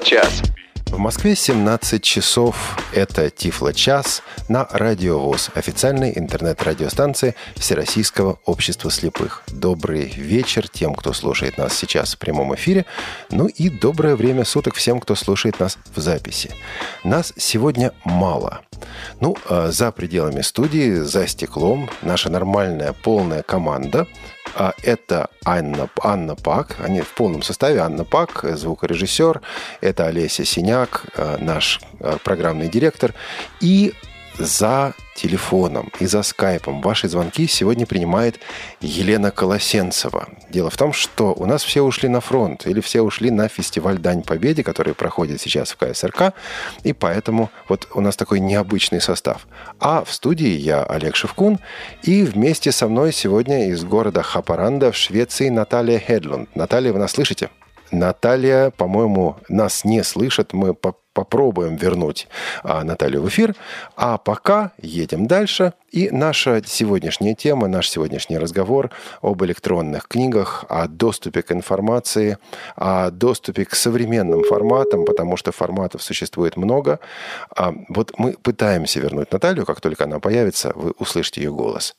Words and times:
Тифло-час. 0.00 0.42
В 0.86 0.98
Москве 0.98 1.36
17 1.36 2.02
часов. 2.02 2.78
Это 2.92 3.30
Тифло-час 3.30 4.22
на 4.48 4.66
Радио 4.70 5.18
ВОЗ, 5.18 5.50
официальной 5.54 6.16
интернет-радиостанции 6.16 7.34
Всероссийского 7.56 8.38
общества 8.44 8.90
слепых. 8.90 9.42
Добрый 9.48 10.06
вечер 10.16 10.68
тем, 10.68 10.94
кто 10.94 11.12
слушает 11.12 11.58
нас 11.58 11.76
сейчас 11.76 12.14
в 12.14 12.18
прямом 12.18 12.54
эфире. 12.54 12.86
Ну 13.30 13.46
и 13.46 13.68
доброе 13.68 14.16
время 14.16 14.44
суток 14.44 14.74
всем, 14.74 15.00
кто 15.00 15.14
слушает 15.14 15.60
нас 15.60 15.78
в 15.94 16.00
записи. 16.00 16.50
Нас 17.04 17.32
сегодня 17.36 17.92
мало. 18.04 18.62
Ну, 19.20 19.36
а 19.48 19.70
за 19.70 19.92
пределами 19.92 20.42
студии, 20.42 20.94
за 20.94 21.26
стеклом, 21.26 21.88
наша 22.02 22.30
нормальная 22.30 22.92
полная 22.92 23.42
команда– 23.42 24.06
а 24.54 24.74
это 24.82 25.28
Анна, 25.44 25.88
Анна 26.02 26.34
Пак, 26.34 26.76
они 26.80 27.00
в 27.00 27.14
полном 27.14 27.42
составе. 27.42 27.80
Анна 27.80 28.04
Пак, 28.04 28.44
звукорежиссер, 28.44 29.40
это 29.80 30.06
Олеся 30.06 30.44
Синяк, 30.44 31.04
э, 31.14 31.36
наш 31.38 31.80
программный 32.24 32.68
директор. 32.68 33.14
И 33.60 33.94
за 34.40 34.94
телефоном 35.14 35.92
и 36.00 36.06
за 36.06 36.22
скайпом 36.22 36.80
ваши 36.80 37.08
звонки 37.08 37.46
сегодня 37.46 37.86
принимает 37.86 38.40
Елена 38.80 39.30
Колосенцева. 39.30 40.28
Дело 40.48 40.70
в 40.70 40.76
том, 40.76 40.92
что 40.92 41.34
у 41.34 41.44
нас 41.44 41.62
все 41.62 41.82
ушли 41.82 42.08
на 42.08 42.20
фронт 42.20 42.66
или 42.66 42.80
все 42.80 43.02
ушли 43.02 43.30
на 43.30 43.48
фестиваль 43.48 43.98
Дань 43.98 44.22
Победе, 44.22 44.64
который 44.64 44.94
проходит 44.94 45.40
сейчас 45.40 45.72
в 45.72 45.76
КСРК, 45.76 46.32
и 46.84 46.92
поэтому 46.92 47.50
вот 47.68 47.88
у 47.94 48.00
нас 48.00 48.16
такой 48.16 48.40
необычный 48.40 49.00
состав. 49.00 49.46
А 49.78 50.04
в 50.04 50.12
студии 50.12 50.56
я 50.56 50.84
Олег 50.84 51.16
Шевкун, 51.16 51.58
и 52.02 52.22
вместе 52.22 52.72
со 52.72 52.88
мной 52.88 53.12
сегодня 53.12 53.68
из 53.68 53.84
города 53.84 54.22
Хапаранда 54.22 54.90
в 54.90 54.96
Швеции 54.96 55.50
Наталья 55.50 55.98
Хедлунд. 55.98 56.54
Наталья, 56.56 56.92
вы 56.92 56.98
нас 56.98 57.12
слышите? 57.12 57.50
Наталья, 57.90 58.70
по-моему, 58.70 59.36
нас 59.48 59.84
не 59.84 60.04
слышит. 60.04 60.52
Мы 60.52 60.74
по 60.74 60.92
попробуем 61.12 61.76
вернуть 61.76 62.28
а, 62.62 62.84
Наталью 62.84 63.22
в 63.22 63.28
эфир. 63.28 63.54
А 63.96 64.18
пока 64.18 64.72
едем 64.80 65.26
дальше. 65.26 65.72
И 65.90 66.10
наша 66.10 66.62
сегодняшняя 66.64 67.34
тема, 67.34 67.66
наш 67.66 67.88
сегодняшний 67.90 68.38
разговор 68.38 68.90
об 69.22 69.42
электронных 69.44 70.06
книгах, 70.06 70.64
о 70.68 70.86
доступе 70.86 71.42
к 71.42 71.50
информации, 71.52 72.38
о 72.76 73.10
доступе 73.10 73.64
к 73.64 73.74
современным 73.74 74.44
форматам, 74.44 75.04
потому 75.04 75.36
что 75.36 75.52
форматов 75.52 76.02
существует 76.02 76.56
много. 76.56 77.00
А, 77.56 77.74
вот 77.88 78.12
мы 78.18 78.32
пытаемся 78.34 79.00
вернуть 79.00 79.32
Наталью, 79.32 79.66
как 79.66 79.80
только 79.80 80.04
она 80.04 80.20
появится, 80.20 80.72
вы 80.74 80.92
услышите 80.98 81.42
ее 81.42 81.52
голос. 81.52 81.96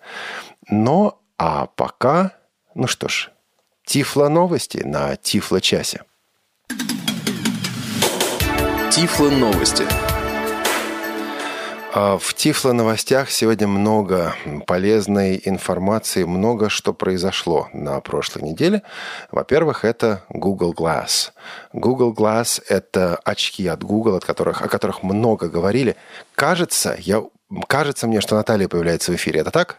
Но, 0.70 1.20
а 1.38 1.68
пока, 1.76 2.34
ну 2.76 2.88
что 2.88 3.08
ж, 3.08 3.32
Тифло 3.86 4.30
новости 4.30 4.84
на 4.86 5.18
Тифло 5.18 5.60
часе. 5.60 6.04
Тифло 8.92 9.30
новости. 9.30 9.86
А, 11.94 12.18
в 12.18 12.34
Тифло 12.34 12.74
новостях 12.74 13.32
сегодня 13.32 13.66
много 13.66 14.36
полезной 14.68 15.42
информации, 15.46 16.26
много 16.26 16.70
что 16.70 16.92
произошло 16.92 17.70
на 17.72 18.02
прошлой 18.02 18.42
неделе. 18.42 18.84
Во-первых, 19.32 19.86
это 19.86 20.26
Google 20.28 20.74
Glass. 20.74 21.32
Google 21.72 22.12
Glass– 22.14 22.62
это 22.68 23.16
очки 23.24 23.66
от 23.66 23.82
Google, 23.82 24.18
от 24.18 24.26
которых, 24.26 24.62
о 24.62 24.68
которых 24.68 25.04
много 25.04 25.48
говорили. 25.48 25.96
Кажется, 26.36 26.98
я, 27.00 27.24
кажется 27.68 28.08
мне, 28.08 28.20
что 28.20 28.36
Наталья 28.36 28.68
появляется 28.68 29.14
в 29.14 29.16
эфире. 29.16 29.40
Это 29.40 29.52
так? 29.52 29.78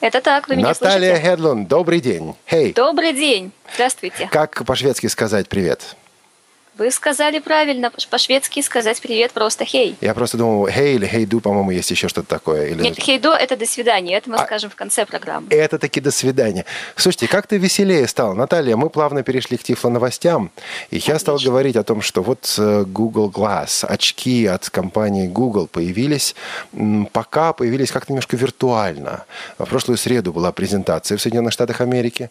Это 0.00 0.22
так, 0.22 0.48
вы 0.48 0.56
меня 0.56 0.68
Наталья 0.68 1.16
слышите? 1.16 1.30
Хедлун, 1.30 1.66
добрый 1.66 2.00
день. 2.00 2.34
Hey. 2.50 2.72
Добрый 2.72 3.12
день. 3.12 3.52
Здравствуйте. 3.74 4.26
Как 4.32 4.64
по-шведски 4.64 5.06
сказать 5.08 5.50
привет? 5.50 5.96
Вы 6.76 6.90
сказали 6.90 7.38
правильно, 7.38 7.92
по-шведски 8.10 8.60
сказать 8.60 9.00
привет 9.00 9.30
просто 9.30 9.64
хей. 9.64 9.96
Я 10.00 10.12
просто 10.12 10.36
думал, 10.38 10.66
хей 10.68 10.96
или 10.96 11.06
хейду, 11.06 11.40
по-моему, 11.40 11.70
есть 11.70 11.88
еще 11.92 12.08
что-то 12.08 12.26
такое. 12.28 12.66
Или... 12.66 12.82
Нет, 12.82 12.98
хейдо 12.98 13.32
это 13.32 13.56
до 13.56 13.64
свидания, 13.64 14.16
это 14.16 14.28
мы 14.28 14.36
А- 14.36 14.44
скажем 14.44 14.70
в 14.70 14.74
конце 14.74 15.06
программы. 15.06 15.46
Это 15.50 15.78
таки 15.78 16.00
до 16.00 16.10
свидания. 16.10 16.64
Слушайте, 16.96 17.28
как 17.28 17.46
ты 17.46 17.58
веселее 17.58 18.08
стал, 18.08 18.34
Наталья? 18.34 18.74
Мы 18.76 18.90
плавно 18.90 19.22
перешли 19.22 19.56
к 19.56 19.62
Тифло 19.62 19.88
новостям, 19.88 20.50
и 20.90 20.96
я 20.98 21.20
стал 21.20 21.36
Отлично. 21.36 21.52
говорить 21.52 21.76
о 21.76 21.84
том, 21.84 22.02
что 22.02 22.22
вот 22.24 22.52
э, 22.58 22.84
Google 22.84 23.30
Glass, 23.30 23.86
очки 23.86 24.46
от 24.46 24.68
компании 24.68 25.28
Google 25.28 25.68
появились, 25.68 26.34
пока 27.12 27.52
появились 27.52 27.92
как-то 27.92 28.10
немножко 28.12 28.36
виртуально. 28.36 29.26
В 29.58 29.64
прошлую 29.66 29.96
среду 29.96 30.32
была 30.32 30.50
презентация 30.50 31.16
в 31.16 31.22
Соединенных 31.22 31.52
Штатах 31.52 31.80
Америки. 31.80 32.30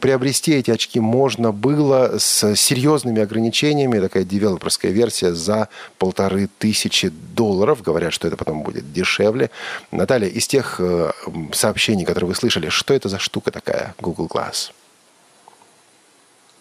Приобрести 0.00 0.52
эти 0.52 0.70
очки 0.70 1.00
можно 1.00 1.50
было 1.50 2.18
с 2.18 2.54
серьезными 2.54 3.20
ограничениями, 3.20 3.79
такая 3.88 4.24
девелоперская 4.24 4.90
версия 4.90 5.32
за 5.32 5.68
полторы 5.98 6.48
тысячи 6.58 7.08
долларов. 7.08 7.82
Говорят, 7.82 8.12
что 8.12 8.28
это 8.28 8.36
потом 8.36 8.62
будет 8.62 8.92
дешевле. 8.92 9.50
Наталья, 9.90 10.28
из 10.28 10.46
тех 10.46 10.76
э, 10.80 11.12
сообщений, 11.52 12.04
которые 12.04 12.28
вы 12.28 12.34
слышали, 12.34 12.68
что 12.68 12.94
это 12.94 13.08
за 13.08 13.18
штука 13.18 13.50
такая, 13.50 13.94
Google 14.00 14.26
Glass? 14.26 14.72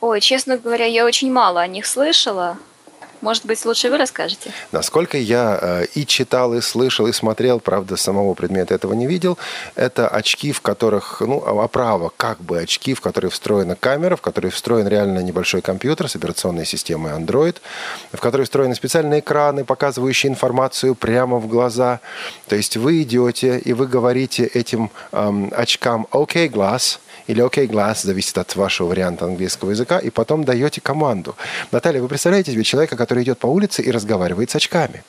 Ой, 0.02 0.22
честно 0.22 0.58
говоря, 0.58 0.86
я 0.86 1.06
очень 1.06 1.32
мало 1.32 1.62
о 1.62 1.68
них 1.68 1.86
слышала. 1.86 2.58
Может 3.22 3.46
быть, 3.46 3.66
лучше 3.66 3.90
вы 3.90 3.98
расскажете? 3.98 4.52
Насколько 4.72 5.18
я 5.18 5.60
э, 5.62 5.86
и 5.94 6.06
читал, 6.06 6.54
и 6.54 6.62
слышал, 6.62 7.08
и 7.08 7.12
смотрел, 7.12 7.60
правда, 7.60 7.98
самого 7.98 8.34
предмета 8.34 8.74
этого 8.74 8.94
не 8.94 9.08
видел, 9.08 9.38
это 9.76 10.08
очки, 10.08 10.52
в 10.52 10.62
которых, 10.62 11.22
ну, 11.22 11.40
оправа, 11.40 12.12
как 12.16 12.40
бы 12.40 12.60
очки, 12.60 12.94
в 12.94 13.02
которые 13.02 13.30
встроена 13.30 13.76
камера, 13.76 14.16
в 14.16 14.22
которые 14.22 14.52
встроен 14.52 14.88
реально 14.88 15.20
небольшой 15.20 15.62
компьютер 15.62 16.08
с 16.08 16.16
операционной 16.16 16.66
системой 16.66 17.12
Android, 17.14 17.58
в 18.14 18.20
которые 18.20 18.46
встроены 18.46 18.76
специальные 18.76 19.20
экраны, 19.20 19.66
показывающие 19.66 20.32
информацию 20.32 20.96
прямо 20.96 21.38
в 21.38 21.48
глаза. 21.48 22.00
То 22.48 22.56
есть 22.56 22.78
вы 22.78 23.02
идете, 23.02 23.60
и 23.60 23.74
вы 23.74 23.88
говорите 23.88 24.46
этим 24.46 24.92
эм, 25.12 25.52
очкам 25.56 26.08
«OK, 26.12 26.48
глаз», 26.48 27.00
или 27.30 27.44
OK 27.44 27.68
Glass, 27.68 28.06
зависит 28.06 28.38
от 28.40 28.56
вашего 28.56 28.88
варианта 28.88 29.26
английского 29.26 29.70
языка, 29.70 30.00
и 30.00 30.10
потом 30.10 30.44
даете 30.44 30.82
команду. 30.82 31.36
Наталья, 31.72 32.02
вы 32.02 32.08
представляете 32.08 32.52
себе 32.52 32.64
человека, 32.64 32.98
который 32.98 33.24
идет 33.24 33.38
по 33.38 33.46
улице 33.46 33.84
и 33.84 33.92
разговаривает 33.92 34.50
с 34.50 34.56
очками? 34.56 35.04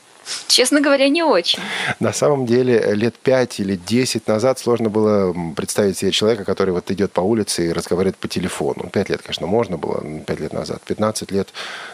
Честно 0.47 0.83
говоря, 0.83 1.09
не 1.09 1.23
очень. 1.23 1.61
На 1.99 2.13
самом 2.13 2.45
деле, 2.45 2.95
лет 2.95 3.17
5 3.17 3.61
или 3.61 3.75
10 3.75 4.29
назад 4.29 4.59
сложно 4.59 4.91
было 4.91 5.35
представить 5.57 5.97
себе 5.97 6.11
человека, 6.11 6.45
который 6.45 6.75
вот 6.75 6.91
идет 6.91 7.11
по 7.11 7.23
улице 7.23 7.67
и 7.67 7.73
разговаривает 7.73 8.19
по 8.19 8.29
телефону. 8.29 8.91
5 8.93 9.09
лет, 9.09 9.23
конечно, 9.23 9.47
можно 9.47 9.79
было, 9.79 10.05
5 10.27 10.41
лет 10.41 10.53
назад. 10.53 10.83
15 10.83 11.33
лет 11.33 11.49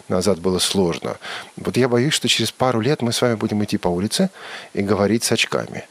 назад 0.09 0.41
было 0.41 0.59
сложно. 0.59 1.17
Вот 1.57 1.77
я 1.77 1.89
боюсь, 1.89 2.15
что 2.15 2.27
через 2.27 2.51
пару 2.51 2.81
лет 2.81 3.01
мы 3.01 3.13
с 3.13 3.23
вами 3.23 3.37
будем 3.37 3.63
идти 3.63 3.79
по 3.79 3.89
улице 3.89 4.31
и 4.75 4.83
говорить 4.83 5.23
с 5.23 5.31
очками. 5.31 5.85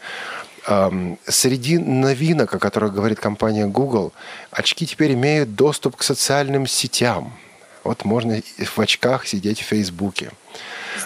Ам, 0.68 1.18
Среди 1.28 1.78
новинок, 1.78 2.53
о 2.53 2.59
которых 2.59 2.94
говорит 2.94 3.20
компания 3.20 3.68
Google, 3.68 4.14
очки 4.52 4.86
теперь 4.86 5.14
имеют 5.14 5.56
доступ 5.56 5.96
к 5.96 6.03
социальным 6.03 6.68
сетям. 6.68 7.34
Вот 7.84 8.03
можно 8.03 8.42
в 8.58 8.80
очках 8.80 9.28
сидеть 9.28 9.62
в 9.62 9.66
Фейсбуке. 9.66 10.31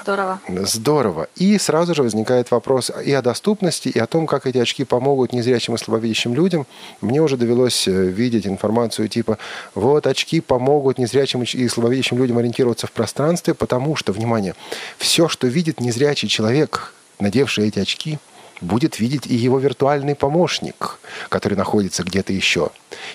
Здорово. 0.02 0.40
Здорово. 0.48 1.28
И 1.36 1.58
сразу 1.58 1.94
же 1.94 2.04
возникает 2.04 2.52
вопрос 2.52 2.92
и 3.04 3.12
о 3.12 3.22
доступности, 3.22 3.90
и 3.90 4.00
о 4.00 4.06
том, 4.06 4.28
как 4.28 4.46
эти 4.46 4.58
очки 4.58 4.86
помогут 4.86 5.34
незрячим 5.34 5.76
и 5.76 5.78
слабовидящим 5.78 6.34
людям. 6.34 6.66
Мне 7.02 7.22
уже 7.22 7.38
довелось 7.38 7.88
э, 7.88 7.92
видеть 7.92 8.48
информацию 8.48 9.10
типа, 9.10 9.38
вот 9.76 10.08
очки 10.08 10.40
помогут 10.40 11.00
незрячим 11.00 11.42
и 11.44 11.68
слабовидящим 11.68 12.18
людям 12.18 12.38
ориентироваться 12.38 12.88
в 12.88 12.92
пространстве, 12.92 13.54
потому 13.54 13.96
что, 13.96 14.14
внимание, 14.14 14.56
все, 14.98 15.28
что 15.28 15.48
видит 15.48 15.82
незрячий 15.82 16.30
человек, 16.30 16.94
надевший 17.20 17.68
эти 17.68 17.80
очки, 17.80 18.20
будет 18.62 19.00
видеть 19.00 19.28
и 19.28 19.36
его 19.36 19.60
виртуальный 19.60 20.16
помощник, 20.16 21.00
который 21.30 21.56
находится 21.56 22.04
где-то 22.04 22.34
еще. 22.34 22.70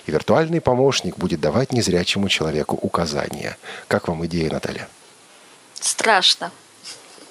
И 0.05 0.11
виртуальный 0.11 0.61
помощник 0.61 1.17
будет 1.17 1.39
давать 1.39 1.73
незрячему 1.73 2.29
человеку 2.29 2.77
указания. 2.81 3.57
Как 3.87 4.07
вам 4.07 4.25
идея, 4.25 4.49
Наталья? 4.51 4.87
Страшно. 5.79 6.51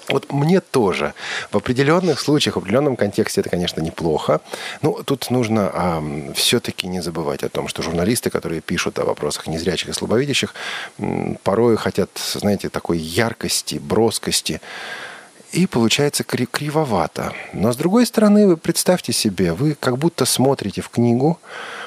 Вот 0.08 0.32
мне 0.32 0.60
тоже. 0.60 1.14
В 1.50 1.56
определенных 1.56 2.20
случаях, 2.20 2.56
в 2.56 2.58
определенном 2.58 2.94
контексте 2.94 3.40
это, 3.40 3.48
конечно, 3.48 3.80
неплохо. 3.80 4.42
Но 4.82 5.02
тут 5.02 5.30
нужно 5.30 6.02
все-таки 6.36 6.86
не 6.86 7.00
забывать 7.00 7.42
о 7.42 7.48
том, 7.48 7.68
что 7.68 7.82
журналисты, 7.82 8.28
которые 8.28 8.60
пишут 8.60 8.98
о 8.98 9.04
вопросах 9.04 9.46
незрячих 9.46 9.88
и 9.88 9.92
слабовидящих, 9.92 10.54
м, 10.98 11.38
порой 11.42 11.76
хотят, 11.76 12.10
знаете, 12.16 12.68
такой 12.68 12.98
яркости, 12.98 13.76
броскости. 13.76 14.60
И 15.54 15.68
получается 15.68 16.24
кри- 16.24 16.46
кривовато. 16.46 17.32
Но 17.52 17.72
с 17.72 17.76
другой 17.76 18.06
стороны, 18.06 18.48
вы 18.48 18.56
представьте 18.56 19.12
себе, 19.12 19.52
вы 19.52 19.76
как 19.78 19.98
будто 19.98 20.24
смотрите 20.24 20.82
в 20.82 20.88
книгу, 20.88 21.38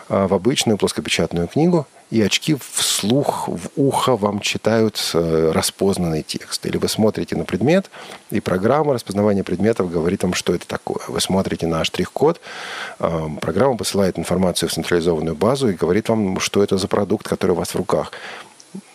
а, 0.08 0.26
в 0.30 0.34
обычную 0.34 0.78
плоскопечатную 0.78 1.50
книгу, 1.50 1.86
и 2.10 2.22
очки 2.22 2.56
вслух, 2.72 3.50
в 3.50 3.68
ухо 3.76 4.16
вам 4.16 4.40
читают 4.40 5.12
э, 5.14 5.52
распознанный 5.54 6.24
текст. 6.24 6.66
Или 6.66 6.78
вы 6.78 6.88
смотрите 6.88 7.36
на 7.36 7.44
предмет, 7.44 7.92
и 8.30 8.40
программа 8.40 8.94
распознавания 8.94 9.44
предметов 9.44 9.92
говорит 9.92 10.24
вам, 10.24 10.34
что 10.34 10.56
это 10.56 10.66
такое. 10.66 11.04
Вы 11.10 11.20
смотрите 11.20 11.68
на 11.68 11.84
штрих-код, 11.84 12.40
э, 13.00 13.28
программа 13.42 13.76
посылает 13.76 14.18
информацию 14.18 14.70
в 14.70 14.72
централизованную 14.72 15.36
базу 15.36 15.68
и 15.68 15.74
говорит 15.74 16.08
вам, 16.08 16.40
что 16.40 16.64
это 16.64 16.78
за 16.78 16.88
продукт, 16.88 17.28
который 17.28 17.52
у 17.52 17.56
вас 17.56 17.72
в 17.72 17.76
руках. 17.76 18.14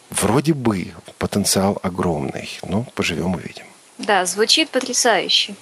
Вроде 0.09 0.55
бы 0.55 0.93
потенциал 1.19 1.79
огромный, 1.83 2.49
но 2.67 2.87
поживем 2.95 3.35
увидим. 3.35 3.67
Да, 4.03 4.27
звучит 4.27 4.71
потрясающе. 4.71 5.55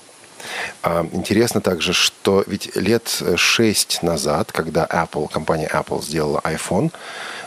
А, 0.82 1.06
интересно 1.12 1.60
также, 1.60 1.92
что 1.92 2.42
ведь 2.46 2.74
лет 2.76 3.22
шесть 3.36 4.02
назад, 4.02 4.52
когда 4.52 4.86
Apple, 4.86 5.30
компания 5.30 5.68
Apple 5.72 6.02
сделала 6.02 6.40
iPhone, 6.44 6.90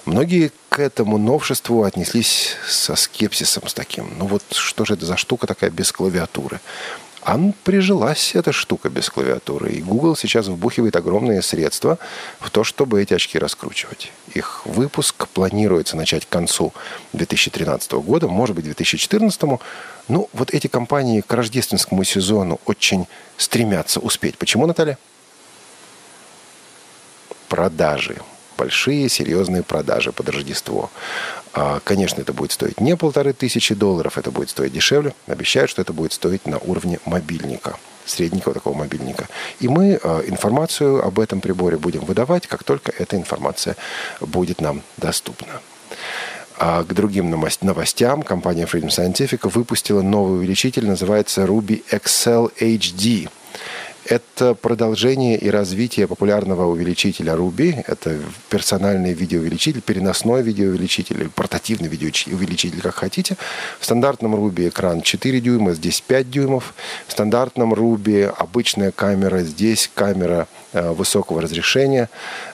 многие 0.05 0.51
к 0.69 0.79
этому 0.79 1.17
новшеству 1.17 1.83
отнеслись 1.83 2.55
со 2.67 2.95
скепсисом, 2.95 3.67
с 3.67 3.73
таким. 3.73 4.13
Ну 4.17 4.27
вот 4.27 4.43
что 4.51 4.85
же 4.85 4.93
это 4.93 5.05
за 5.05 5.17
штука 5.17 5.47
такая 5.47 5.71
без 5.71 5.91
клавиатуры? 5.91 6.59
А 7.25 7.39
прижилась 7.63 8.35
эта 8.35 8.51
штука 8.51 8.89
без 8.89 9.09
клавиатуры. 9.09 9.71
И 9.71 9.81
Google 9.81 10.17
сейчас 10.17 10.47
вбухивает 10.47 10.97
огромные 10.97 11.41
средства 11.41 11.97
в 12.39 12.49
то, 12.49 12.65
чтобы 12.65 13.01
эти 13.01 13.13
очки 13.13 13.39
раскручивать. 13.39 14.11
Их 14.33 14.65
выпуск 14.65 15.29
планируется 15.29 15.95
начать 15.95 16.25
к 16.25 16.29
концу 16.29 16.73
2013 17.13 17.93
года, 17.93 18.27
может 18.27 18.57
быть, 18.57 18.65
2014. 18.65 19.41
Ну, 20.09 20.29
вот 20.33 20.53
эти 20.53 20.67
компании 20.67 21.21
к 21.21 21.31
рождественскому 21.31 22.03
сезону 22.03 22.59
очень 22.65 23.07
стремятся 23.37 24.01
успеть. 24.01 24.37
Почему, 24.37 24.67
Наталья? 24.67 24.97
Продажи 27.47 28.17
большие, 28.57 29.09
серьезные 29.09 29.63
продажи 29.63 30.11
под 30.11 30.29
Рождество. 30.29 30.89
А, 31.53 31.79
конечно, 31.83 32.21
это 32.21 32.33
будет 32.33 32.51
стоить 32.51 32.79
не 32.79 32.95
полторы 32.95 33.33
тысячи 33.33 33.75
долларов, 33.75 34.17
это 34.17 34.31
будет 34.31 34.49
стоить 34.49 34.73
дешевле. 34.73 35.13
Обещают, 35.27 35.69
что 35.69 35.81
это 35.81 35.93
будет 35.93 36.13
стоить 36.13 36.45
на 36.45 36.57
уровне 36.57 36.99
мобильника 37.05 37.77
средненького 38.05 38.53
такого 38.53 38.73
мобильника. 38.73 39.27
И 39.59 39.67
мы 39.67 39.99
а, 40.03 40.21
информацию 40.25 41.05
об 41.05 41.19
этом 41.19 41.41
приборе 41.41 41.77
будем 41.77 42.01
выдавать, 42.01 42.47
как 42.47 42.63
только 42.63 42.91
эта 42.97 43.15
информация 43.15 43.75
будет 44.19 44.61
нам 44.61 44.81
доступна. 44.97 45.61
А 46.57 46.83
к 46.83 46.93
другим 46.93 47.29
новостям 47.29 48.23
компания 48.23 48.65
Freedom 48.65 48.89
Scientific 48.89 49.49
выпустила 49.49 50.01
новый 50.01 50.39
увеличитель, 50.39 50.85
называется 50.85 51.43
Ruby 51.43 51.83
XL 51.89 52.51
HD– 52.59 53.29
это 54.05 54.53
продолжение 54.53 55.37
и 55.37 55.49
развитие 55.49 56.07
популярного 56.07 56.65
увеличителя 56.65 57.33
Ruby. 57.33 57.83
Это 57.87 58.19
персональный 58.49 59.13
видеоувеличитель, 59.13 59.81
переносной 59.81 60.41
видеоувеличитель 60.41 61.29
портативный 61.29 61.87
видеоувеличитель, 61.87 62.81
как 62.81 62.95
хотите. 62.95 63.37
В 63.79 63.85
стандартном 63.85 64.35
Ruby 64.35 64.69
экран 64.69 65.01
4 65.01 65.39
дюйма, 65.41 65.73
здесь 65.73 66.01
5 66.01 66.29
дюймов. 66.29 66.73
В 67.07 67.11
стандартном 67.11 67.73
Ruby 67.73 68.25
обычная 68.25 68.91
камера, 68.91 69.41
здесь 69.41 69.89
камера 69.93 70.47
высокого 70.73 71.41
разрешения. 71.41 72.09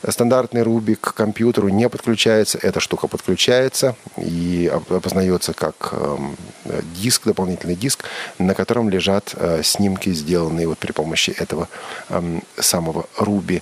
Стандартный 0.07 0.61
Ruby 0.61 0.95
к 0.95 1.13
компьютеру 1.13 1.69
не 1.69 1.89
подключается, 1.89 2.59
эта 2.61 2.79
штука 2.79 3.07
подключается 3.07 3.95
и 4.17 4.71
опознается 4.89 5.53
как 5.53 5.93
эм, 5.93 6.35
диск, 6.95 7.25
дополнительный 7.25 7.75
диск, 7.75 8.05
на 8.37 8.53
котором 8.53 8.89
лежат 8.89 9.33
э, 9.35 9.61
снимки, 9.63 10.11
сделанные 10.13 10.67
вот 10.67 10.77
при 10.77 10.91
помощи 10.91 11.31
этого 11.31 11.67
э, 12.09 12.39
самого 12.57 13.05
Ruby. 13.17 13.61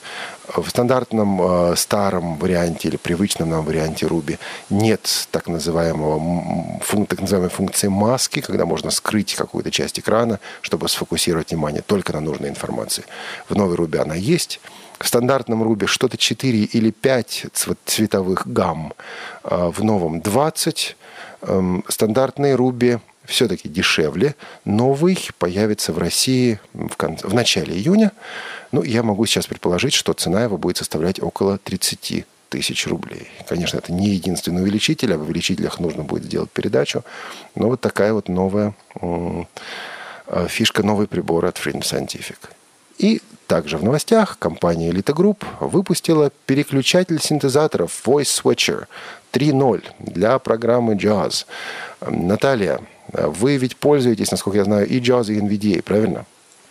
В 0.55 0.69
стандартном 0.69 1.41
э, 1.41 1.75
старом 1.75 2.37
варианте 2.37 2.87
или 2.87 2.95
привычном 2.95 3.49
нам 3.49 3.65
варианте 3.65 4.05
Ruby 4.05 4.39
нет 4.69 5.27
так, 5.31 5.47
называемого, 5.47 6.79
так 7.07 7.19
называемой 7.19 7.49
функции 7.49 7.87
маски, 7.87 8.39
когда 8.39 8.65
можно 8.65 8.89
скрыть 8.89 9.35
какую-то 9.35 9.71
часть 9.71 9.99
экрана, 9.99 10.39
чтобы 10.61 10.87
сфокусировать 10.87 11.51
внимание 11.51 11.81
только 11.81 12.13
на 12.13 12.21
нужной 12.21 12.49
информации. 12.49 13.03
В 13.49 13.55
новой 13.55 13.75
Ruby 13.75 13.97
она 13.97 14.15
есть. 14.15 14.61
В 14.99 15.07
стандартном 15.07 15.63
Ruby 15.63 15.85
что-то 15.85 16.17
4 16.17 16.59
или 16.63 16.91
5 16.91 17.47
цветовых 17.85 18.47
гамм, 18.47 18.93
э, 19.43 19.71
в 19.73 19.83
новом 19.83 20.21
20. 20.21 20.95
Эм, 21.41 21.83
стандартный 21.87 22.53
Ruby 22.53 22.99
все-таки 23.27 23.69
дешевле. 23.69 24.35
Новый 24.65 25.17
появится 25.37 25.93
в 25.93 25.97
России 25.99 26.59
в, 26.73 26.95
конце, 26.95 27.27
в 27.27 27.33
начале 27.33 27.75
июня. 27.75 28.11
Ну, 28.71 28.83
я 28.83 29.03
могу 29.03 29.25
сейчас 29.25 29.45
предположить, 29.45 29.93
что 29.93 30.13
цена 30.13 30.43
его 30.43 30.57
будет 30.57 30.77
составлять 30.77 31.21
около 31.21 31.57
30 31.57 32.25
тысяч 32.49 32.87
рублей. 32.87 33.27
Конечно, 33.47 33.77
это 33.77 33.91
не 33.91 34.09
единственный 34.09 34.61
увеличитель, 34.61 35.13
а 35.13 35.17
в 35.17 35.23
увеличителях 35.23 35.79
нужно 35.79 36.03
будет 36.03 36.23
сделать 36.23 36.49
передачу. 36.49 37.03
Но 37.55 37.67
вот 37.67 37.81
такая 37.81 38.13
вот 38.13 38.29
новая 38.29 38.73
э, 39.01 39.43
фишка, 40.47 40.83
новый 40.83 41.07
прибор 41.07 41.45
от 41.45 41.57
Freedom 41.57 41.81
Scientific. 41.81 42.37
И 42.97 43.21
также 43.47 43.77
в 43.77 43.83
новостях 43.83 44.39
компания 44.39 44.89
Elite 44.89 45.13
Group 45.13 45.45
выпустила 45.59 46.31
переключатель 46.45 47.21
синтезаторов 47.21 48.01
Voice 48.05 48.43
Switcher 48.43 48.87
3.0 49.31 49.83
для 49.99 50.39
программы 50.39 50.95
JAWS. 50.95 51.45
Наталья, 52.07 52.81
вы 53.13 53.57
ведь 53.57 53.77
пользуетесь, 53.77 54.31
насколько 54.31 54.57
я 54.57 54.63
знаю, 54.63 54.87
и 54.87 54.99
JAWS, 54.99 55.33
и 55.33 55.39
NVDA, 55.39 55.81
правильно? 55.81 56.25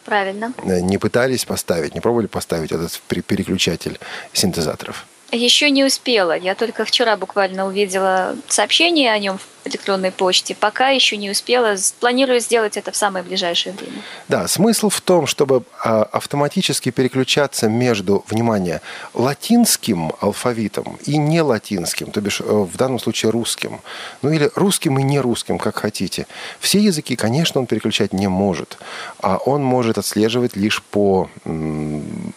Правильно. 0.05 0.53
Не 0.65 0.99
пытались 0.99 1.45
поставить, 1.45 1.95
не 1.95 2.01
пробовали 2.01 2.27
поставить 2.27 2.71
этот 2.73 3.01
переключатель 3.09 3.99
синтезаторов? 4.33 5.07
Еще 5.33 5.71
не 5.71 5.85
успела. 5.85 6.37
Я 6.37 6.55
только 6.55 6.85
вчера 6.85 7.17
буквально 7.17 7.67
увидела 7.67 8.37
сообщение 8.49 9.13
о 9.13 9.19
нем 9.19 9.39
в 9.39 9.56
электронной 9.67 10.11
почте. 10.11 10.55
Пока 10.55 10.89
еще 10.89 11.17
не 11.17 11.31
успела. 11.31 11.77
Планирую 12.01 12.41
сделать 12.41 12.77
это 12.77 12.93
в 12.93 12.97
самое 12.97 13.25
ближайшее 13.25 13.75
время. 13.75 14.03
Да, 14.29 14.49
смысл 14.49 14.89
в 14.89 15.01
том, 15.01 15.27
чтобы 15.27 15.63
а, 15.83 16.03
автоматически 16.05 16.91
переключаться 16.91 17.69
между, 17.69 18.25
внимание, 18.29 18.81
латинским 19.15 20.13
алфавитом 20.21 20.99
и 21.05 21.17
не 21.19 21.43
латинским, 21.43 22.11
то 22.11 22.21
бишь 22.21 22.41
э, 22.41 22.45
в 22.45 22.77
данном 22.77 22.99
случае 22.99 23.31
русским. 23.31 23.81
Ну 24.23 24.31
или 24.31 24.51
русским 24.55 24.99
и 24.99 25.03
не 25.03 25.21
русским, 25.21 25.59
как 25.59 25.77
хотите. 25.77 26.27
Все 26.61 26.79
языки, 26.79 27.17
конечно, 27.17 27.61
он 27.61 27.67
переключать 27.67 28.13
не 28.13 28.29
может. 28.29 28.79
А 29.21 29.37
он 29.37 29.63
может 29.63 29.99
отслеживать 29.99 30.57
лишь 30.57 30.83
по 30.83 31.29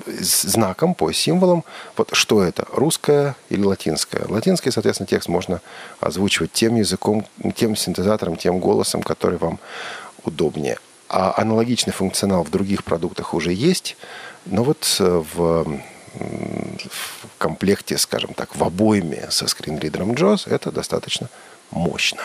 знакам, 0.08 0.94
по 0.94 1.12
символам. 1.12 1.64
Вот 1.98 2.10
что 2.14 2.44
это? 2.44 2.66
Русское 2.72 3.36
или 3.50 3.64
латинское? 3.64 4.26
Латинский, 4.28 4.72
соответственно, 4.72 5.08
текст 5.08 5.30
можно 5.30 5.62
озвучивать 6.00 6.52
тем 6.52 6.76
языком, 6.76 7.19
тем 7.56 7.76
синтезатором, 7.76 8.36
тем 8.36 8.60
голосом, 8.60 9.02
который 9.02 9.38
вам 9.38 9.60
удобнее. 10.24 10.78
А 11.08 11.34
аналогичный 11.38 11.94
функционал 11.94 12.44
в 12.44 12.52
других 12.52 12.84
продуктах 12.84 13.34
уже 13.34 13.52
есть, 13.52 13.98
но 14.46 14.64
вот 14.64 14.98
э, 15.00 15.24
в, 15.34 15.64
в 16.14 17.28
комплекте, 17.38 17.98
скажем 17.98 18.34
так, 18.34 18.56
в 18.56 18.64
обойме 18.64 19.28
со 19.30 19.48
скринридером 19.48 20.12
JAWS 20.12 20.50
это 20.50 20.72
достаточно 20.72 21.30
мощно. 21.72 22.22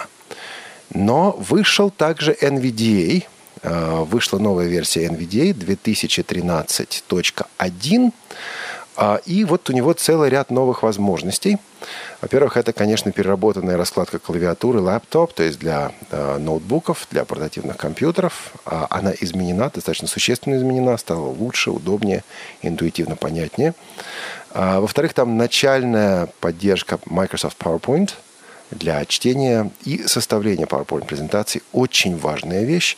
Но 0.90 1.32
вышел 1.32 1.90
также 1.90 2.32
NVDA, 2.32 3.24
э, 3.62 4.04
вышла 4.04 4.38
новая 4.38 4.66
версия 4.66 5.06
NVDA 5.06 5.52
2013.1, 5.54 7.46
а, 7.58 8.12
и 9.24 9.44
вот 9.44 9.68
у 9.70 9.72
него 9.72 9.92
целый 9.92 10.30
ряд 10.30 10.50
новых 10.50 10.82
возможностей. 10.82 11.58
Во-первых, 12.20 12.56
это, 12.56 12.72
конечно, 12.72 13.12
переработанная 13.12 13.76
раскладка 13.76 14.18
клавиатуры 14.18 14.80
лаптоп, 14.80 15.32
то 15.32 15.42
есть 15.42 15.58
для 15.58 15.92
э, 16.10 16.38
ноутбуков, 16.38 17.06
для 17.10 17.24
портативных 17.24 17.76
компьютеров. 17.76 18.52
А 18.64 18.86
она 18.90 19.12
изменена, 19.20 19.70
достаточно 19.74 20.08
существенно 20.08 20.54
изменена, 20.56 20.96
стала 20.96 21.26
лучше, 21.26 21.70
удобнее, 21.70 22.24
интуитивно 22.62 23.16
понятнее. 23.16 23.74
А, 24.50 24.80
во-вторых, 24.80 25.12
там 25.12 25.36
начальная 25.36 26.28
поддержка 26.40 26.98
Microsoft 27.06 27.58
PowerPoint– 27.58 28.14
для 28.70 29.04
чтения 29.04 29.70
и 29.84 30.06
составления 30.06 30.66
PowerPoint-презентаций 30.66 31.62
очень 31.72 32.16
важная 32.16 32.64
вещь, 32.64 32.96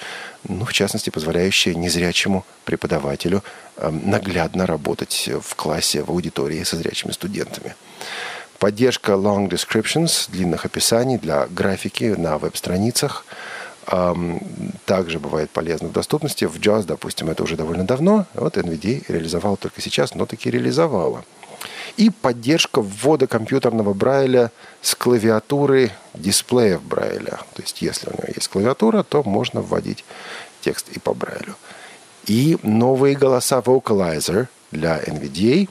ну, 0.48 0.64
в 0.64 0.72
частности, 0.72 1.10
позволяющая 1.10 1.74
незрячему 1.74 2.44
преподавателю 2.64 3.42
э, 3.76 3.90
наглядно 3.90 4.66
работать 4.66 5.28
в 5.42 5.54
классе, 5.54 6.02
в 6.02 6.10
аудитории 6.10 6.62
со 6.62 6.76
зрячими 6.76 7.12
студентами. 7.12 7.74
Поддержка 8.58 9.12
long 9.12 9.48
descriptions, 9.48 10.30
длинных 10.30 10.64
описаний 10.64 11.18
для 11.18 11.46
графики 11.46 12.14
на 12.16 12.38
веб-страницах 12.38 13.26
эм, 13.88 14.40
также 14.86 15.18
бывает 15.18 15.50
полезно 15.50 15.88
в 15.88 15.92
доступности. 15.92 16.46
В 16.46 16.56
JAWS, 16.56 16.84
допустим, 16.84 17.28
это 17.28 17.42
уже 17.42 17.56
довольно 17.56 17.84
давно. 17.84 18.24
Вот 18.32 18.56
NVIDIA 18.56 19.04
реализовала 19.08 19.58
только 19.58 19.82
сейчас, 19.82 20.14
но 20.14 20.24
таки 20.24 20.50
реализовала– 20.50 21.24
и 21.96 22.10
поддержка 22.10 22.80
ввода 22.80 23.26
компьютерного 23.26 23.94
Брайля 23.94 24.50
с 24.82 24.94
клавиатуры 24.94 25.92
дисплеев 26.14 26.82
Брайля. 26.82 27.40
То 27.54 27.62
есть, 27.62 27.82
если 27.82 28.08
у 28.08 28.12
него 28.12 28.28
есть 28.34 28.48
клавиатура, 28.48 29.02
то 29.02 29.22
можно 29.22 29.60
вводить 29.60 30.04
текст 30.60 30.88
и 30.90 30.98
по 30.98 31.14
Брайлю. 31.14 31.54
И 32.26 32.58
новые 32.62 33.16
голоса 33.16 33.58
Vocalizer 33.58 34.48
для 34.70 34.98
NVDA. 34.98 35.68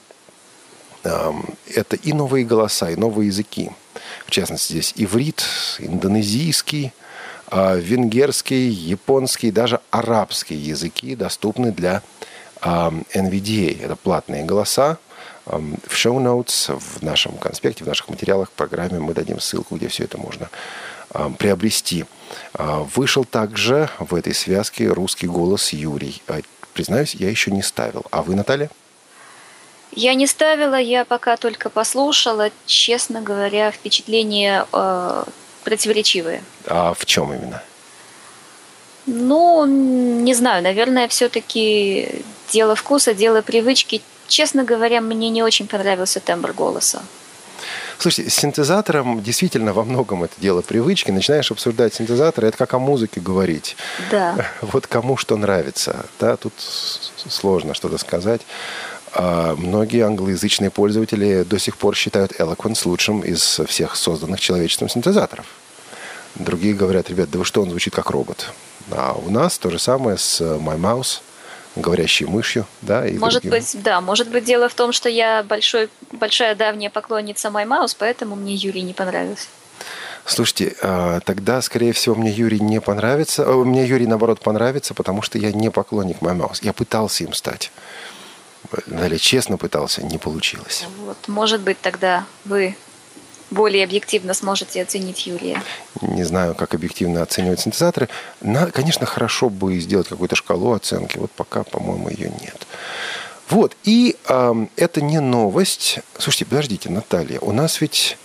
Эм, 1.03 1.45
это 1.73 1.95
и 1.95 2.13
новые 2.13 2.45
голоса, 2.45 2.89
и 2.89 2.95
новые 2.95 3.27
языки. 3.27 3.71
В 4.25 4.31
частности, 4.31 4.73
здесь 4.73 4.93
иврит, 4.95 5.43
индонезийский, 5.79 6.93
э, 7.51 7.79
венгерский, 7.79 8.69
японский, 8.69 9.51
даже 9.51 9.81
арабский 9.91 10.55
языки 10.55 11.15
доступны 11.15 11.71
для 11.71 12.01
NVDA. 12.61 13.83
Это 13.83 13.95
платные 13.95 14.43
голоса, 14.43 14.97
В 15.45 15.95
шоу-ноутс, 15.95 16.69
в 16.69 17.03
нашем 17.03 17.37
конспекте, 17.37 17.83
в 17.83 17.87
наших 17.87 18.09
материалах, 18.09 18.49
в 18.49 18.53
программе 18.53 18.99
мы 18.99 19.13
дадим 19.13 19.39
ссылку, 19.39 19.75
где 19.75 19.87
все 19.87 20.05
это 20.05 20.17
можно 20.17 20.49
приобрести. 21.37 22.05
А, 22.53 22.79
вышел 22.95 23.25
также 23.25 23.89
в 23.99 24.15
этой 24.15 24.33
связке 24.33 24.87
русский 24.87 25.27
голос 25.27 25.73
Юрий. 25.73 26.21
А, 26.27 26.41
признаюсь, 26.73 27.15
я 27.15 27.29
еще 27.29 27.51
не 27.51 27.61
ставил. 27.61 28.05
А 28.11 28.21
вы, 28.21 28.35
Наталья? 28.35 28.69
Я 29.91 30.13
не 30.13 30.27
ставила, 30.27 30.75
я 30.75 31.05
пока 31.05 31.37
только 31.37 31.69
послушала. 31.69 32.49
Честно 32.65 33.21
говоря, 33.21 33.71
впечатления 33.71 34.65
э, 34.73 35.23
противоречивые. 35.63 36.43
А 36.67 36.93
в 36.93 37.05
чем 37.05 37.33
именно? 37.33 37.63
Ну, 39.05 39.65
не 39.65 40.33
знаю, 40.33 40.63
наверное, 40.63 41.07
все-таки 41.07 42.23
дело 42.51 42.75
вкуса, 42.75 43.13
дело 43.13 43.41
привычки. 43.41 44.01
Честно 44.27 44.63
говоря, 44.63 45.01
мне 45.01 45.29
не 45.29 45.43
очень 45.43 45.67
понравился 45.67 46.19
тембр 46.19 46.53
голоса. 46.53 47.01
Слушайте, 47.97 48.29
с 48.29 48.35
синтезатором 48.35 49.23
действительно 49.23 49.73
во 49.73 49.83
многом 49.83 50.23
это 50.23 50.33
дело 50.39 50.61
привычки. 50.61 51.11
Начинаешь 51.11 51.51
обсуждать 51.51 51.93
синтезаторы, 51.93 52.47
это 52.47 52.57
как 52.57 52.73
о 52.73 52.79
музыке 52.79 53.21
говорить. 53.21 53.77
Да. 54.11 54.35
Вот 54.61 54.87
кому 54.87 55.17
что 55.17 55.37
нравится. 55.37 56.05
Да, 56.19 56.35
тут 56.35 56.53
сложно 56.57 57.73
что-то 57.73 57.97
сказать. 57.97 58.41
А 59.13 59.55
многие 59.55 60.05
англоязычные 60.05 60.69
пользователи 60.69 61.43
до 61.43 61.57
сих 61.57 61.77
пор 61.77 61.95
считают 61.95 62.33
Eloquence 62.33 62.81
лучшим 62.85 63.21
из 63.21 63.61
всех 63.65 63.95
созданных 63.95 64.41
человечеством 64.41 64.89
синтезаторов. 64.89 65.45
Другие 66.35 66.73
говорят, 66.73 67.09
ребят, 67.09 67.31
да 67.31 67.39
вы 67.39 67.45
что, 67.45 67.61
он 67.61 67.69
звучит 67.69 67.95
как 67.95 68.09
робот. 68.09 68.51
А 68.91 69.13
у 69.13 69.29
нас 69.29 69.57
то 69.57 69.69
же 69.69 69.79
самое 69.79 70.17
с 70.17 70.41
My 70.41 70.77
Mouse, 70.77 71.21
говорящей 71.75 72.25
мышью, 72.25 72.65
да, 72.81 73.07
и 73.07 73.17
Может 73.17 73.43
другим. 73.43 73.59
быть, 73.59 73.83
да, 73.83 74.01
может 74.01 74.29
быть 74.29 74.45
дело 74.45 74.69
в 74.69 74.73
том, 74.73 74.91
что 74.91 75.09
я 75.09 75.43
большой, 75.43 75.89
большая 76.11 76.55
давняя 76.55 76.89
поклонница 76.89 77.49
Mouse, 77.49 77.95
поэтому 77.97 78.35
мне 78.35 78.55
Юрий 78.55 78.81
не 78.81 78.93
понравился. 78.93 79.47
Слушайте, 80.25 80.75
а, 80.81 81.19
тогда, 81.19 81.61
скорее 81.61 81.93
всего, 81.93 82.15
мне 82.15 82.31
Юрий 82.31 82.59
не 82.59 82.81
понравится. 82.81 83.45
Мне 83.45 83.85
Юрий, 83.85 84.07
наоборот, 84.07 84.39
понравится, 84.39 84.95
потому 84.95 85.21
что 85.21 85.37
я 85.37 85.51
не 85.51 85.69
поклонник 85.69 86.17
Mouse. 86.19 86.59
Я 86.61 86.73
пытался 86.73 87.23
им 87.23 87.33
стать. 87.33 87.71
Далее, 88.87 89.19
честно 89.19 89.57
пытался, 89.57 90.01
не 90.03 90.17
получилось. 90.17 90.87
Вот, 91.05 91.17
может 91.27 91.61
быть, 91.61 91.79
тогда 91.79 92.25
вы 92.45 92.75
более 93.55 93.83
объективно 93.83 94.35
сможете 94.35 94.83
оценить 94.83 95.25
Юрия? 95.25 95.63
Не 96.01 96.23
знаю, 96.23 96.53
как 96.53 96.75
объективно 96.75 97.23
оценивать 97.23 97.61
синтезаторы. 97.61 98.09
На, 98.41 98.67
конечно, 98.67 99.05
хорошо 99.07 99.49
бы 99.49 99.79
сделать 99.79 100.07
какую-то 100.07 100.35
шкалу 100.35 100.73
оценки. 100.73 101.17
Вот 101.17 101.31
пока, 101.31 101.63
по-моему, 101.63 102.09
ее 102.09 102.29
нет. 102.41 102.67
Вот, 103.49 103.75
и 103.83 104.15
э, 104.27 104.65
это 104.75 105.01
не 105.01 105.19
новость. 105.19 105.99
Слушайте, 106.17 106.45
подождите, 106.45 106.89
Наталья, 106.89 107.39
у 107.39 107.51
нас 107.51 107.81
ведь 107.81 108.17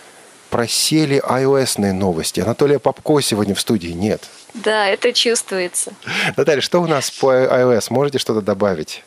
просели 0.51 1.23
iOS-ные 1.25 1.93
новости. 1.93 2.41
Анатолия 2.41 2.79
Попко 2.79 3.21
сегодня 3.21 3.55
в 3.55 3.61
студии 3.61 3.91
нет. 3.91 4.29
Да, 4.55 4.89
это 4.89 5.13
чувствуется. 5.13 5.93
Наталья, 6.37 6.61
что 6.61 6.83
у 6.83 6.87
нас 6.87 7.11
по 7.11 7.33
iOS? 7.33 7.87
Можете 7.91 8.19
что-то 8.19 8.41
добавить? 8.41 9.05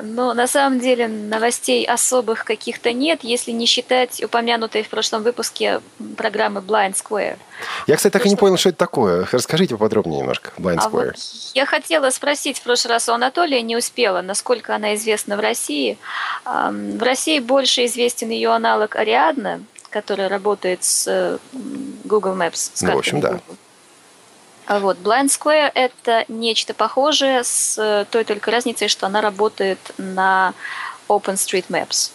Но 0.00 0.34
на 0.34 0.46
самом 0.46 0.80
деле 0.80 1.08
новостей 1.08 1.84
особых 1.84 2.44
каких-то 2.44 2.92
нет, 2.92 3.20
если 3.22 3.50
не 3.50 3.66
считать 3.66 4.22
упомянутой 4.22 4.82
в 4.82 4.88
прошлом 4.88 5.22
выпуске 5.22 5.80
программы 6.16 6.60
Blind 6.60 6.94
Square. 6.94 7.38
Я, 7.86 7.96
кстати, 7.96 8.12
так 8.12 8.26
и 8.26 8.28
не 8.28 8.36
понял, 8.36 8.56
что 8.56 8.70
это 8.70 8.78
такое. 8.78 9.26
Расскажите 9.30 9.74
поподробнее 9.74 10.20
немножко. 10.20 10.50
Blind 10.58 10.78
а 10.78 10.88
Square. 10.88 11.06
Вот 11.06 11.16
я 11.54 11.66
хотела 11.66 12.10
спросить 12.10 12.58
в 12.58 12.62
прошлый 12.62 12.94
раз 12.94 13.08
у 13.08 13.12
Анатолия, 13.12 13.62
не 13.62 13.76
успела, 13.76 14.22
насколько 14.22 14.74
она 14.74 14.94
известна 14.94 15.36
в 15.36 15.40
России. 15.40 15.98
В 16.44 17.02
России 17.02 17.38
больше 17.40 17.86
известен 17.86 18.30
ее 18.30 18.50
аналог 18.50 18.96
Ариадна, 18.96 19.62
который 19.90 20.28
работает 20.28 20.84
с 20.84 21.38
Google 22.04 22.34
Maps. 22.34 22.70
С 22.74 22.82
ну, 22.82 22.94
в 22.94 22.98
общем, 22.98 23.20
да. 23.20 23.32
Google. 23.32 23.56
А 24.72 24.78
вот 24.78 24.96
Blind 24.96 25.26
Square– 25.26 25.70
это 25.74 26.24
нечто 26.28 26.72
похожее 26.72 27.44
с 27.44 27.76
э, 27.76 28.06
той 28.10 28.24
только 28.24 28.50
разницей, 28.50 28.88
что 28.88 29.04
она 29.04 29.20
работает 29.20 29.78
на 29.98 30.54
OpenStreetMaps. 31.08 32.10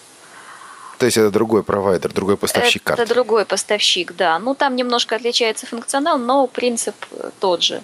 То 0.98 1.06
есть 1.06 1.18
это 1.18 1.30
другой 1.30 1.62
провайдер, 1.62 2.12
другой 2.12 2.36
поставщик 2.36 2.82
это 2.82 2.88
карт? 2.88 3.00
Это 3.02 3.14
другой 3.14 3.46
поставщик, 3.46 4.16
да. 4.16 4.40
Ну, 4.40 4.56
там 4.56 4.76
немножко 4.76 5.16
отличается 5.16 5.68
функционал, 5.68 6.18
но 6.18 6.48
принцип 6.48 6.96
э, 7.12 7.30
тот 7.40 7.62
же. 7.62 7.84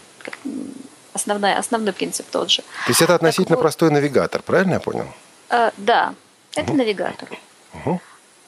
Основной, 1.14 1.54
основной 1.54 1.94
принцип 1.94 2.26
тот 2.32 2.50
же. 2.50 2.64
То 2.64 2.90
есть 2.90 3.04
это 3.04 3.14
относительно 3.14 3.58
вот, 3.58 3.62
простой 3.62 3.92
навигатор, 3.92 4.42
правильно 4.42 4.74
я 4.74 4.80
понял? 4.80 5.06
Э, 5.52 5.70
да, 5.78 6.16
это 6.56 6.72
угу. 6.72 6.80
навигатор. 6.80 7.30
Угу. 7.76 8.02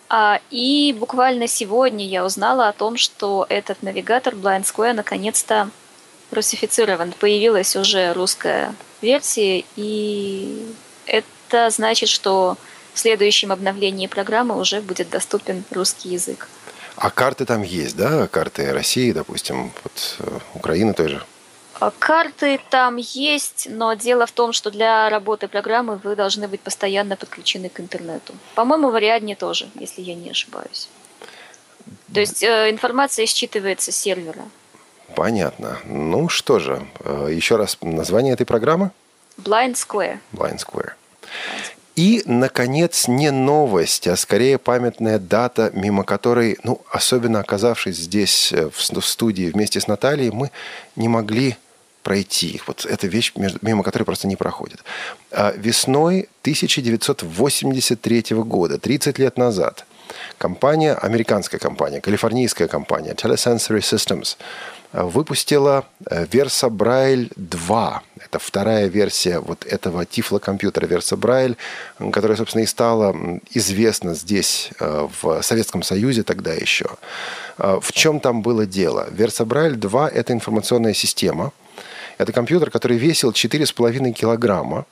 А, 0.10 0.39
и 0.50 0.96
буквально 1.00 1.48
сегодня 1.48 2.03
я 2.03 2.25
узнала 2.25 2.67
о 2.67 2.74
том, 2.74 2.98
что 2.98 3.46
этот 3.48 3.84
навигатор 3.84 4.34
Blind 4.34 4.63
Square 4.63 4.94
наконец-то 4.94 5.70
русифицирован. 6.32 7.13
Появилась 7.20 7.75
уже 7.75 8.13
русская 8.13 8.74
версия, 9.01 9.63
и 9.75 10.65
это 11.05 11.70
значит, 11.70 12.10
что 12.10 12.58
в 12.94 13.00
следующем 13.00 13.51
обновлении 13.51 14.08
программы 14.08 14.58
уже 14.58 14.82
будет 14.82 15.10
доступен 15.10 15.63
русский 15.72 16.10
язык. 16.10 16.48
А 16.96 17.10
карты 17.10 17.46
там 17.46 17.62
есть, 17.62 17.98
да? 17.98 18.27
Карты 18.27 18.72
России, 18.72 19.12
допустим, 19.12 19.72
вот 19.84 20.15
э, 20.20 20.39
Украины 20.53 20.94
той 20.94 21.10
же? 21.10 21.25
А 21.77 21.91
карты 21.91 22.60
там 22.70 22.96
есть, 22.96 23.67
но 23.70 23.94
дело 23.96 24.25
в 24.25 24.32
том, 24.32 24.53
что 24.53 24.72
для 24.72 25.10
работы 25.10 25.50
программы 25.50 26.00
вы 26.01 26.15
должны 26.15 26.48
быть 26.48 26.62
постоянно 26.62 27.17
подключены 27.17 27.67
к 27.67 27.82
интернету. 27.82 28.34
По-моему, 28.55 28.91
в 28.91 28.96
Ариадне 28.96 29.36
тоже, 29.36 29.67
если 29.75 30.01
я 30.01 30.15
не 30.15 30.29
ошибаюсь. 30.29 30.88
То 32.13 32.22
есть 32.22 32.41
э, 32.44 32.70
информация 32.70 33.25
считывается 33.25 33.91
с 33.91 33.98
сервера. 33.98 34.46
Понятно. 35.16 35.78
Ну 35.86 36.30
что 36.30 36.60
же, 36.60 36.86
э, 37.00 37.30
еще 37.32 37.58
раз 37.58 37.78
название 37.82 38.34
этой 38.34 38.46
программы? 38.46 38.92
Blind 39.38 39.76
Square. 39.76 40.20
Blind 40.34 40.60
Square. 40.60 40.94
И, 41.96 42.24
наконец, 42.26 43.08
не 43.08 43.32
новость, 43.32 44.08
а 44.08 44.18
скорее 44.18 44.58
памятная 44.58 45.18
дата, 45.18 45.72
мимо 45.74 46.04
которой, 46.04 46.58
ну, 46.64 46.82
особенно 46.92 47.40
оказавшись 47.40 47.96
здесь, 47.96 48.52
э, 48.52 48.70
в 48.70 49.02
студии 49.02 49.50
вместе 49.50 49.80
с 49.80 49.88
Натальей, 49.88 50.32
мы 50.32 50.52
не 50.98 51.08
могли 51.08 51.56
пройти. 52.04 52.62
Вот 52.68 52.86
эта 52.86 53.08
вещь, 53.08 53.32
мимо 53.62 53.84
которой 53.84 54.04
просто 54.04 54.28
не 54.28 54.36
проходит. 54.36 54.84
А 55.32 55.54
весной 55.56 56.28
1983 56.42 58.44
года, 58.44 58.78
30 58.78 59.18
лет 59.18 59.38
назад, 59.38 59.86
компания, 60.38 60.94
американская 60.94 61.60
компания, 61.60 62.02
калифорнийская 62.02 62.68
компания 62.68 63.14
Telesensory 63.14 63.80
Systems– 63.80 64.36
выпустила 65.04 65.86
э, 66.10 66.25
Versa 66.25 66.70
Braille 66.70 67.32
2. 67.36 68.04
Это 68.18 68.40
вторая 68.40 68.88
версия 68.88 69.40
вот 69.40 69.66
этого 69.66 70.06
тифлокомпьютера 70.06 70.88
Versa 70.88 71.18
Braille, 71.18 71.58
которая, 72.12 72.38
собственно, 72.38 72.64
и 72.64 72.66
стала 72.66 73.16
известна 73.52 74.14
здесь, 74.14 74.70
э, 74.80 75.08
в 75.22 75.42
Советском 75.42 75.84
Союзе 75.84 76.24
тогда 76.24 76.54
еще. 76.54 76.88
Э, 77.58 77.80
в 77.82 77.92
чем 77.92 78.20
там 78.20 78.42
было 78.42 78.66
дело? 78.66 79.08
Versa 79.12 79.46
Braille 79.46 79.75
2– 79.75 80.10
это 80.14 80.34
информационная 80.34 80.94
система. 80.94 81.52
Это 82.18 82.32
компьютер, 82.32 82.72
который 82.72 82.98
весил 82.98 83.32
4,5 83.32 84.14
килограмма. 84.14 84.86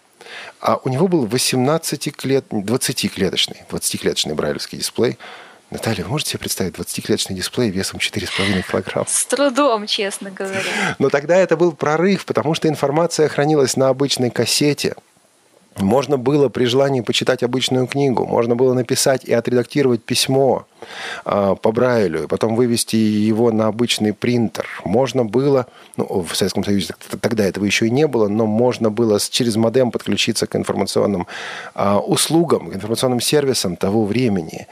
А 0.59 0.79
у 0.83 0.89
него 0.89 1.07
был 1.07 1.25
18-клет... 1.25 2.45
20-клеточный, 2.49 3.57
20-клеточный 3.69 4.33
брайлевский 4.33 4.77
дисплей– 4.77 5.17
Наталья, 5.73 6.03
вы 6.03 6.11
можете 6.11 6.31
себе 6.31 6.41
представить 6.41 6.75
20-клеточный 6.75 7.33
дисплей 7.33 7.71
весом 7.71 7.99
4,5 7.99 8.63
килограмм? 8.69 9.05
С 9.07 9.25
трудом, 9.25 9.87
честно 9.87 10.29
говоря. 10.29 10.61
Но 10.99 11.09
тогда 11.09 11.35
это 11.35 11.57
был 11.57 11.71
прорыв, 11.71 12.25
потому 12.25 12.53
что 12.53 12.67
информация 12.67 13.27
хранилась 13.27 13.75
на 13.75 13.89
обычной 13.89 14.29
кассете. 14.29 14.93
Можно 15.77 16.19
было 16.19 16.49
при 16.49 16.65
желании 16.65 17.01
почитать 17.01 17.41
обычную 17.41 17.87
книгу, 17.87 18.27
можно 18.27 18.55
было 18.55 18.75
написать 18.75 19.25
и 19.25 19.33
отредактировать 19.33 20.03
письмо 20.03 20.67
э, 21.25 21.55
по 21.59 21.71
Брайлю, 21.71 22.25
и 22.25 22.27
потом 22.27 22.55
вывести 22.55 22.95
его 22.95 23.51
на 23.51 23.65
обычный 23.65 24.13
принтер. 24.13 24.69
Можно 24.85 25.25
было, 25.25 25.65
ну, 25.97 26.21
в 26.21 26.35
Советском 26.35 26.63
Союзе 26.63 26.93
тогда 27.19 27.45
этого 27.45 27.65
еще 27.65 27.87
и 27.87 27.89
не 27.89 28.05
было, 28.05 28.27
но 28.27 28.45
можно 28.45 28.91
было 28.91 29.19
через 29.19 29.55
модем 29.55 29.89
подключиться 29.89 30.45
к 30.45 30.55
информационным 30.55 31.25
э, 31.73 31.95
услугам, 31.95 32.69
к 32.69 32.75
информационным 32.75 33.19
сервисам 33.19 33.75
того 33.75 34.05
времени. 34.05 34.67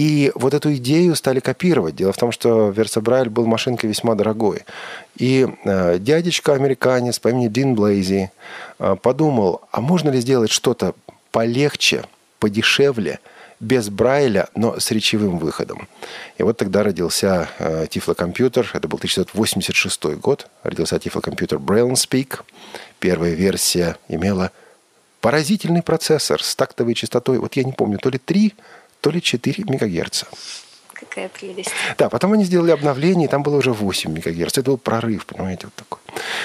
И 0.00 0.32
вот 0.34 0.54
эту 0.54 0.74
идею 0.76 1.14
стали 1.14 1.40
копировать. 1.40 1.94
Дело 1.94 2.14
в 2.14 2.16
том, 2.16 2.32
что 2.32 2.70
Версабрайль 2.70 3.28
был 3.28 3.44
машинкой 3.44 3.90
весьма 3.90 4.14
дорогой. 4.14 4.64
И 5.18 5.46
э, 5.64 5.98
дядечка 5.98 6.54
американец 6.54 7.18
по 7.18 7.28
имени 7.28 7.48
Дин 7.48 7.74
Блейзи 7.74 8.30
э, 8.78 8.96
подумал, 9.02 9.60
а 9.70 9.82
можно 9.82 10.08
ли 10.08 10.18
сделать 10.20 10.50
что-то 10.50 10.94
полегче, 11.32 12.04
подешевле, 12.38 13.18
без 13.60 13.90
Брайля, 13.90 14.48
но 14.54 14.80
с 14.80 14.90
речевым 14.90 15.36
выходом. 15.36 15.86
И 16.38 16.44
вот 16.44 16.56
тогда 16.56 16.82
родился 16.82 17.50
э, 17.58 17.86
тифлокомпьютер. 17.90 18.70
Это 18.72 18.88
был 18.88 18.96
1986 18.96 20.18
год. 20.18 20.48
Родился 20.62 20.98
тифлокомпьютер 20.98 21.58
Braille 21.58 21.92
Speak. 21.92 22.40
Первая 23.00 23.34
версия 23.34 23.98
имела 24.08 24.50
Поразительный 25.20 25.82
процессор 25.82 26.42
с 26.42 26.56
тактовой 26.56 26.94
частотой, 26.94 27.38
вот 27.38 27.54
я 27.54 27.62
не 27.62 27.72
помню, 27.72 27.98
то 27.98 28.08
ли 28.08 28.16
3, 28.18 28.54
то 29.00 29.10
ли 29.10 29.20
4 29.20 29.64
мегагерца. 29.64 30.26
Какая 30.92 31.30
прелесть. 31.30 31.70
Да, 31.96 32.10
потом 32.10 32.34
они 32.34 32.44
сделали 32.44 32.72
обновление, 32.72 33.26
и 33.26 33.30
там 33.30 33.42
было 33.42 33.56
уже 33.56 33.72
8 33.72 34.12
мегагерц. 34.12 34.58
Это 34.58 34.70
был 34.70 34.78
прорыв, 34.78 35.24
понимаете, 35.24 35.66
вот 35.66 35.74
такой. 35.74 35.98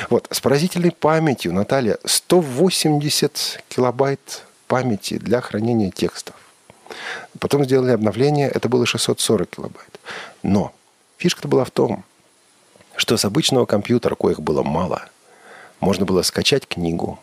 Вот, 0.09 0.27
с 0.31 0.39
поразительной 0.39 0.91
памятью, 0.91 1.53
Наталья, 1.53 1.97
180 2.05 3.63
килобайт 3.67 4.43
памяти 4.67 5.17
для 5.17 5.41
хранения 5.41 5.91
текстов. 5.91 6.35
Потом 7.39 7.65
сделали 7.65 7.91
обновление, 7.91 8.49
это 8.49 8.69
было 8.69 8.85
640 8.85 9.49
килобайт. 9.49 9.99
Но 10.41 10.73
фишка-то 11.17 11.47
была 11.47 11.65
в 11.65 11.71
том, 11.71 12.05
что 12.95 13.17
с 13.17 13.25
обычного 13.25 13.65
компьютера, 13.65 14.15
коих 14.15 14.39
было 14.39 14.63
мало, 14.63 15.09
можно 15.81 16.05
было 16.05 16.21
скачать 16.21 16.65
книгу 16.65 17.19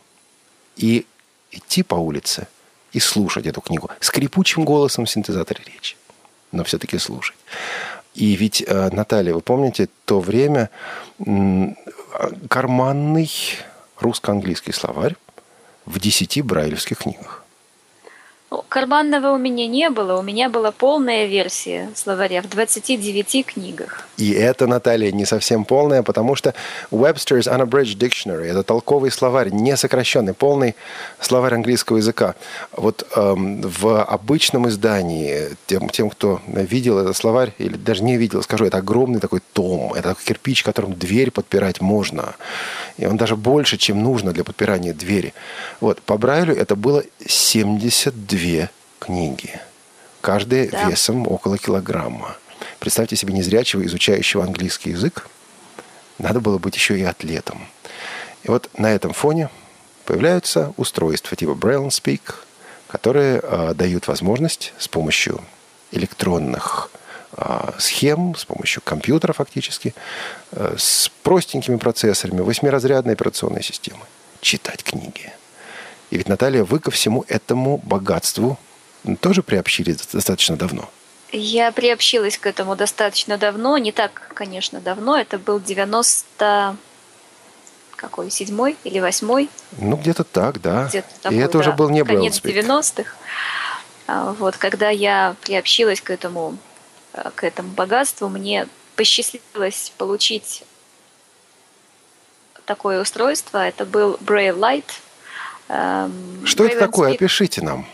и 0.76 1.06
идти 1.50 1.82
по 1.82 1.94
улице 1.94 2.46
и 2.92 3.00
слушать 3.00 3.46
эту 3.46 3.60
книгу 3.60 3.90
скрипучим 4.00 4.64
голосом 4.64 5.04
в 5.04 5.10
синтезаторе 5.10 5.62
речи. 5.64 5.96
Но 6.52 6.64
все-таки 6.64 6.98
слушать. 6.98 7.36
И 8.14 8.36
ведь, 8.36 8.62
э, 8.66 8.90
Наталья, 8.92 9.32
вы 9.32 9.40
помните 9.40 9.88
то 10.04 10.20
время 10.20 10.68
карманный 12.48 13.30
русско-английский 13.98 14.72
словарь 14.72 15.16
в 15.86 15.98
десяти 15.98 16.42
брайлевских 16.42 16.98
книгах. 16.98 17.41
Ну, 18.52 18.62
карманного 18.68 19.28
у 19.28 19.38
меня 19.38 19.66
не 19.66 19.88
было, 19.88 20.18
у 20.18 20.22
меня 20.22 20.50
была 20.50 20.72
полная 20.72 21.24
версия 21.24 21.88
словаря 21.94 22.42
в 22.42 22.50
29 22.50 23.46
книгах. 23.46 24.06
И 24.18 24.30
это, 24.32 24.66
Наталья, 24.66 25.10
не 25.10 25.24
совсем 25.24 25.64
полная, 25.64 26.02
потому 26.02 26.36
что 26.36 26.52
Webster's 26.90 27.48
Unabridged 27.48 27.96
Dictionary– 27.96 28.44
это 28.50 28.62
толковый 28.62 29.10
словарь, 29.10 29.48
не 29.48 29.74
сокращенный, 29.74 30.34
полный 30.34 30.76
словарь 31.18 31.54
английского 31.54 31.96
языка. 31.96 32.34
Вот 32.76 33.08
эм, 33.16 33.62
в 33.62 34.02
обычном 34.04 34.68
издании, 34.68 35.56
тем, 35.66 35.88
тем, 35.88 36.10
кто 36.10 36.42
видел 36.46 36.98
этот 36.98 37.16
словарь, 37.16 37.54
или 37.56 37.78
даже 37.78 38.02
не 38.04 38.18
видел, 38.18 38.42
скажу, 38.42 38.66
это 38.66 38.76
огромный 38.76 39.20
такой 39.20 39.40
том, 39.54 39.94
это 39.94 40.14
кирпич, 40.22 40.62
которым 40.62 40.92
дверь 40.92 41.30
подпирать 41.30 41.80
можно. 41.80 42.34
И 42.98 43.06
он 43.06 43.16
даже 43.16 43.34
больше, 43.34 43.78
чем 43.78 44.02
нужно 44.02 44.32
для 44.32 44.44
подпирания 44.44 44.92
двери. 44.92 45.32
Вот, 45.80 46.02
по 46.02 46.18
Брайлю 46.18 46.54
это 46.54 46.76
было 46.76 47.02
72 47.26 48.41
две 48.42 48.70
книги, 48.98 49.60
каждая 50.20 50.68
да. 50.68 50.88
весом 50.88 51.28
около 51.28 51.58
килограмма. 51.58 52.36
Представьте 52.80 53.14
себе 53.14 53.32
незрячего, 53.32 53.86
изучающего 53.86 54.42
английский 54.42 54.90
язык. 54.90 55.28
Надо 56.18 56.40
было 56.40 56.58
быть 56.58 56.74
еще 56.74 56.98
и 56.98 57.04
атлетом. 57.04 57.68
И 58.42 58.48
вот 58.48 58.68
на 58.76 58.90
этом 58.90 59.12
фоне 59.12 59.48
появляются 60.06 60.74
устройства 60.76 61.36
типа 61.36 61.52
Braille 61.52 61.86
Speak, 61.90 62.34
которые 62.88 63.40
э, 63.40 63.74
дают 63.74 64.08
возможность 64.08 64.72
с 64.76 64.88
помощью 64.88 65.40
электронных 65.92 66.90
э, 67.36 67.70
схем, 67.78 68.34
с 68.34 68.44
помощью 68.44 68.82
компьютера 68.82 69.32
фактически, 69.32 69.94
э, 70.50 70.74
с 70.76 71.12
простенькими 71.22 71.76
процессорами, 71.76 72.40
восьмиразрядной 72.40 73.14
операционной 73.14 73.62
системы 73.62 74.02
читать 74.40 74.82
книги. 74.82 75.32
И 76.12 76.18
ведь, 76.18 76.28
Наталья, 76.28 76.62
вы 76.62 76.78
ко 76.78 76.90
всему 76.90 77.24
этому 77.26 77.78
богатству 77.78 78.58
тоже 79.22 79.42
приобщились 79.42 79.96
достаточно 80.12 80.56
давно. 80.56 80.90
Я 81.32 81.72
приобщилась 81.72 82.36
к 82.36 82.46
этому 82.46 82.76
достаточно 82.76 83.38
давно, 83.38 83.78
не 83.78 83.92
так, 83.92 84.30
конечно, 84.34 84.82
давно. 84.82 85.16
Это 85.16 85.38
был 85.38 85.58
90 85.58 86.76
какой, 87.96 88.30
седьмой 88.30 88.76
или 88.84 89.00
восьмой? 89.00 89.48
Ну, 89.78 89.96
где-то 89.96 90.24
так, 90.24 90.60
да. 90.60 90.88
Где-то 90.88 91.08
такой, 91.22 91.38
И 91.38 91.40
это 91.40 91.54
да, 91.54 91.58
уже 91.60 91.72
был 91.72 91.88
не 91.88 92.04
Конец 92.04 92.42
90-х. 92.42 93.14
А, 94.06 94.34
вот, 94.34 94.58
когда 94.58 94.90
я 94.90 95.34
приобщилась 95.40 96.02
к 96.02 96.10
этому, 96.10 96.58
э, 97.14 97.30
к 97.34 97.42
этому 97.42 97.70
богатству, 97.70 98.28
мне 98.28 98.68
посчастливилось 98.96 99.94
получить 99.96 100.62
такое 102.66 103.00
устройство. 103.00 103.66
Это 103.66 103.86
был 103.86 104.18
Brave 104.20 104.58
Light– 104.58 104.84
Эм, 105.68 106.42
Что 106.44 106.64
это 106.64 106.78
такое? 106.78 107.12
Опишите 107.12 107.62
нам. 107.62 107.86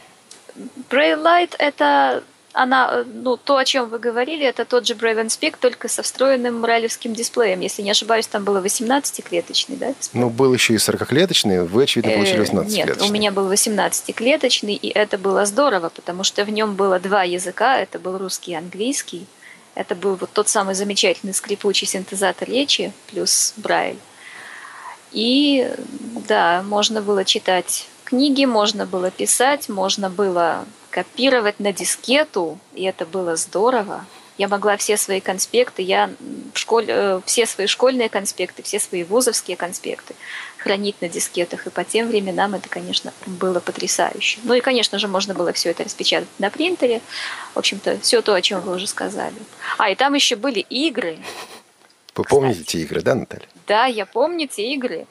Brave 0.90 1.22
Light– 1.22 1.54
это 1.58 2.22
она, 2.58 3.04
ну, 3.06 3.36
то, 3.36 3.56
о 3.56 3.64
чем 3.64 3.88
вы 3.88 3.98
говорили, 3.98 4.44
это 4.44 4.64
тот 4.64 4.86
же 4.86 4.94
Brave 4.94 5.26
Speak, 5.26 5.56
только 5.60 5.88
со 5.88 6.02
встроенным 6.02 6.60
моралевским 6.60 7.14
дисплеем. 7.14 7.60
Если 7.60 7.82
не 7.82 7.90
ошибаюсь, 7.90 8.26
там 8.26 8.42
было 8.42 8.60
18-клеточный, 8.60 9.76
да? 9.76 9.92
Дисплей? 9.92 10.20
Ну, 10.20 10.30
был 10.30 10.52
еще 10.52 10.74
и 10.74 10.76
40-клеточный, 10.76 11.64
вы, 11.64 11.84
очевидно, 11.84 12.12
получили 12.12 12.40
18-клеточный. 12.40 12.82
Э, 12.82 12.86
нет, 12.86 13.02
у 13.02 13.12
меня 13.12 13.30
был 13.30 13.52
18-клеточный, 13.52 14.74
и 14.74 14.88
это 14.88 15.18
было 15.18 15.46
здорово, 15.46 15.90
потому 15.90 16.24
что 16.24 16.44
в 16.44 16.50
нем 16.50 16.74
было 16.74 16.98
два 16.98 17.22
языка, 17.22 17.78
это 17.78 17.98
был 17.98 18.18
русский 18.18 18.52
и 18.52 18.54
английский. 18.54 19.26
Это 19.74 19.94
был 19.94 20.16
вот 20.16 20.30
тот 20.32 20.48
самый 20.48 20.74
замечательный 20.74 21.34
скрипучий 21.34 21.86
синтезатор 21.86 22.48
речи 22.48 22.92
плюс 23.12 23.54
Брайль. 23.56 23.98
И 25.12 25.70
да, 26.26 26.62
можно 26.62 27.02
было 27.02 27.24
читать 27.24 27.88
книги, 28.04 28.44
можно 28.44 28.86
было 28.86 29.10
писать, 29.10 29.68
можно 29.68 30.10
было 30.10 30.64
копировать 30.90 31.60
на 31.60 31.72
дискету, 31.72 32.58
и 32.74 32.84
это 32.84 33.06
было 33.06 33.36
здорово. 33.36 34.04
Я 34.38 34.46
могла 34.46 34.76
все 34.76 34.96
свои 34.96 35.20
конспекты, 35.20 35.82
я 35.82 36.10
в 36.54 36.58
школе, 36.58 36.86
э, 36.88 37.20
все 37.26 37.44
свои 37.44 37.66
школьные 37.66 38.08
конспекты, 38.08 38.62
все 38.62 38.78
свои 38.78 39.02
вузовские 39.02 39.56
конспекты 39.56 40.14
хранить 40.58 41.00
на 41.02 41.08
дискетах. 41.08 41.66
И 41.66 41.70
по 41.70 41.82
тем 41.82 42.06
временам 42.08 42.54
это, 42.54 42.68
конечно, 42.68 43.12
было 43.26 43.58
потрясающе. 43.58 44.38
Ну 44.44 44.54
и, 44.54 44.60
конечно 44.60 44.98
же, 45.00 45.08
можно 45.08 45.34
было 45.34 45.52
все 45.52 45.70
это 45.70 45.82
распечатать 45.82 46.28
на 46.38 46.50
принтере. 46.50 47.00
В 47.54 47.58
общем-то, 47.58 47.98
все 48.00 48.22
то, 48.22 48.34
о 48.34 48.40
чем 48.40 48.60
вы 48.60 48.76
уже 48.76 48.86
сказали. 48.86 49.36
А, 49.76 49.90
и 49.90 49.96
там 49.96 50.14
еще 50.14 50.36
были 50.36 50.60
игры. 50.60 51.18
Вы 52.14 52.24
помните 52.24 52.60
эти 52.60 52.76
игры, 52.78 53.02
да, 53.02 53.16
Наталья? 53.16 53.48
Да, 53.68 53.84
я 53.84 54.06
помню 54.06 54.48
те 54.48 54.72
игры. 54.72 55.06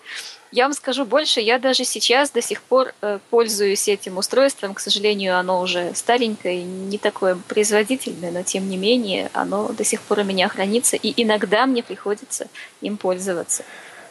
Я 0.51 0.63
вам 0.63 0.73
скажу 0.73 1.05
больше, 1.05 1.41
я 1.41 1.59
даже 1.59 1.83
сейчас 1.83 2.31
до 2.31 2.41
сих 2.41 2.61
пор 2.61 2.93
э, 3.01 3.19
пользуюсь 3.29 3.87
этим 3.87 4.17
устройством. 4.17 4.73
К 4.73 4.79
сожалению, 4.79 5.37
оно 5.37 5.61
уже 5.61 5.93
старенькое, 5.93 6.63
не 6.63 6.97
такое 6.97 7.37
производительное, 7.47 8.31
но 8.31 8.43
тем 8.43 8.69
не 8.69 8.77
менее 8.77 9.29
оно 9.33 9.69
до 9.69 9.83
сих 9.83 10.01
пор 10.01 10.19
у 10.19 10.23
меня 10.23 10.47
хранится, 10.47 10.95
и 10.95 11.13
иногда 11.21 11.65
мне 11.65 11.83
приходится 11.83 12.47
им 12.81 12.97
пользоваться. 12.97 13.63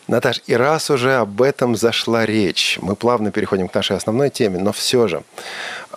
Наташ, 0.08 0.40
и 0.46 0.54
раз 0.54 0.88
уже 0.90 1.16
об 1.16 1.42
этом 1.42 1.74
зашла 1.74 2.24
речь, 2.26 2.78
мы 2.80 2.94
плавно 2.94 3.32
переходим 3.32 3.66
к 3.66 3.74
нашей 3.74 3.96
основной 3.96 4.30
теме, 4.30 4.58
но 4.58 4.72
все 4.72 5.08
же 5.08 5.24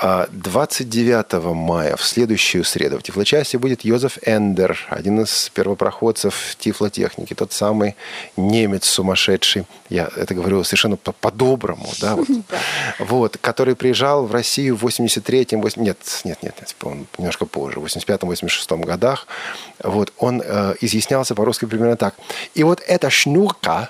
29 0.02 1.26
а, 1.34 1.40
мая, 1.54 1.96
в 1.98 2.04
следующую 2.04 2.64
среду, 2.64 3.00
в 3.00 3.04
Тифлочасе 3.04 3.58
будет 3.58 3.84
Йозеф 3.84 4.18
Эндер, 4.26 4.80
один 4.90 5.22
из 5.22 5.50
первопроходцев 5.50 6.56
тифлотехники, 6.58 7.34
тот 7.34 7.52
самый 7.52 7.96
немец 8.38 8.86
сумасшедший, 8.86 9.66
я 9.90 10.10
это 10.16 10.34
говорю 10.34 10.64
совершенно 10.64 10.96
по-доброму, 10.96 11.90
да, 12.00 12.16
вот, 12.16 12.28
вот, 13.00 13.38
который 13.42 13.76
приезжал 13.76 14.26
в 14.26 14.32
Россию 14.32 14.78
в 14.78 14.86
83-м, 14.86 15.62
нет, 15.62 15.98
нет, 16.24 16.44
нет, 16.44 16.44
нет, 16.44 16.76
он 16.84 17.06
немножко 17.18 17.46
позже, 17.46 17.82
в 17.82 17.86
85-86 17.86 18.86
годах, 18.86 19.28
вот, 19.84 20.14
он 20.18 20.42
э, 20.44 20.76
изъяснялся 20.80 21.36
по-русски 21.36 21.66
примерно 21.66 21.98
так. 21.98 22.16
И 22.54 22.64
вот 22.64 22.82
эта 22.88 23.10
шнурка, 23.10 23.90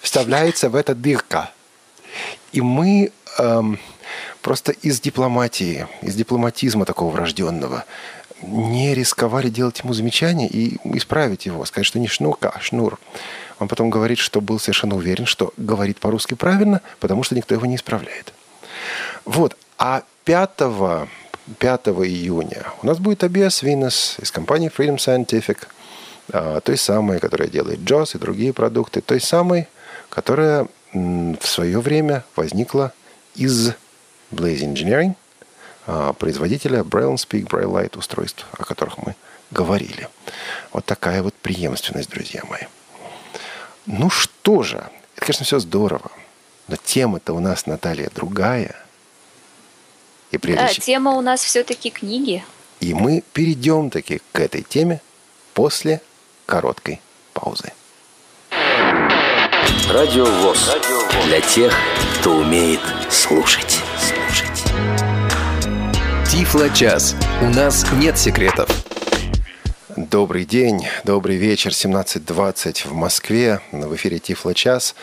вставляется 0.00 0.70
в 0.70 0.74
эта 0.74 0.94
дырка. 0.94 1.50
И 2.52 2.60
мы 2.60 3.12
эм, 3.38 3.78
просто 4.42 4.72
из 4.72 5.00
дипломатии, 5.00 5.86
из 6.02 6.14
дипломатизма 6.14 6.84
такого 6.84 7.10
врожденного 7.10 7.84
не 8.42 8.94
рисковали 8.94 9.48
делать 9.48 9.80
ему 9.80 9.92
замечание 9.92 10.48
и 10.48 10.78
исправить 10.96 11.46
его, 11.46 11.64
сказать, 11.64 11.86
что 11.86 11.98
не 11.98 12.08
шнурка, 12.08 12.52
а 12.54 12.60
шнур. 12.60 12.98
Он 13.58 13.68
потом 13.68 13.90
говорит, 13.90 14.18
что 14.18 14.40
был 14.40 14.58
совершенно 14.58 14.96
уверен, 14.96 15.26
что 15.26 15.52
говорит 15.56 15.98
по-русски 15.98 16.34
правильно, 16.34 16.80
потому 17.00 17.22
что 17.22 17.34
никто 17.34 17.54
его 17.54 17.66
не 17.66 17.76
исправляет. 17.76 18.32
Вот. 19.24 19.56
А 19.78 20.02
5, 20.24 20.50
5 21.58 21.80
июня 21.88 22.64
у 22.82 22.86
нас 22.86 22.98
будет 22.98 23.24
Абиас 23.24 23.62
Винес 23.62 24.16
из 24.18 24.30
компании 24.30 24.72
Freedom 24.74 24.96
Scientific, 24.96 25.58
а, 26.32 26.60
той 26.60 26.78
самой, 26.78 27.18
которая 27.18 27.48
делает 27.48 27.80
JOS 27.80 28.16
и 28.16 28.18
другие 28.18 28.52
продукты, 28.52 29.00
той 29.00 29.20
самой, 29.20 29.68
которая 30.08 30.66
в 30.92 31.46
свое 31.46 31.80
время 31.80 32.24
возникла 32.36 32.92
из 33.36 33.72
Blaze 34.30 34.60
Engineering, 34.60 35.14
а, 35.86 36.12
производителя 36.12 36.80
Braille 36.80 37.14
Speak, 37.14 37.48
Braille 37.48 37.70
Light 37.70 37.98
устройств, 37.98 38.46
о 38.52 38.64
которых 38.64 38.98
мы 38.98 39.14
говорили. 39.50 40.08
Вот 40.72 40.84
такая 40.84 41.22
вот 41.22 41.34
преемственность, 41.34 42.10
друзья 42.10 42.42
мои. 42.48 42.62
Ну 43.86 44.10
что 44.10 44.62
же, 44.62 44.76
это, 45.16 45.26
конечно, 45.26 45.44
все 45.44 45.58
здорово, 45.58 46.10
но 46.68 46.76
тема-то 46.76 47.32
у 47.32 47.40
нас, 47.40 47.66
Наталья, 47.66 48.10
другая. 48.14 48.76
И 50.30 50.38
прежде 50.38 50.62
да, 50.62 50.72
тема 50.72 51.12
у 51.12 51.20
нас 51.20 51.42
все-таки 51.42 51.90
книги. 51.90 52.44
И 52.78 52.94
мы 52.94 53.24
перейдем 53.32 53.90
таки 53.90 54.22
к 54.32 54.40
этой 54.40 54.62
теме 54.62 55.00
после 55.54 56.00
короткой 56.46 57.00
паузы. 57.32 57.72
Радио 59.90 60.24
ВОЗ. 60.24 60.76
Для 61.26 61.40
тех, 61.40 61.74
кто 62.20 62.36
умеет 62.36 62.80
слушать. 63.10 63.80
Тифло-час. 66.30 67.16
У 67.42 67.46
нас 67.46 67.84
нет 67.92 68.18
секретов. 68.18 68.68
Добрый 69.96 70.44
день, 70.44 70.86
добрый 71.04 71.36
вечер, 71.36 71.70
17.20 71.70 72.88
в 72.88 72.92
Москве, 72.92 73.60
в 73.70 73.94
эфире 73.96 74.18
Тифло 74.18 74.54
час. 74.54 74.94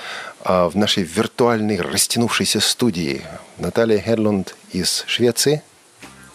А 0.43 0.69
в 0.69 0.75
нашей 0.75 1.03
виртуальной 1.03 1.79
растянувшейся 1.79 2.59
студии 2.59 3.21
Наталья 3.57 3.99
Херлунд 3.99 4.55
из 4.71 5.03
Швеции. 5.07 5.61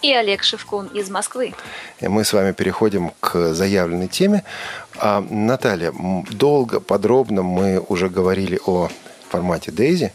И 0.02 0.12
Олег 0.12 0.42
Шевкун 0.42 0.86
из 0.88 1.10
Москвы. 1.10 1.54
И 2.00 2.08
мы 2.08 2.24
с 2.24 2.32
вами 2.32 2.52
переходим 2.52 3.12
к 3.20 3.54
заявленной 3.54 4.08
теме. 4.08 4.44
А, 4.96 5.24
Наталья, 5.28 5.92
долго, 6.30 6.80
подробно 6.80 7.42
мы 7.42 7.78
уже 7.88 8.08
говорили 8.08 8.60
о 8.66 8.88
формате 9.28 9.70
Дейзи. 9.72 10.12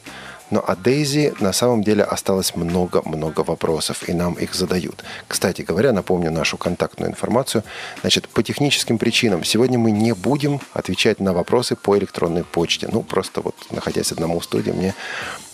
Но 0.50 0.64
о 0.66 0.76
Дейзи 0.76 1.34
на 1.40 1.52
самом 1.52 1.84
деле 1.84 2.04
осталось 2.04 2.56
много-много 2.56 3.42
вопросов, 3.42 4.08
и 4.08 4.14
нам 4.14 4.34
их 4.36 4.56
задают. 4.56 5.04
Кстати 5.28 5.62
говоря, 5.62 5.92
напомню 5.92 6.32
нашу 6.32 6.58
контактную 6.58 7.12
информацию. 7.12 7.64
Значит, 8.02 8.30
по 8.30 8.44
техническим 8.44 8.98
причинам 8.98 9.44
сегодня 9.44 9.78
мы 9.78 9.92
не 9.92 10.14
будем 10.14 10.62
отвечать 10.74 11.20
на 11.20 11.34
вопросы 11.34 11.76
по 11.76 11.98
электронной 11.98 12.44
почте. 12.44 12.88
Ну, 12.92 13.04
просто 13.04 13.42
вот, 13.42 13.56
находясь 13.72 14.12
одному 14.12 14.40
в 14.40 14.44
студии, 14.46 14.72
мне 14.72 14.96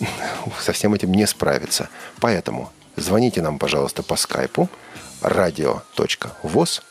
со 0.60 0.72
всем 0.72 0.94
этим 0.94 1.12
не 1.12 1.26
справиться. 1.26 1.88
Поэтому 2.20 2.70
звоните 2.96 3.42
нам, 3.42 3.58
пожалуйста, 3.58 4.02
по 4.02 4.14
скайпу 4.16 4.68
radio.voz 5.22 6.82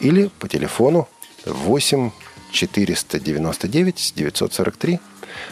или 0.00 0.30
по 0.38 0.48
телефону 0.48 1.08
8 1.44 2.10
499 2.52 4.12
943 4.14 5.00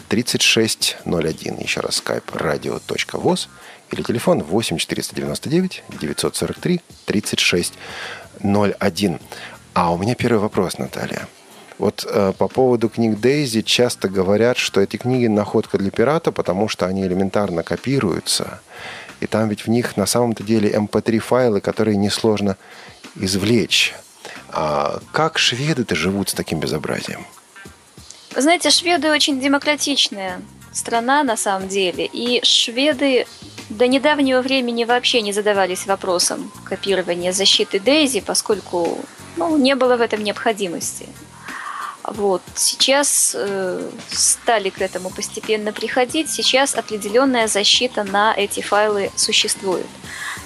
3601. 0.07 1.59
Еще 1.59 1.81
раз, 1.81 2.01
skype 2.03 2.25
radio.voz 2.33 3.47
или 3.91 4.01
телефон 4.01 4.41
8 4.43 4.77
499 4.77 5.83
943 5.99 6.81
3601. 7.05 9.19
А 9.73 9.93
у 9.93 9.97
меня 9.97 10.15
первый 10.15 10.39
вопрос, 10.39 10.77
Наталья. 10.77 11.27
Вот 11.77 12.05
э, 12.09 12.33
по 12.37 12.47
поводу 12.47 12.89
книг 12.89 13.19
Дейзи 13.19 13.61
часто 13.61 14.09
говорят, 14.09 14.57
что 14.57 14.81
эти 14.81 14.97
книги 14.97 15.27
находка 15.27 15.77
для 15.77 15.91
пирата, 15.91 16.31
потому 16.31 16.67
что 16.67 16.87
они 16.87 17.03
элементарно 17.03 17.61
копируются. 17.61 18.61
И 19.19 19.27
там 19.27 19.49
ведь 19.49 19.65
в 19.65 19.69
них 19.69 19.97
на 19.97 20.05
самом-то 20.05 20.43
деле 20.43 20.71
MP3 20.71 21.15
эм 21.15 21.21
файлы, 21.21 21.61
которые 21.61 21.97
несложно 21.97 22.57
извлечь. 23.15 23.93
А 24.49 24.99
как 25.11 25.37
шведы-то 25.37 25.95
живут 25.95 26.29
с 26.29 26.33
таким 26.33 26.59
безобразием? 26.59 27.25
Знаете, 28.37 28.69
шведы 28.69 29.09
очень 29.09 29.41
демократичная 29.41 30.43
страна 30.71 31.23
на 31.23 31.35
самом 31.35 31.67
деле, 31.67 32.05
и 32.05 32.39
шведы 32.45 33.25
до 33.67 33.87
недавнего 33.87 34.41
времени 34.41 34.83
вообще 34.83 35.21
не 35.21 35.33
задавались 35.33 35.87
вопросом 35.87 36.51
копирования 36.63 37.31
защиты 37.31 37.79
Дейзи, 37.79 38.21
поскольку 38.21 38.99
ну, 39.37 39.57
не 39.57 39.73
было 39.73 39.97
в 39.97 40.01
этом 40.01 40.23
необходимости. 40.23 41.07
Вот. 42.03 42.43
Сейчас 42.53 43.35
э, 43.35 43.89
стали 44.11 44.69
к 44.69 44.81
этому 44.81 45.09
постепенно 45.09 45.73
приходить. 45.73 46.29
Сейчас 46.29 46.75
определенная 46.75 47.47
защита 47.47 48.03
на 48.03 48.35
эти 48.37 48.61
файлы 48.61 49.09
существует. 49.15 49.87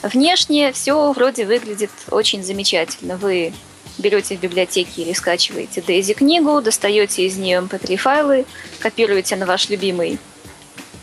Внешне 0.02 0.72
все 0.72 1.12
вроде 1.12 1.46
выглядит 1.46 1.92
очень 2.10 2.42
замечательно. 2.42 3.18
Вы 3.18 3.54
берете 4.02 4.36
в 4.36 4.40
библиотеке 4.40 5.04
или 5.04 5.14
скачиваете 5.14 5.82
Дейзи 5.82 6.14
книгу, 6.14 6.62
достаете 6.62 7.26
из 7.26 7.38
нее 7.38 7.60
mp3 7.60 7.92
эм 7.92 7.98
файлы, 7.98 8.46
копируете 8.80 9.36
на 9.36 9.46
ваш 9.46 9.70
любимый 9.70 10.20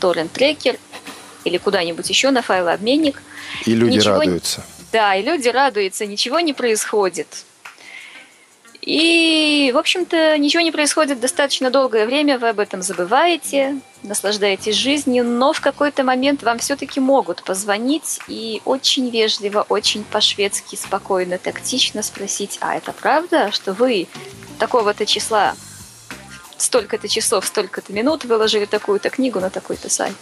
торрент-трекер 0.01 0.77
или 1.45 1.57
куда-нибудь 1.59 2.09
еще 2.09 2.31
на 2.31 2.43
файлообменник. 2.43 3.23
И 3.65 3.75
люди 3.75 3.97
ничего... 3.97 4.19
радуются. 4.21 4.65
Да, 4.93 5.15
и 5.15 5.23
люди 5.23 5.49
радуются, 5.49 6.07
ничего 6.07 6.41
не 6.41 6.53
происходит. 6.53 7.45
И, 8.89 9.71
в 9.75 9.77
общем-то, 9.77 10.39
ничего 10.39 10.63
не 10.63 10.73
происходит 10.73 11.21
достаточно 11.21 11.71
долгое 11.71 12.07
время, 12.07 12.39
вы 12.39 12.49
об 12.49 12.59
этом 12.59 12.81
забываете, 12.81 13.81
наслаждаетесь 14.03 14.77
жизнью, 14.77 15.27
но 15.27 15.53
в 15.53 15.61
какой-то 15.61 16.05
момент 16.05 16.43
вам 16.43 16.59
все-таки 16.59 16.99
могут 16.99 17.43
позвонить 17.43 18.19
и 18.29 18.63
очень 18.65 19.11
вежливо, 19.11 19.67
очень 19.69 20.05
по-шведски, 20.05 20.77
спокойно, 20.77 21.37
тактично 21.37 22.03
спросить, 22.03 22.57
а 22.63 22.77
это 22.77 22.95
правда, 22.95 23.53
что 23.53 23.75
вы 23.75 24.09
такого-то 24.59 25.05
числа, 25.05 25.55
столько-то 26.57 27.09
часов, 27.09 27.45
столько-то 27.45 27.93
минут 27.93 28.25
выложили 28.25 28.65
такую-то 28.65 29.11
книгу 29.11 29.39
на 29.39 29.51
такой-то 29.51 29.91
сайт? 29.91 30.17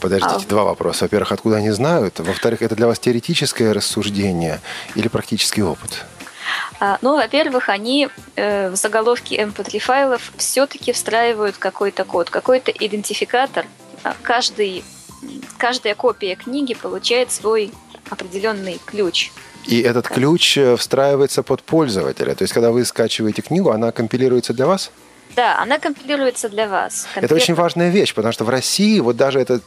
Подождите, 0.00 0.34
а... 0.34 0.48
два 0.48 0.64
вопроса. 0.64 1.04
Во-первых, 1.04 1.32
откуда 1.32 1.56
они 1.56 1.72
знают? 1.72 2.20
Во-вторых, 2.20 2.62
это 2.62 2.74
для 2.74 2.86
вас 2.86 2.98
теоретическое 2.98 3.72
рассуждение 3.72 4.62
или 4.94 5.08
практический 5.08 5.62
опыт? 5.62 6.06
А, 6.84 6.98
ну, 7.00 7.14
во-первых, 7.14 7.68
они 7.68 8.08
э, 8.34 8.68
в 8.68 8.74
заголовке 8.74 9.36
mp3 9.36 9.78
файлов 9.78 10.32
все-таки 10.36 10.90
встраивают 10.90 11.56
какой-то 11.56 12.02
код, 12.02 12.28
какой-то 12.28 12.72
идентификатор. 12.72 13.66
А, 14.02 14.16
каждый, 14.20 14.82
каждая 15.58 15.94
копия 15.94 16.34
книги 16.34 16.74
получает 16.74 17.30
свой 17.30 17.70
определенный 18.10 18.80
ключ. 18.84 19.30
И 19.64 19.80
этот 19.80 20.08
ключ 20.08 20.58
э, 20.58 20.74
встраивается 20.74 21.44
под 21.44 21.62
пользователя. 21.62 22.34
То 22.34 22.42
есть, 22.42 22.52
когда 22.52 22.72
вы 22.72 22.84
скачиваете 22.84 23.42
книгу, 23.42 23.70
она 23.70 23.92
компилируется 23.92 24.52
для 24.52 24.66
вас? 24.66 24.90
Да, 25.36 25.60
она 25.60 25.78
компилируется 25.78 26.48
для 26.48 26.66
вас. 26.66 27.04
Конкретно. 27.04 27.26
Это 27.26 27.34
очень 27.36 27.54
важная 27.54 27.90
вещь, 27.90 28.12
потому 28.12 28.32
что 28.32 28.42
в 28.42 28.48
России 28.48 28.98
вот 28.98 29.16
даже 29.16 29.38
этот 29.38 29.62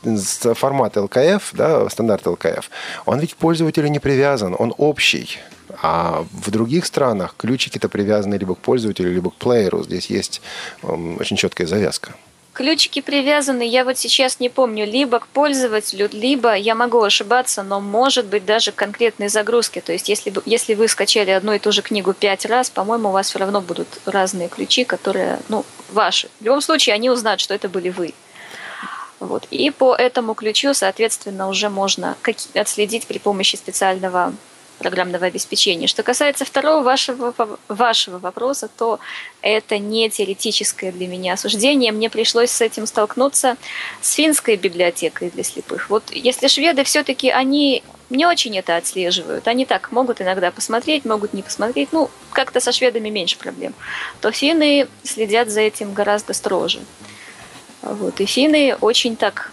формат 0.57 0.97
ЛКФ, 0.97 1.51
да, 1.53 1.89
стандарт 1.89 2.27
ЛКФ, 2.27 2.69
он 3.05 3.19
ведь 3.19 3.35
к 3.35 3.37
пользователю 3.37 3.87
не 3.87 3.99
привязан, 3.99 4.53
он 4.59 4.73
общий. 4.77 5.39
А 5.81 6.25
в 6.31 6.51
других 6.51 6.85
странах 6.85 7.35
ключики-то 7.37 7.89
привязаны 7.89 8.35
либо 8.35 8.55
к 8.55 8.59
пользователю, 8.59 9.13
либо 9.13 9.31
к 9.31 9.35
плееру. 9.35 9.83
Здесь 9.83 10.07
есть 10.07 10.41
очень 10.81 11.37
четкая 11.37 11.67
завязка. 11.67 12.13
Ключики 12.53 13.01
привязаны, 13.01 13.67
я 13.67 13.83
вот 13.83 13.97
сейчас 13.97 14.39
не 14.39 14.47
помню, 14.47 14.85
либо 14.85 15.19
к 15.19 15.27
пользователю, 15.27 16.07
либо, 16.13 16.55
я 16.55 16.73
могу 16.73 17.01
ошибаться, 17.01 17.63
но 17.63 17.81
может 17.81 18.27
быть 18.27 18.45
даже 18.45 18.71
к 18.71 18.75
конкретной 18.75 19.27
загрузке. 19.27 19.81
То 19.81 19.91
есть 19.91 20.07
если, 20.07 20.33
если 20.45 20.73
вы 20.73 20.87
скачали 20.87 21.31
одну 21.31 21.51
и 21.51 21.59
ту 21.59 21.73
же 21.73 21.81
книгу 21.81 22.13
пять 22.13 22.45
раз, 22.45 22.69
по-моему, 22.69 23.09
у 23.09 23.11
вас 23.11 23.27
все 23.29 23.39
равно 23.39 23.59
будут 23.59 23.89
разные 24.05 24.47
ключи, 24.47 24.85
которые, 24.85 25.39
ну, 25.49 25.65
ваши. 25.91 26.29
В 26.39 26.45
любом 26.45 26.61
случае, 26.61 26.95
они 26.95 27.09
узнают, 27.09 27.41
что 27.41 27.53
это 27.53 27.67
были 27.67 27.89
вы. 27.89 28.13
Вот. 29.19 29.47
И 29.51 29.69
по 29.69 29.93
этому 29.93 30.33
ключу, 30.33 30.73
соответственно, 30.73 31.49
уже 31.49 31.67
можно 31.69 32.15
отследить 32.53 33.05
при 33.05 33.17
помощи 33.17 33.57
специального 33.57 34.33
программного 34.79 35.25
обеспечения. 35.25 35.87
Что 35.87 36.03
касается 36.03 36.45
второго 36.45 36.83
вашего, 36.83 37.33
вашего 37.67 38.19
вопроса, 38.19 38.69
то 38.77 38.99
это 39.41 39.77
не 39.77 40.09
теоретическое 40.09 40.91
для 40.91 41.07
меня 41.07 41.33
осуждение. 41.33 41.91
Мне 41.91 42.09
пришлось 42.09 42.51
с 42.51 42.61
этим 42.61 42.85
столкнуться 42.85 43.57
с 44.01 44.13
финской 44.13 44.55
библиотекой 44.57 45.29
для 45.29 45.43
слепых. 45.43 45.89
Вот 45.89 46.03
если 46.11 46.47
шведы 46.47 46.83
все-таки 46.83 47.29
они 47.29 47.83
не 48.09 48.25
очень 48.25 48.57
это 48.57 48.75
отслеживают, 48.75 49.47
они 49.47 49.65
так 49.65 49.91
могут 49.91 50.21
иногда 50.21 50.51
посмотреть, 50.51 51.05
могут 51.05 51.33
не 51.33 51.41
посмотреть, 51.41 51.89
ну, 51.91 52.09
как-то 52.31 52.59
со 52.59 52.71
шведами 52.71 53.09
меньше 53.09 53.37
проблем, 53.37 53.73
то 54.21 54.31
финны 54.31 54.87
следят 55.03 55.49
за 55.49 55.61
этим 55.61 55.93
гораздо 55.93 56.33
строже. 56.33 56.79
Вот. 57.81 58.19
И 58.19 58.25
финны 58.25 58.75
очень 58.81 59.15
так 59.15 59.51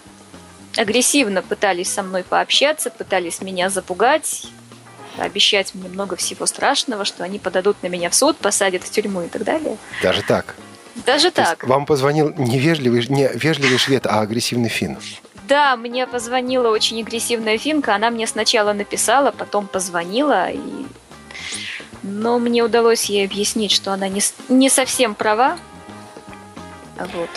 агрессивно 0.76 1.42
пытались 1.42 1.92
со 1.92 2.02
мной 2.02 2.24
пообщаться, 2.24 2.90
пытались 2.90 3.40
меня 3.40 3.70
запугать, 3.70 4.46
обещать 5.18 5.74
мне 5.74 5.88
много 5.88 6.16
всего 6.16 6.46
страшного, 6.46 7.04
что 7.04 7.24
они 7.24 7.38
подадут 7.38 7.82
на 7.82 7.88
меня 7.88 8.10
в 8.10 8.14
суд, 8.14 8.36
посадят 8.38 8.82
в 8.82 8.90
тюрьму 8.90 9.22
и 9.22 9.28
так 9.28 9.44
далее. 9.44 9.76
Даже 10.02 10.22
так? 10.22 10.54
Даже 11.06 11.30
То 11.30 11.42
так. 11.44 11.64
Вам 11.64 11.86
позвонил 11.86 12.32
не 12.36 12.58
вежливый, 12.58 13.06
не 13.08 13.28
вежливый 13.34 13.78
швед, 13.78 14.06
а 14.06 14.20
агрессивный 14.20 14.68
фин. 14.68 14.98
Да, 15.48 15.76
мне 15.76 16.06
позвонила 16.06 16.68
очень 16.68 17.00
агрессивная 17.00 17.58
финка. 17.58 17.94
Она 17.94 18.10
мне 18.10 18.26
сначала 18.26 18.72
написала, 18.72 19.32
потом 19.32 19.66
позвонила. 19.66 20.50
И... 20.50 20.60
Но 22.02 22.38
мне 22.38 22.62
удалось 22.62 23.04
ей 23.06 23.24
объяснить, 23.24 23.72
что 23.72 23.92
она 23.92 24.08
не, 24.08 24.22
не 24.48 24.68
совсем 24.68 25.14
права. 25.14 25.58
Вот. 26.98 27.30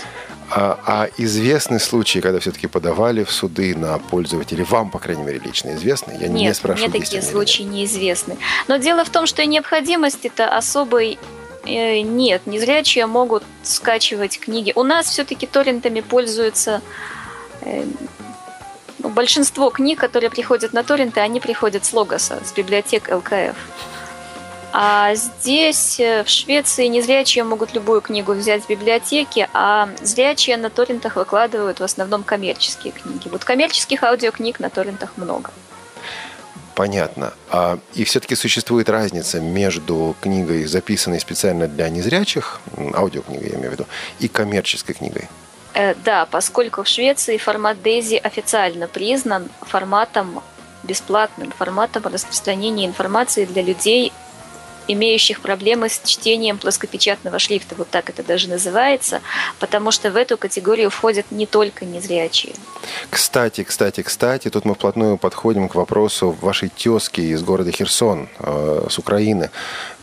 А, 0.58 0.80
а 0.86 1.10
известны 1.18 1.80
случаи, 1.80 2.20
когда 2.20 2.40
все-таки 2.40 2.68
подавали 2.68 3.26
в 3.26 3.32
суды 3.32 3.76
на 3.76 4.00
пользователей? 4.00 4.64
Вам, 4.64 4.90
по 4.90 5.00
крайней 5.00 5.24
мере, 5.24 5.40
лично 5.40 5.76
известны? 5.76 6.14
Я 6.14 6.30
Нет, 6.30 6.30
не 6.30 6.54
спрашиваю, 6.54 6.92
мне 6.92 7.02
такие 7.02 7.22
случаи 7.22 7.64
неизвестны. 7.64 8.38
Но 8.70 8.78
дело 8.78 9.04
в 9.04 9.10
том, 9.10 9.26
что 9.26 9.46
необходимости-то 9.46 10.48
особой 10.48 11.20
э, 11.66 12.00
нет. 12.00 12.44
Незрячие 12.46 13.06
могут 13.06 13.44
скачивать 13.64 14.40
книги. 14.40 14.72
У 14.76 14.84
нас 14.84 15.08
все-таки 15.08 15.46
торрентами 15.46 16.00
пользуются 16.00 16.82
э, 17.60 17.84
ну, 19.00 19.10
большинство 19.10 19.70
книг, 19.70 20.00
которые 20.00 20.30
приходят 20.30 20.72
на 20.72 20.84
торренты, 20.84 21.20
они 21.20 21.42
приходят 21.42 21.84
с 21.84 21.92
Логоса, 21.92 22.40
с 22.46 22.54
библиотек 22.54 23.10
ЛКФ. 23.14 23.58
А 24.78 25.16
здесь, 25.16 26.02
э, 26.02 26.26
в 26.26 26.28
Швеции, 26.28 26.88
незрячие 26.88 27.46
могут 27.46 27.74
любую 27.74 28.02
книгу 28.02 28.34
взять 28.34 28.66
в 28.66 28.68
библиотеке, 28.68 29.48
а 29.54 29.88
зрячие 30.02 30.58
на 30.58 30.70
торрентах 30.70 31.16
выкладывают 31.16 31.80
в 31.80 31.84
основном 31.84 32.24
коммерческие 32.24 32.92
книги. 32.92 33.30
Вот 33.30 33.46
коммерческих 33.46 34.04
аудиокниг 34.04 34.60
на 34.60 34.70
торрентах 34.70 35.14
много. 35.16 35.52
Понятно. 36.76 37.34
А, 37.50 37.80
и 37.94 38.04
все-таки 38.04 38.36
существует 38.36 38.90
разница 38.90 39.40
между 39.40 40.14
книгой, 40.20 40.66
записанной 40.66 41.22
специально 41.22 41.70
для 41.70 41.88
незрячих, 41.88 42.60
аудиокнигой 42.96 43.52
я 43.52 43.56
имею 43.56 43.70
в 43.70 43.74
виду, 43.76 43.86
и 44.20 44.28
коммерческой 44.28 44.96
книгой? 44.96 45.30
Э, 45.74 45.96
да, 46.04 46.26
поскольку 46.26 46.84
в 46.84 46.88
Швеции 46.90 47.38
формат 47.38 47.82
Дейзи 47.82 48.16
официально 48.16 48.90
признан 48.90 49.48
форматом 49.62 50.44
бесплатным, 50.84 51.54
форматом 51.58 52.04
распространения 52.08 52.86
информации 52.86 53.46
для 53.46 53.62
людей 53.62 54.12
имеющих 54.88 55.42
проблемы 55.42 55.90
с 55.90 56.02
чтением 56.04 56.58
плоскопечатного 56.58 57.40
шрифта, 57.40 57.76
вот 57.76 57.90
так 57.90 58.10
это 58.10 58.24
даже 58.24 58.50
называется, 58.50 59.22
потому 59.60 59.92
что 59.92 60.12
в 60.12 60.16
эту 60.16 60.38
категорию 60.38 60.90
входят 60.90 61.26
не 61.32 61.46
только 61.46 61.86
незрячие. 61.86 62.54
Кстати, 63.10 63.64
кстати, 63.64 64.02
кстати, 64.02 64.50
тут 64.50 64.66
мы 64.66 64.76
вплотную 64.76 65.18
подходим 65.18 65.70
к 65.70 65.76
вопросу 65.76 66.36
вашей 66.42 66.70
тезки 66.70 67.22
из 67.22 67.44
города 67.44 67.72
Херсон, 67.72 68.30
э, 68.40 68.88
с 68.90 69.00
Украины, 69.00 69.50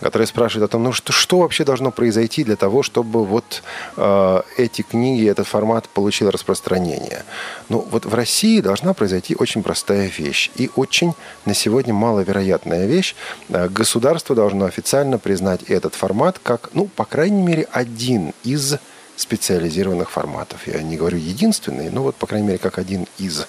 которая 0.03 0.27
спрашивает 0.27 0.69
о 0.69 0.73
том, 0.73 0.83
ну 0.83 0.93
что, 0.93 1.13
что 1.13 1.39
вообще 1.39 1.65
должно 1.65 1.93
произойти 1.93 2.43
для 2.43 2.57
того, 2.57 2.83
чтобы 2.83 3.25
вот 3.25 3.63
э, 3.97 4.43
эти 4.57 4.83
книги, 4.83 5.29
этот 5.29 5.47
формат 5.47 5.89
получил 5.89 6.31
распространение. 6.31 7.25
Ну 7.69 7.87
вот 7.91 8.05
в 8.05 8.15
России 8.15 8.61
должна 8.61 8.95
произойти 8.95 9.37
очень 9.37 9.63
простая 9.63 10.09
вещь 10.09 10.51
и 10.57 10.71
очень 10.75 11.15
на 11.45 11.55
сегодня 11.55 11.95
маловероятная 11.95 12.87
вещь. 12.87 13.15
Э, 13.49 13.69
государство 13.69 14.35
должно 14.35 14.67
официально 14.67 15.19
признать 15.19 15.63
этот 15.63 15.95
формат 15.95 16.41
как, 16.43 16.71
ну, 16.75 16.87
по 16.87 17.05
крайней 17.05 17.43
мере, 17.43 17.69
один 17.71 18.35
из 18.43 18.75
специализированных 19.17 20.11
форматов. 20.11 20.67
Я 20.67 20.83
не 20.83 20.97
говорю 20.97 21.19
единственный, 21.19 21.91
но 21.91 22.03
вот, 22.03 22.17
по 22.17 22.27
крайней 22.27 22.49
мере, 22.49 22.59
как 22.59 22.79
один 22.79 23.07
из. 23.19 23.47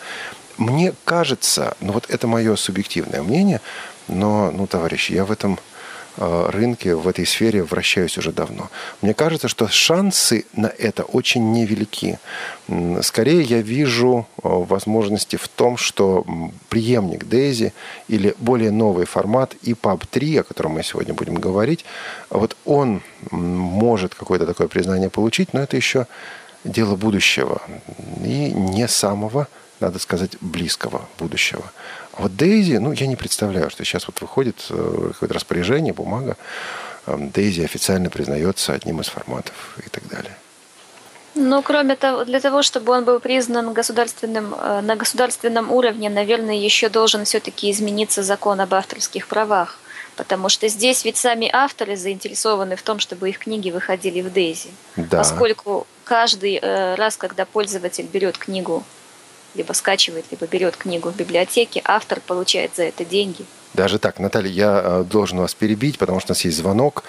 Мне 0.58 0.94
кажется, 1.04 1.76
ну 1.80 1.94
вот 1.94 2.06
это 2.10 2.28
мое 2.28 2.56
субъективное 2.58 3.24
мнение, 3.24 3.60
но, 4.08 4.52
ну, 4.52 4.68
товарищи, 4.68 5.14
я 5.14 5.26
в 5.26 5.32
этом 5.32 5.58
Э, 6.16 6.50
рынке, 6.50 6.94
в 6.96 7.08
этой 7.08 7.26
сфере 7.26 7.64
вращаюсь 7.64 8.18
уже 8.20 8.32
давно. 8.32 8.70
Мне 9.02 9.16
кажется, 9.16 9.48
что 9.48 9.68
шансы 9.68 10.46
на 10.54 10.68
это 10.68 11.04
очень 11.04 11.52
невелики. 11.54 12.20
Скорее 13.02 13.42
я 13.42 13.62
вижу 13.62 14.28
э, 14.38 14.42
возможности 14.44 15.38
в 15.38 15.48
том, 15.48 15.76
что 15.76 16.24
преемник 16.70 17.26
Дейзи 17.26 17.74
или 18.08 18.36
более 18.38 18.70
новый 18.70 19.06
формат 19.06 19.56
EPUB 19.64 20.04
3, 20.10 20.38
о 20.38 20.44
котором 20.44 20.74
мы 20.74 20.84
сегодня 20.84 21.16
будем 21.16 21.36
говорить, 21.36 21.84
вот 22.30 22.56
он 22.64 23.02
может 23.32 24.14
какое-то 24.14 24.46
такое 24.46 24.68
признание 24.68 25.10
получить, 25.10 25.54
но 25.54 25.62
это 25.62 25.78
еще 25.78 26.06
дело 26.64 26.96
будущего 26.96 27.62
и 28.24 28.52
не 28.54 28.88
самого, 28.88 29.48
надо 29.80 29.98
сказать, 29.98 30.38
близкого 30.42 31.02
будущего. 31.18 31.64
А 32.16 32.24
вот 32.24 32.36
Дейзи, 32.36 32.78
ну, 32.78 32.92
я 32.92 33.08
не 33.08 33.16
представляю, 33.16 33.70
что 33.70 33.84
сейчас 33.84 34.08
вот 34.08 34.22
выходит 34.22 34.66
э, 34.70 35.10
какое-то 35.14 35.34
распоряжение, 35.34 35.94
бумага, 35.94 36.38
Дейзи 37.08 37.62
официально 37.62 38.10
признается 38.10 38.74
одним 38.74 39.02
из 39.02 39.08
форматов 39.08 39.78
и 39.86 39.90
так 39.90 40.08
далее. 40.08 40.38
Ну, 41.36 41.64
кроме 41.64 41.96
того, 41.96 42.24
для 42.26 42.40
того, 42.40 42.62
чтобы 42.62 42.94
он 42.94 43.06
был 43.06 43.20
признан 43.20 43.74
государственным, 43.74 44.54
э, 44.54 44.82
на 44.82 44.96
государственном 44.96 45.72
уровне, 45.72 46.10
наверное, 46.10 46.56
еще 46.56 46.90
должен 46.90 47.26
все-таки 47.26 47.72
измениться 47.72 48.22
закон 48.22 48.62
об 48.62 48.74
авторских 48.74 49.28
правах. 49.28 49.80
Потому 50.16 50.48
что 50.50 50.68
здесь 50.68 51.04
ведь 51.06 51.18
сами 51.18 51.50
авторы 51.52 51.98
заинтересованы 51.98 52.76
в 52.76 52.84
том, 52.84 53.00
чтобы 53.00 53.30
их 53.30 53.40
книги 53.40 53.72
выходили 53.72 54.22
в 54.22 54.32
Дейзи. 54.32 54.70
Да. 54.96 55.18
Поскольку 55.18 55.88
каждый 56.04 56.60
э, 56.62 56.94
раз, 56.94 57.18
когда 57.18 57.46
пользователь 57.46 58.06
берет 58.06 58.38
книгу 58.38 58.84
либо 59.56 59.74
скачивает, 59.74 60.26
либо 60.32 60.46
берет 60.48 60.78
книгу 60.78 61.10
в 61.10 61.16
библиотеке, 61.16 61.82
автор 61.86 62.20
получает 62.20 62.76
за 62.76 62.84
это 62.84 63.06
деньги. 63.06 63.46
Даже 63.74 63.98
так, 63.98 64.20
Наталья, 64.20 64.52
я 64.52 64.82
э, 64.84 65.04
должен 65.04 65.40
вас 65.40 65.56
перебить, 65.56 65.98
потому 65.98 66.20
что 66.20 66.32
у 66.32 66.34
нас 66.34 66.46
есть 66.46 66.58
звонок 66.58 67.04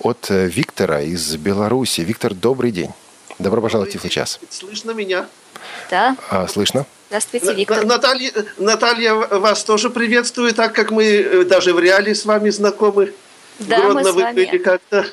от 0.00 0.30
э, 0.30 0.46
Виктора 0.46 1.00
из 1.00 1.36
Беларуси. 1.36 2.02
Виктор, 2.02 2.34
добрый 2.34 2.72
день. 2.72 2.90
Добро 3.38 3.62
пожаловать 3.62 3.94
в 3.94 4.08
час. 4.10 4.38
Слышно 4.50 4.90
меня? 4.90 5.26
Да. 5.90 6.16
А, 6.28 6.46
слышно? 6.46 6.84
Здравствуйте, 7.08 7.54
Виктор. 7.54 7.86
Наталья, 7.86 8.32
Наталья 8.58 9.14
вас 9.14 9.64
тоже 9.64 9.88
приветствую, 9.88 10.52
так 10.52 10.74
как 10.74 10.90
мы 10.90 11.04
э, 11.04 11.44
даже 11.44 11.72
в 11.72 11.80
реале 11.80 12.14
с 12.14 12.26
вами 12.26 12.50
знакомы. 12.50 13.14
Да, 13.58 13.78
Гродно 13.78 14.02
мы 14.02 14.04
с 14.04 14.12
вами. 14.12 14.58
как-то. 14.58 15.06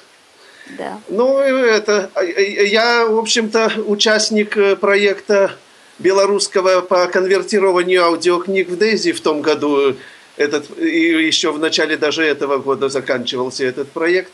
Да. 0.77 0.99
Ну, 1.07 1.39
это, 1.39 2.11
я, 2.21 3.05
в 3.05 3.17
общем-то, 3.17 3.83
участник 3.85 4.79
проекта 4.79 5.53
белорусского 5.99 6.81
по 6.81 7.07
конвертированию 7.07 8.03
аудиокниг 8.03 8.69
в 8.69 8.77
Дейзи 8.77 9.11
в 9.11 9.21
том 9.21 9.41
году. 9.41 9.95
Этот, 10.37 10.77
и 10.77 11.25
еще 11.25 11.51
в 11.51 11.59
начале 11.59 11.97
даже 11.97 12.23
этого 12.23 12.57
года 12.57 12.89
заканчивался 12.89 13.65
этот 13.65 13.91
проект. 13.91 14.33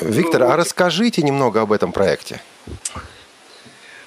Виктор, 0.00 0.40
ну, 0.40 0.48
а 0.48 0.56
расскажите 0.56 1.22
немного 1.22 1.60
об 1.60 1.72
этом 1.72 1.92
проекте. 1.92 2.40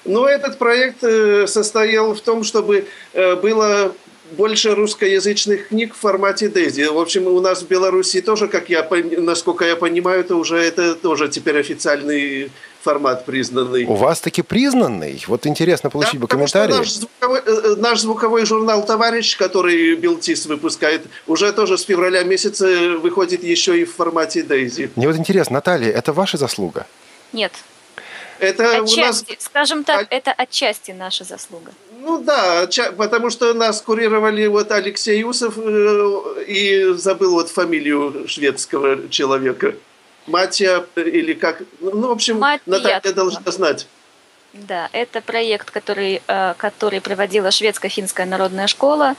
Ну, 0.04 0.26
этот 0.26 0.58
проект 0.58 1.02
э, 1.02 1.46
состоял 1.46 2.14
в 2.14 2.20
том, 2.20 2.44
чтобы 2.44 2.86
э, 3.12 3.36
было 3.36 3.94
больше 4.32 4.74
русскоязычных 4.74 5.68
книг 5.68 5.94
в 5.94 5.98
формате 5.98 6.48
Дейзи. 6.48 6.84
В 6.84 6.98
общем, 6.98 7.26
у 7.26 7.40
нас 7.40 7.62
в 7.62 7.68
Беларуси 7.68 8.20
тоже, 8.20 8.48
как 8.48 8.68
я, 8.68 8.86
насколько 9.18 9.64
я 9.64 9.76
понимаю, 9.76 10.20
это 10.20 10.36
уже 10.36 10.56
это 10.56 10.94
тоже 10.94 11.28
теперь 11.28 11.58
официальный 11.58 12.50
формат 12.84 13.24
признанный. 13.24 13.84
У 13.84 13.94
вас 13.94 14.20
таки 14.20 14.42
признанный? 14.42 15.24
Вот 15.26 15.46
интересно 15.46 15.90
получить 15.90 16.14
да, 16.14 16.20
бы 16.20 16.26
комментарий. 16.28 16.74
Наш 16.74 16.90
звуковой, 16.92 17.40
э, 17.40 17.42
э, 17.46 17.74
наш 17.76 18.00
звуковой 18.00 18.46
журнал 18.46 18.84
«Товарищ», 18.84 19.36
который 19.36 19.96
Белтис 19.96 20.46
выпускает, 20.46 21.02
уже 21.26 21.52
тоже 21.52 21.78
с 21.78 21.82
февраля 21.82 22.22
месяца 22.22 22.66
выходит 22.98 23.42
еще 23.42 23.80
и 23.80 23.84
в 23.84 23.94
формате 23.94 24.42
Дейзи. 24.42 24.90
Мне 24.96 25.08
вот 25.08 25.16
интересно, 25.16 25.54
Наталья, 25.54 25.90
это 25.90 26.12
ваша 26.12 26.36
заслуга? 26.36 26.86
Нет. 27.32 27.52
Это 28.38 28.82
отчасти, 28.82 29.30
у 29.30 29.34
нас... 29.34 29.44
скажем 29.44 29.84
так, 29.84 30.06
это 30.10 30.32
отчасти 30.32 30.90
наша 30.90 31.24
заслуга. 31.24 31.72
Ну 32.00 32.22
да, 32.22 32.68
потому 32.98 33.30
что 33.30 33.54
нас 33.54 33.80
курировали 33.80 34.46
вот 34.46 34.70
Алексей 34.72 35.20
Юсов 35.20 35.54
э, 35.56 36.44
и 36.46 36.92
забыл 36.96 37.32
вот 37.32 37.48
фамилию 37.48 38.28
шведского 38.28 39.08
человека. 39.08 39.74
Матья 40.26 40.84
или 40.96 41.34
как? 41.34 41.62
Ну, 41.80 42.08
в 42.08 42.12
общем, 42.12 42.38
Матья. 42.38 42.62
Наталья 42.66 43.12
должна 43.12 43.50
знать. 43.50 43.86
Да, 44.52 44.88
это 44.92 45.20
проект, 45.20 45.70
который, 45.70 46.22
э, 46.26 46.54
который 46.56 47.00
проводила 47.00 47.50
шведско-финская 47.50 48.24
народная 48.24 48.68
школа. 48.68 49.16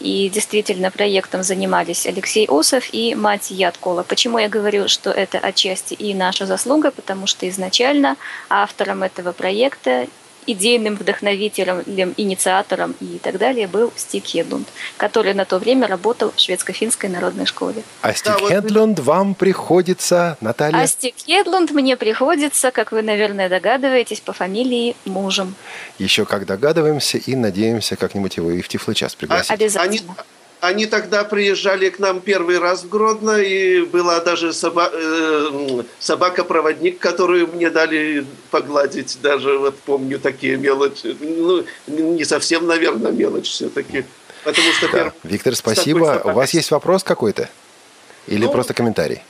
И 0.00 0.28
действительно 0.28 0.90
проектом 0.90 1.42
занимались 1.42 2.06
Алексей 2.06 2.46
Усов 2.50 2.92
и 2.92 3.14
мать 3.14 3.50
Яткола. 3.50 4.02
Почему 4.02 4.38
я 4.38 4.48
говорю, 4.48 4.88
что 4.88 5.10
это 5.10 5.38
отчасти 5.38 5.94
и 5.94 6.12
наша 6.14 6.44
заслуга? 6.46 6.90
Потому 6.90 7.26
что 7.26 7.48
изначально 7.48 8.16
автором 8.50 9.02
этого 9.04 9.32
проекта 9.32 10.06
идейным 10.46 10.94
вдохновителем, 10.96 11.82
инициатором 12.16 12.94
и 13.00 13.18
так 13.18 13.38
далее 13.38 13.66
был 13.66 13.92
Стив 13.96 14.24
Хедлунд, 14.24 14.68
который 14.96 15.34
на 15.34 15.44
то 15.44 15.58
время 15.58 15.86
работал 15.86 16.32
в 16.34 16.40
шведско-финской 16.40 17.08
народной 17.08 17.46
школе. 17.46 17.82
А 18.02 18.12
Стив 18.14 18.38
да, 18.40 18.48
Хедлунд 18.48 18.98
вот... 18.98 19.06
вам 19.06 19.34
приходится, 19.34 20.36
Наталья? 20.40 20.82
А 20.82 20.86
Стив 20.86 21.14
Хедлунд 21.16 21.70
мне 21.70 21.96
приходится, 21.96 22.70
как 22.70 22.92
вы, 22.92 23.02
наверное, 23.02 23.48
догадываетесь, 23.48 24.20
по 24.20 24.32
фамилии 24.32 24.96
мужем. 25.04 25.54
Еще 25.98 26.24
как 26.24 26.46
догадываемся 26.46 27.18
и 27.18 27.34
надеемся 27.36 27.96
как-нибудь 27.96 28.36
его 28.36 28.50
и 28.50 28.60
в 28.60 28.68
Тифлочас 28.68 29.14
пригласить. 29.14 29.50
Обязательно. 29.50 30.16
Они... 30.66 30.86
Тогда 30.86 31.24
приезжали 31.24 31.90
к 31.90 31.98
нам 31.98 32.20
первый 32.20 32.58
раз 32.58 32.84
в 32.84 32.88
Гродно, 32.88 33.38
и 33.38 33.80
была 33.82 34.20
даже 34.20 34.48
соба- 34.52 34.90
э, 34.92 35.82
собака-проводник, 35.98 36.98
которую 36.98 37.48
мне 37.48 37.70
дали 37.70 38.24
погладить. 38.50 39.18
Даже 39.22 39.58
вот 39.58 39.78
помню 39.80 40.18
такие 40.18 40.56
мелочи. 40.56 41.16
Ну, 41.20 41.64
не 41.86 42.24
совсем, 42.24 42.66
наверное, 42.66 43.12
мелочь 43.12 43.48
все-таки. 43.48 44.04
Потому 44.44 44.72
что 44.72 44.88
да. 44.88 45.12
Виктор, 45.24 45.56
спасибо. 45.56 46.22
У 46.24 46.30
вас 46.30 46.54
есть 46.54 46.70
вопрос 46.70 47.02
какой-то? 47.02 47.48
Или 48.26 48.44
ну, 48.44 48.52
просто 48.52 48.74
комментарий? 48.74 49.22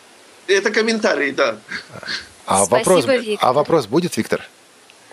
Это 0.47 0.71
комментарий, 0.71 1.33
да. 1.33 1.59
А, 2.47 2.65
Спасибо, 2.65 2.91
вопрос, 2.93 3.07
Виктор. 3.07 3.49
а 3.49 3.53
вопрос 3.53 3.87
будет, 3.87 4.17
Виктор? 4.17 4.47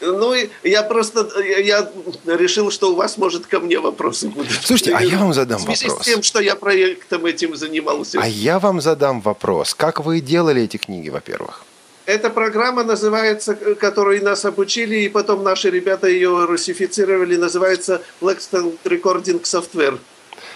Ну, 0.06 0.36
я 0.63 0.84
просто 0.84 1.30
я 1.42 1.89
решил, 2.26 2.72
что 2.72 2.92
у 2.92 2.96
вас, 2.96 3.18
может, 3.18 3.46
ко 3.48 3.60
мне 3.60 3.80
вопросы 3.80 4.28
будут. 4.28 4.52
Слушайте, 4.63 4.96
а 4.96 5.02
я 5.02 5.18
вам 5.18 5.34
задам 5.34 5.60
вопрос. 5.60 5.78
В 5.78 5.80
связи 5.80 5.89
вопрос. 5.89 6.08
с 6.08 6.10
тем, 6.10 6.24
что 6.24 6.39
я 6.42 6.56
проектом 6.56 7.26
этим 7.26 7.56
занимался. 7.56 8.20
А 8.22 8.28
я 8.28 8.60
вам 8.60 8.82
задам 8.82 9.22
вопрос. 9.22 9.74
Как 9.74 10.04
вы 10.04 10.20
делали 10.20 10.63
эти 10.63 10.78
книги, 10.78 11.10
во-первых? 11.10 11.63
Эта 12.06 12.30
программа 12.30 12.84
называется, 12.84 13.56
которой 13.56 14.20
нас 14.20 14.44
обучили, 14.44 14.98
и 14.98 15.10
потом 15.10 15.42
наши 15.42 15.70
ребята 15.70 16.08
ее 16.08 16.46
русифицировали, 16.46 17.38
называется 17.38 18.02
Blackstone 18.20 18.78
Recording 18.84 19.42
Software. 19.44 19.98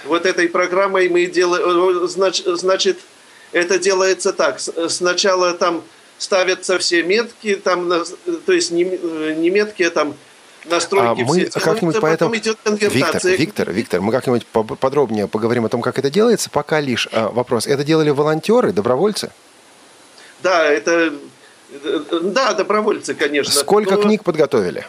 Вот 0.05 0.25
этой 0.25 0.49
программой 0.49 1.07
мы 1.07 1.25
делаем, 1.27 2.07
значит, 2.07 2.97
это 3.53 3.79
делается 3.79 4.33
так. 4.33 4.59
Сначала 4.89 5.53
там 5.53 5.83
ставятся 6.17 6.77
все 6.79 7.03
метки, 7.03 7.55
там, 7.55 7.89
то 8.45 8.51
есть 8.53 8.71
не, 8.71 8.83
не 9.35 9.49
метки, 9.49 9.83
а 9.83 9.91
там 9.91 10.15
настройки 10.69 11.21
а 11.21 11.25
мы 11.25 11.45
как-нибудь 11.45 11.99
по 11.99 12.05
этому... 12.05 12.35
идет 12.35 12.57
конвертация. 12.63 13.35
Виктор, 13.35 13.37
Виктор, 13.37 13.71
Виктор, 13.71 14.01
мы 14.01 14.11
как-нибудь 14.11 14.45
подробнее 14.45 15.27
поговорим 15.27 15.65
о 15.65 15.69
том, 15.69 15.81
как 15.81 15.97
это 15.99 16.09
делается. 16.09 16.49
Пока 16.49 16.79
лишь 16.79 17.07
а, 17.11 17.29
вопрос. 17.29 17.67
Это 17.67 17.83
делали 17.83 18.09
волонтеры, 18.09 18.71
добровольцы? 18.71 19.31
Да, 20.43 20.65
это... 20.65 21.13
Да, 22.21 22.53
добровольцы, 22.53 23.13
конечно. 23.13 23.53
Сколько 23.53 23.95
Но... 23.95 24.01
книг 24.01 24.23
подготовили? 24.23 24.85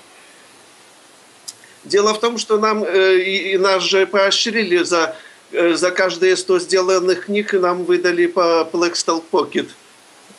Дело 1.85 2.15
в 2.15 2.21
том, 2.21 2.39
что 2.39 2.59
нам 2.59 2.85
э, 2.85 3.19
и, 3.19 3.53
и 3.53 3.59
нас 3.59 3.83
же 3.83 4.07
поощрили 4.07 4.83
за, 4.85 5.17
э, 5.53 5.75
за 5.75 5.91
каждые 5.91 6.37
100 6.37 6.59
сделанных 6.61 7.27
книг, 7.27 7.53
нам 7.55 7.85
выдали 7.85 8.27
по 8.27 8.69
Blackstall 8.71 9.23
Pocket. 9.31 9.69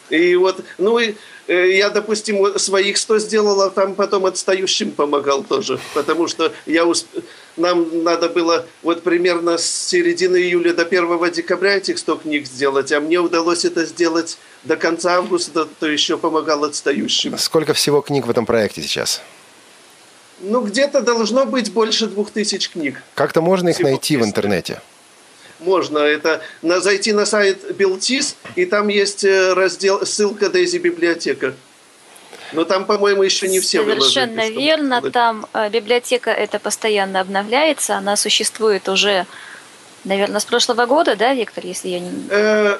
И 0.09 0.35
вот, 0.35 0.63
ну 0.77 0.99
и 0.99 1.15
э, 1.47 1.71
я, 1.77 1.89
допустим, 1.89 2.57
своих 2.57 2.97
100 2.97 3.19
сделал, 3.19 3.61
а 3.61 3.69
там 3.69 3.95
потом 3.95 4.25
отстающим 4.25 4.91
помогал 4.91 5.43
тоже, 5.43 5.79
потому 5.93 6.27
что 6.27 6.51
я 6.65 6.85
усп... 6.85 7.07
нам 7.57 8.03
надо 8.03 8.29
было 8.29 8.65
вот 8.81 9.03
примерно 9.03 9.57
с 9.57 9.65
середины 9.65 10.37
июля 10.37 10.73
до 10.73 10.83
1 10.83 11.31
декабря 11.31 11.77
этих 11.77 11.99
100 11.99 12.15
книг 12.17 12.47
сделать, 12.47 12.91
а 12.91 12.99
мне 12.99 13.19
удалось 13.19 13.65
это 13.65 13.85
сделать 13.85 14.37
до 14.63 14.75
конца 14.75 15.17
августа, 15.17 15.67
то 15.79 15.87
еще 15.87 16.17
помогал 16.17 16.63
отстающим. 16.63 17.37
Сколько 17.37 17.73
всего 17.73 18.01
книг 18.01 18.25
в 18.25 18.29
этом 18.29 18.45
проекте 18.45 18.81
сейчас? 18.81 19.21
Ну, 20.41 20.61
где-то 20.61 21.01
должно 21.01 21.45
быть 21.45 21.71
больше 21.73 22.07
двух 22.07 22.31
тысяч 22.31 22.69
книг. 22.69 23.03
Как-то 23.13 23.41
можно 23.41 23.69
их 23.69 23.79
найти 23.81 24.15
в 24.15 24.23
интернете? 24.23 24.81
Можно. 25.59 25.99
Это 25.99 26.41
на, 26.61 26.79
зайти 26.79 27.11
на 27.11 27.25
сайт 27.25 27.75
Белтис, 27.75 28.35
и 28.55 28.65
там 28.65 28.87
есть 28.87 29.23
э, 29.23 29.53
раздел, 29.53 30.05
ссылка 30.05 30.49
Дейзи 30.49 30.77
библиотека. 30.77 31.53
Но 32.53 32.63
там, 32.63 32.85
по-моему, 32.85 33.23
еще 33.23 33.47
не 33.47 33.59
все 33.59 33.83
Совершенно 33.83 34.33
выложили, 34.41 34.57
верно. 34.57 35.01
Там 35.11 35.45
э, 35.53 35.69
библиотека 35.69 36.31
эта 36.31 36.59
постоянно 36.59 37.19
обновляется. 37.19 37.95
Она 37.95 38.15
существует 38.15 38.89
уже 38.89 39.25
Наверное, 40.05 40.39
с 40.39 40.45
прошлого 40.45 40.85
года, 40.85 41.15
да, 41.15 41.33
Виктор, 41.33 41.65
если 41.65 41.89
я 41.89 41.99
не... 41.99 42.09
Э, 42.29 42.77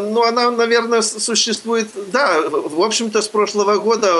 ну, 0.00 0.22
она, 0.24 0.50
наверное, 0.50 1.00
существует, 1.00 1.88
да, 2.12 2.40
в 2.42 2.82
общем-то, 2.82 3.22
с 3.22 3.28
прошлого 3.28 3.76
года 3.76 4.12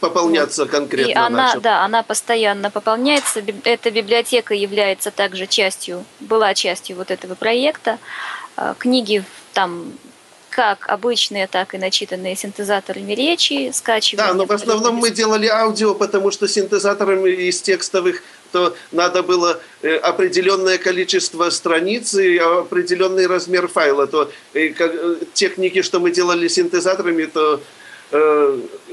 пополняться 0.00 0.66
конкретно 0.66 1.10
И 1.10 1.14
она, 1.14 1.46
наша. 1.46 1.60
да, 1.60 1.84
она 1.84 2.02
постоянно 2.02 2.70
пополняется. 2.70 3.42
Эта 3.64 3.90
библиотека 3.90 4.54
является 4.54 5.10
также 5.10 5.46
частью, 5.46 6.04
была 6.20 6.54
частью 6.54 6.96
вот 6.96 7.10
этого 7.10 7.34
проекта. 7.34 7.98
Э, 8.56 8.74
книги 8.78 9.24
там 9.54 9.92
как 10.50 10.88
обычные, 10.88 11.46
так 11.46 11.74
и 11.74 11.78
начитанные 11.78 12.34
синтезаторами 12.34 13.12
речи, 13.12 13.70
скачивания. 13.72 14.32
Да, 14.32 14.34
но 14.34 14.44
в 14.44 14.50
основном 14.50 14.96
мы 14.96 15.10
делали 15.10 15.46
аудио, 15.46 15.94
потому 15.94 16.32
что 16.32 16.48
синтезаторами 16.48 17.30
из 17.30 17.62
текстовых 17.62 18.22
то 18.52 18.76
надо 18.92 19.22
было 19.22 19.60
э, 19.82 19.96
определенное 19.96 20.78
количество 20.78 21.50
страниц 21.50 22.14
и 22.14 22.38
определенный 22.38 23.26
размер 23.26 23.68
файла. 23.68 24.06
То 24.06 24.30
э, 24.54 24.68
как, 24.70 24.94
э, 24.94 25.16
те 25.34 25.48
книги, 25.48 25.82
что 25.82 26.00
мы 26.00 26.10
делали 26.10 26.48
синтезаторами, 26.48 27.24
то 27.24 27.60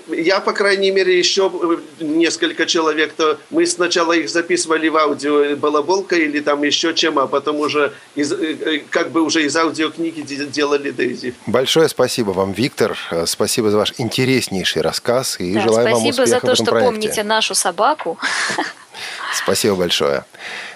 я, 0.07 0.39
по 0.39 0.53
крайней 0.53 0.91
мере, 0.91 1.17
еще 1.17 1.51
несколько 1.99 2.65
человек, 2.65 3.13
то 3.13 3.37
мы 3.49 3.65
сначала 3.65 4.13
их 4.13 4.29
записывали 4.29 4.87
в 4.87 4.97
аудио 4.97 5.55
балаболка 5.55 6.15
или 6.15 6.39
там 6.39 6.63
еще 6.63 6.93
чем, 6.93 7.19
а 7.19 7.27
потом 7.27 7.59
уже 7.59 7.93
из, 8.15 8.33
как 8.89 9.11
бы 9.11 9.21
уже 9.21 9.43
из 9.43 9.55
аудиокниги 9.55 10.21
делали 10.21 10.91
Дейзи. 10.91 11.33
Большое 11.47 11.89
спасибо 11.89 12.31
вам, 12.31 12.53
Виктор. 12.53 12.97
Спасибо 13.25 13.69
за 13.69 13.77
ваш 13.77 13.93
интереснейший 13.97 14.81
рассказ 14.81 15.39
и 15.39 15.53
да, 15.53 15.61
желаю 15.61 15.89
вам 15.91 16.05
успехов 16.05 16.15
Спасибо 16.15 16.39
за 16.39 16.39
то, 16.45 16.55
что 16.55 16.65
проекте. 16.65 16.91
помните 16.91 17.23
нашу 17.23 17.55
собаку. 17.55 18.17
Спасибо 19.33 19.75
большое. 19.75 20.25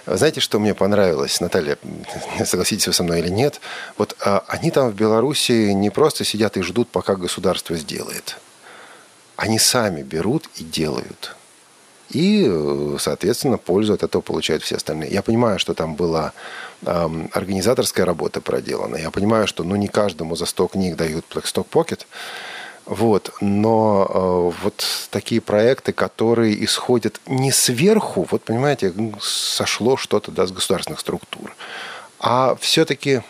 Знаете, 0.05 0.41
что 0.41 0.59
мне 0.59 0.73
понравилось, 0.73 1.39
Наталья, 1.39 1.77
согласитесь 2.45 2.87
вы 2.87 2.93
со 2.93 3.03
мной 3.03 3.19
или 3.19 3.29
нет? 3.29 3.61
Вот 3.97 4.15
а, 4.21 4.43
они 4.47 4.71
там 4.71 4.89
в 4.89 4.95
Беларуси 4.95 5.71
не 5.71 5.89
просто 5.89 6.25
сидят 6.25 6.57
и 6.57 6.61
ждут, 6.61 6.89
пока 6.89 7.15
государство 7.15 7.75
сделает. 7.75 8.37
Они 9.39 9.57
сами 9.57 10.01
берут 10.01 10.49
и 10.57 10.65
делают. 10.65 11.35
И, 12.09 12.95
соответственно, 12.99 13.57
пользу 13.57 13.93
от 13.93 14.03
этого 14.03 14.21
получают 14.21 14.63
все 14.63 14.75
остальные. 14.75 15.11
Я 15.11 15.21
понимаю, 15.21 15.59
что 15.59 15.73
там 15.73 15.95
была 15.95 16.33
э, 16.81 17.09
организаторская 17.31 18.05
работа 18.05 18.41
проделана. 18.41 18.97
Я 18.97 19.11
понимаю, 19.11 19.47
что 19.47 19.63
ну, 19.63 19.77
не 19.77 19.87
каждому 19.87 20.35
за 20.35 20.45
100 20.45 20.67
книг 20.67 20.97
дают 20.97 21.25
Blackstock 21.33 21.67
Pocket. 21.71 22.01
Вот. 22.85 23.31
Но 23.39 24.07
э, 24.09 24.63
вот 24.63 25.07
такие 25.09 25.39
проекты, 25.39 25.93
которые 25.93 26.61
исходят 26.65 27.21
не 27.25 27.53
сверху, 27.53 28.27
вот 28.29 28.43
понимаете, 28.43 28.93
сошло 29.21 29.95
что-то 29.95 30.31
да, 30.31 30.47
с 30.47 30.51
государственных 30.51 30.99
структур, 30.99 31.55
а 32.19 32.55
все-таки 32.59 33.21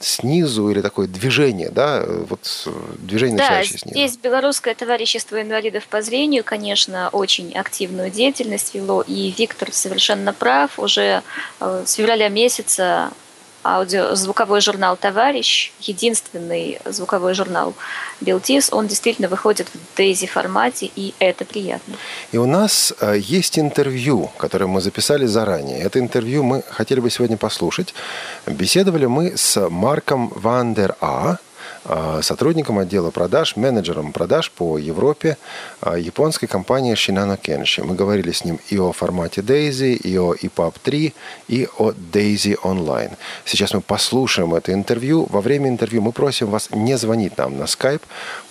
снизу 0.00 0.68
или 0.68 0.82
такое 0.82 1.06
движение, 1.06 1.70
да, 1.70 2.04
вот 2.06 2.68
движение, 2.98 3.38
да, 3.38 3.44
начинающее 3.44 3.78
снизу. 3.78 3.94
здесь 3.94 4.16
Белорусское 4.18 4.74
товарищество 4.74 5.40
инвалидов 5.40 5.86
по 5.86 6.02
зрению, 6.02 6.44
конечно, 6.44 7.08
очень 7.12 7.52
активную 7.54 8.10
деятельность 8.10 8.74
вело, 8.74 9.02
и 9.02 9.32
Виктор 9.36 9.72
совершенно 9.72 10.34
прав, 10.34 10.78
уже 10.78 11.22
э, 11.60 11.84
с 11.86 11.94
февраля 11.94 12.28
месяца 12.28 13.10
аудио, 13.64 14.14
звуковой 14.14 14.60
журнал 14.60 14.96
«Товарищ», 14.96 15.72
единственный 15.80 16.78
звуковой 16.84 17.34
журнал 17.34 17.74
«Белтис», 18.20 18.72
он 18.72 18.86
действительно 18.86 19.28
выходит 19.28 19.68
в 19.68 19.96
Дейзи 19.96 20.26
формате, 20.26 20.90
и 20.94 21.14
это 21.18 21.44
приятно. 21.44 21.94
И 22.32 22.38
у 22.38 22.46
нас 22.46 22.92
э, 23.00 23.16
есть 23.18 23.58
интервью, 23.58 24.30
которое 24.36 24.66
мы 24.66 24.80
записали 24.80 25.26
заранее. 25.26 25.80
Это 25.80 25.98
интервью 25.98 26.42
мы 26.42 26.62
хотели 26.68 27.00
бы 27.00 27.10
сегодня 27.10 27.36
послушать. 27.36 27.94
Беседовали 28.46 29.06
мы 29.06 29.36
с 29.36 29.68
Марком 29.70 30.28
Вандер 30.34 30.96
А, 31.00 31.38
сотрудником 32.22 32.78
отдела 32.78 33.10
продаж, 33.10 33.56
менеджером 33.56 34.12
продаж 34.12 34.50
по 34.50 34.78
Европе 34.78 35.36
а, 35.80 35.98
японской 35.98 36.46
компании 36.46 36.94
Shinano 36.94 37.38
Kenshi. 37.40 37.84
Мы 37.84 37.94
говорили 37.94 38.32
с 38.32 38.44
ним 38.44 38.58
и 38.68 38.78
о 38.78 38.92
формате 38.92 39.42
Daisy, 39.42 39.94
и 39.94 40.18
о 40.18 40.34
EPUB 40.34 40.74
3, 40.82 41.14
и 41.48 41.68
о 41.78 41.90
Daisy 41.90 42.56
Online. 42.62 43.12
Сейчас 43.44 43.74
мы 43.74 43.80
послушаем 43.80 44.54
это 44.54 44.72
интервью. 44.72 45.26
Во 45.30 45.40
время 45.40 45.68
интервью 45.68 46.02
мы 46.02 46.12
просим 46.12 46.50
вас 46.50 46.70
не 46.70 46.96
звонить 46.96 47.36
нам 47.36 47.58
на 47.58 47.64
Skype, 47.64 48.02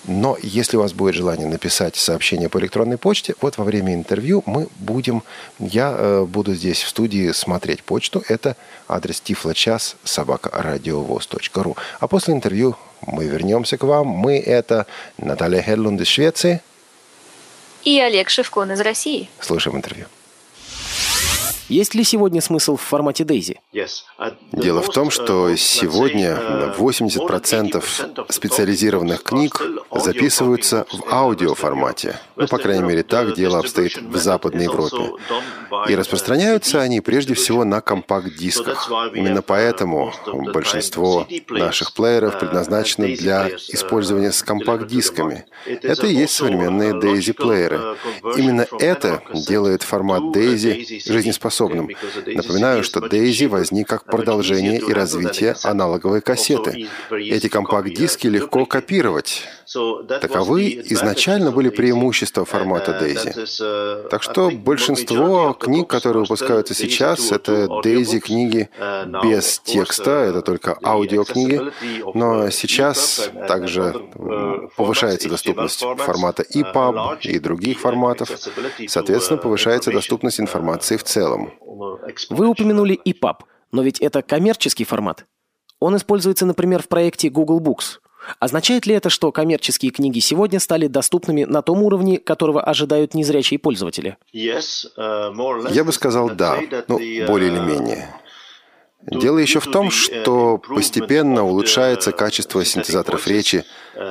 но 0.06 0.36
если 0.42 0.76
у 0.76 0.80
вас 0.80 0.92
будет 0.92 1.14
желание 1.14 1.46
написать 1.46 1.96
сообщение 1.96 2.48
по 2.48 2.58
электронной 2.58 2.98
почте, 2.98 3.34
вот 3.40 3.58
во 3.58 3.64
время 3.64 3.94
интервью 3.94 4.42
мы 4.46 4.68
будем, 4.78 5.22
я 5.58 5.94
э, 5.96 6.24
буду 6.24 6.54
здесь 6.54 6.82
в 6.82 6.88
студии 6.88 7.32
смотреть 7.32 7.82
почту. 7.82 8.22
Это 8.28 8.56
адрес 8.88 9.20
тифлочас 9.20 9.96
собака 10.04 10.50
радиовоз.ру. 10.52 11.76
А 12.00 12.06
после 12.08 12.34
интервью 12.34 12.76
мы 13.06 13.24
вернемся 13.26 13.76
к 13.76 13.84
вам. 13.84 14.06
Мы 14.06 14.38
это 14.38 14.86
Наталья 15.18 15.62
Херлунд 15.62 16.00
из 16.00 16.08
Швеции. 16.08 16.60
И 17.84 18.00
Олег 18.00 18.30
Шевкон 18.30 18.72
из 18.72 18.80
России. 18.80 19.28
Слушаем 19.40 19.76
интервью. 19.76 20.06
Есть 21.74 21.96
ли 21.96 22.04
сегодня 22.04 22.40
смысл 22.40 22.76
в 22.76 22.82
формате 22.82 23.24
Дейзи? 23.24 23.60
Дело 24.52 24.80
в 24.80 24.90
том, 24.90 25.10
что 25.10 25.56
сегодня 25.56 26.38
80% 26.78 27.82
специализированных 28.30 29.24
книг 29.24 29.60
записываются 29.90 30.86
в 30.92 31.12
аудиоформате. 31.12 32.20
Ну, 32.36 32.46
по 32.46 32.58
крайней 32.58 32.84
мере, 32.84 33.02
так 33.02 33.34
дело 33.34 33.58
обстоит 33.58 33.96
в 33.96 34.16
Западной 34.16 34.64
Европе. 34.64 35.14
И 35.88 35.96
распространяются 35.96 36.80
они 36.80 37.00
прежде 37.00 37.34
всего 37.34 37.64
на 37.64 37.80
компакт-дисках. 37.80 38.88
Именно 39.12 39.42
поэтому 39.42 40.12
большинство 40.52 41.26
наших 41.48 41.92
плееров 41.92 42.38
предназначено 42.38 43.08
для 43.08 43.48
использования 43.48 44.30
с 44.30 44.44
компакт-дисками. 44.44 45.44
Это 45.66 46.06
и 46.06 46.14
есть 46.14 46.34
современные 46.34 46.92
Daisy-плееры. 46.92 47.96
Именно 48.36 48.68
это 48.78 49.22
делает 49.34 49.82
формат 49.82 50.22
Daisy 50.36 51.02
жизнеспособным. 51.04 51.63
Напоминаю, 51.68 52.82
что 52.84 53.00
Daisy 53.00 53.48
возник 53.48 53.88
как 53.88 54.04
продолжение 54.04 54.78
и 54.78 54.92
развитие 54.92 55.56
аналоговой 55.62 56.20
кассеты. 56.20 56.88
Эти 57.10 57.48
компакт-диски 57.48 58.26
легко 58.26 58.66
копировать. 58.66 59.48
Таковы 60.20 60.82
изначально 60.84 61.50
были 61.50 61.68
преимущества 61.70 62.44
формата 62.44 62.98
Daisy. 63.00 64.08
Так 64.08 64.22
что 64.22 64.50
большинство 64.50 65.52
книг, 65.52 65.88
которые 65.88 66.22
выпускаются 66.22 66.74
сейчас, 66.74 67.32
это 67.32 67.66
Daisy 67.84 68.20
книги 68.20 68.68
без 69.22 69.58
текста, 69.60 70.10
это 70.10 70.42
только 70.42 70.78
аудиокниги, 70.82 71.60
но 72.14 72.50
сейчас 72.50 73.30
также 73.48 73.94
повышается 74.76 75.28
доступность 75.28 75.80
формата 75.98 76.42
EPUB 76.42 77.20
и 77.22 77.38
других 77.38 77.80
форматов, 77.80 78.30
соответственно, 78.88 79.38
повышается 79.38 79.90
доступность 79.90 80.40
информации 80.40 80.96
в 80.96 81.04
целом. 81.04 81.52
Вы 82.30 82.46
упомянули 82.46 82.98
EPUB, 83.04 83.36
но 83.72 83.82
ведь 83.82 84.00
это 84.00 84.22
коммерческий 84.22 84.84
формат. 84.84 85.26
Он 85.80 85.96
используется, 85.96 86.46
например, 86.46 86.82
в 86.82 86.88
проекте 86.88 87.28
Google 87.28 87.60
Books. 87.60 87.98
Означает 88.38 88.86
ли 88.86 88.94
это, 88.94 89.10
что 89.10 89.32
коммерческие 89.32 89.90
книги 89.90 90.18
сегодня 90.18 90.60
стали 90.60 90.86
доступными 90.86 91.44
на 91.44 91.62
том 91.62 91.82
уровне, 91.82 92.18
которого 92.18 92.62
ожидают 92.62 93.14
незрячие 93.14 93.58
пользователи? 93.58 94.16
Я 94.32 94.60
бы 95.84 95.92
сказал 95.92 96.30
«да», 96.30 96.58
ну, 96.88 96.98
более 97.26 97.52
или 97.52 97.58
менее. 97.58 98.08
Дело 99.06 99.38
еще 99.38 99.60
в 99.60 99.66
том, 99.66 99.90
что 99.90 100.58
постепенно 100.58 101.44
улучшается 101.44 102.12
качество 102.12 102.64
синтезаторов 102.64 103.26
речи, 103.26 103.64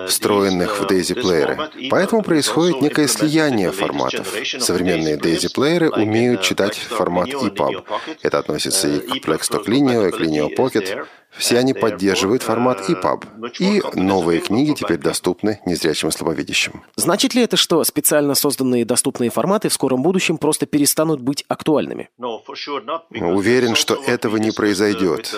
встроенных 0.07 0.79
в 0.79 0.85
DAISY-плееры. 0.85 1.89
Поэтому 1.89 2.21
происходит 2.21 2.81
некое 2.81 3.07
слияние 3.07 3.71
форматов. 3.71 4.33
Современные 4.59 5.17
DAISY-плееры 5.17 5.89
умеют 5.89 6.41
читать 6.41 6.77
формат 6.77 7.29
EPUB. 7.29 7.83
Это 8.21 8.39
относится 8.39 8.87
и 8.87 9.19
к 9.19 9.27
Plextalk 9.27 9.65
Lineo, 9.65 10.09
и 10.09 10.11
к 10.11 10.19
Lineo 10.19 10.55
Pocket. 10.55 11.05
Все 11.35 11.57
они 11.57 11.73
поддерживают 11.73 12.43
формат 12.43 12.89
EPUB. 12.89 13.25
И 13.59 13.81
новые 13.95 14.39
книги 14.39 14.73
теперь 14.73 14.99
доступны 14.99 15.59
незрячим 15.65 16.09
и 16.09 16.11
слабовидящим. 16.11 16.83
Значит 16.95 17.33
ли 17.33 17.41
это, 17.41 17.57
что 17.57 17.83
специально 17.83 18.35
созданные 18.35 18.85
доступные 18.85 19.31
форматы 19.31 19.69
в 19.69 19.73
скором 19.73 20.03
будущем 20.03 20.37
просто 20.37 20.67
перестанут 20.67 21.21
быть 21.21 21.43
актуальными? 21.47 22.09
Уверен, 22.19 23.75
что 23.75 23.95
этого 23.95 24.37
не 24.37 24.51
произойдет. 24.51 25.35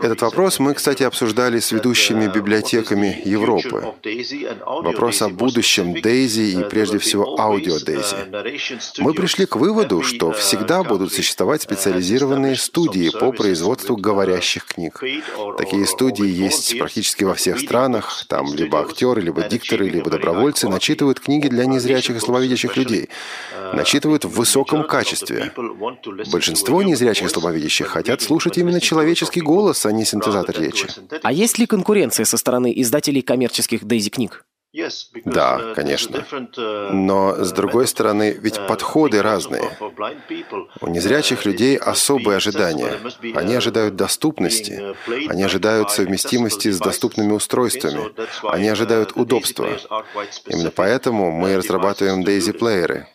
Этот 0.00 0.22
вопрос 0.22 0.60
мы, 0.60 0.74
кстати, 0.74 1.02
обсуждали 1.02 1.58
с 1.58 1.72
ведущими 1.72 2.28
библиотеками 2.28 3.20
Европы. 3.24 3.41
Вопрос 4.82 5.22
о 5.22 5.28
будущем 5.28 6.00
Дейзи 6.00 6.60
и, 6.60 6.64
прежде 6.64 6.98
всего, 6.98 7.40
аудио 7.40 7.78
Дейзи. 7.78 8.16
Мы 8.98 9.14
пришли 9.14 9.46
к 9.46 9.56
выводу, 9.56 10.02
что 10.02 10.32
всегда 10.32 10.82
будут 10.82 11.12
существовать 11.12 11.62
специализированные 11.62 12.56
студии 12.56 13.10
по 13.10 13.32
производству 13.32 13.96
говорящих 13.96 14.66
книг. 14.66 15.00
Такие 15.58 15.86
студии 15.86 16.26
есть 16.26 16.78
практически 16.78 17.24
во 17.24 17.34
всех 17.34 17.58
странах. 17.60 18.24
Там 18.28 18.52
либо 18.54 18.80
актеры, 18.80 19.22
либо 19.22 19.42
дикторы, 19.42 19.88
либо 19.88 20.10
добровольцы 20.10 20.68
начитывают 20.68 21.20
книги 21.20 21.48
для 21.48 21.66
незрячих 21.66 22.16
и 22.16 22.20
слабовидящих 22.20 22.76
людей. 22.76 23.08
Начитывают 23.72 24.24
в 24.24 24.30
высоком 24.30 24.86
качестве. 24.86 25.52
Большинство 26.30 26.82
незрячих 26.82 27.26
и 27.26 27.30
слабовидящих 27.30 27.88
хотят 27.88 28.22
слушать 28.22 28.58
именно 28.58 28.80
человеческий 28.80 29.40
голос, 29.40 29.86
а 29.86 29.92
не 29.92 30.04
синтезатор 30.04 30.58
речи. 30.60 30.88
А 31.22 31.32
есть 31.32 31.58
ли 31.58 31.66
конкуренция 31.66 32.24
со 32.24 32.36
стороны 32.36 32.72
издателей 32.76 33.22
коммерческих 33.32 33.84
Дейзи 33.84 34.10
книг? 34.10 34.44
Да, 35.24 35.58
uh, 35.58 35.74
конечно. 35.74 36.24
Uh, 36.32 36.90
Но, 36.92 37.44
с 37.44 37.52
другой 37.52 37.86
стороны, 37.86 38.34
ведь 38.40 38.56
uh, 38.56 38.66
подходы 38.66 39.20
разные. 39.20 39.70
У 40.80 40.88
незрячих 40.88 41.44
людей 41.44 41.76
особые 41.76 42.36
ожидания. 42.36 42.98
Они 43.34 43.54
ожидают 43.54 43.96
доступности, 43.96 44.94
они 45.28 45.42
ожидают 45.42 45.90
совместимости 45.90 46.70
с 46.70 46.78
доступными 46.78 47.32
устройствами, 47.32 48.12
они 48.44 48.68
ожидают 48.68 49.12
удобства. 49.14 49.68
Именно 50.46 50.70
поэтому 50.70 51.30
мы 51.30 51.56
разрабатываем 51.56 52.22
Daisy-плееры 52.22 53.06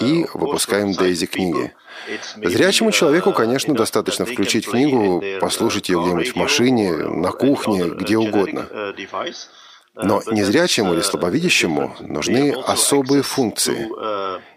и 0.00 0.26
выпускаем 0.34 0.90
Daisy-книги. 0.92 1.72
Зрячему 2.36 2.92
человеку, 2.92 3.32
конечно, 3.32 3.74
достаточно 3.74 4.26
включить 4.26 4.68
книгу, 4.68 5.22
послушать 5.40 5.88
ее 5.88 6.00
где-нибудь 6.00 6.32
в 6.34 6.36
машине, 6.36 6.92
на 6.92 7.30
кухне, 7.30 7.84
где 7.84 8.16
угодно. 8.16 8.68
Но 9.94 10.22
незрячему 10.30 10.94
или 10.94 11.00
слабовидящему 11.00 11.96
нужны 12.00 12.52
особые 12.52 13.22
функции. 13.22 13.88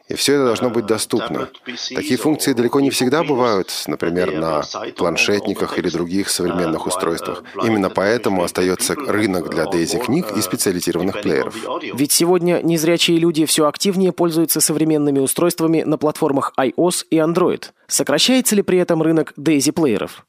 И 0.09 0.15
все 0.15 0.35
это 0.35 0.45
должно 0.45 0.69
быть 0.69 0.85
доступно. 0.85 1.49
Такие 1.95 2.17
функции 2.17 2.53
далеко 2.53 2.81
не 2.81 2.89
всегда 2.89 3.23
бывают, 3.23 3.71
например, 3.87 4.33
на 4.33 4.63
планшетниках 4.97 5.79
или 5.79 5.89
других 5.89 6.29
современных 6.29 6.87
устройствах. 6.87 7.43
Именно 7.63 7.89
поэтому 7.89 8.43
остается 8.43 8.95
рынок 8.95 9.49
для 9.49 9.63
Daisy 9.63 10.03
книг 10.03 10.35
и 10.35 10.41
специализированных 10.41 11.21
плееров. 11.21 11.55
Ведь 11.93 12.11
сегодня 12.11 12.61
незрячие 12.61 13.17
люди 13.17 13.45
все 13.45 13.65
активнее 13.65 14.11
пользуются 14.11 14.59
современными 14.59 15.19
устройствами 15.19 15.83
на 15.83 15.97
платформах 15.97 16.53
iOS 16.59 17.05
и 17.09 17.17
Android. 17.17 17.65
Сокращается 17.87 18.55
ли 18.55 18.61
при 18.61 18.79
этом 18.79 19.01
рынок 19.01 19.33
Daisy 19.37 19.71
плееров? 19.71 20.25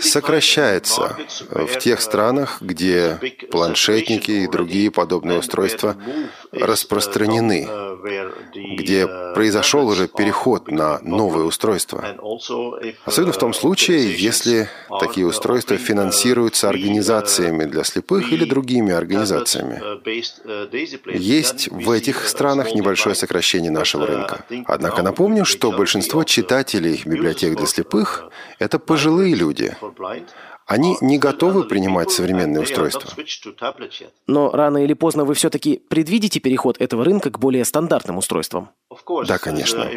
сокращается 0.00 1.16
в 1.50 1.78
тех 1.78 2.00
странах, 2.00 2.62
где 2.62 3.18
планшетники 3.50 4.30
и 4.30 4.48
другие 4.48 4.90
подобные 4.90 5.38
устройства 5.38 5.96
распространены, 6.52 7.68
где 8.54 9.06
произошел 9.34 9.86
уже 9.88 10.08
переход 10.08 10.70
на 10.70 11.00
новые 11.00 11.44
устройства. 11.44 12.04
Особенно 13.04 13.32
в 13.32 13.38
том 13.38 13.52
случае, 13.52 14.12
если 14.16 14.68
такие 15.00 15.26
устройства 15.26 15.76
финансируются 15.76 16.68
организациями 16.68 17.64
для 17.64 17.84
слепых 17.84 18.32
или 18.32 18.44
другими 18.44 18.92
организациями. 18.92 19.80
Есть 21.16 21.68
в 21.70 21.90
этих 21.90 22.26
странах 22.28 22.74
небольшое 22.74 23.14
сокращение 23.14 23.70
нашего 23.70 24.06
рынка. 24.06 24.44
Однако 24.66 25.02
напомню, 25.02 25.44
что 25.44 25.72
большинство 25.72 26.24
читателей 26.24 27.02
библиотек 27.04 27.56
для 27.56 27.66
слепых– 27.66 28.24
это 28.58 28.78
пожилые 28.78 29.34
люди, 29.34 29.74
они 30.70 30.96
не 31.00 31.18
готовы 31.18 31.64
принимать 31.64 32.12
современные 32.12 32.62
устройства. 32.62 33.10
Но 34.28 34.50
рано 34.52 34.84
или 34.84 34.94
поздно 34.94 35.24
вы 35.24 35.34
все-таки 35.34 35.82
предвидите 35.88 36.38
переход 36.38 36.80
этого 36.80 37.04
рынка 37.04 37.30
к 37.30 37.40
более 37.40 37.64
стандартным 37.64 38.18
устройствам? 38.18 38.70
Да, 39.26 39.38
конечно. 39.38 39.90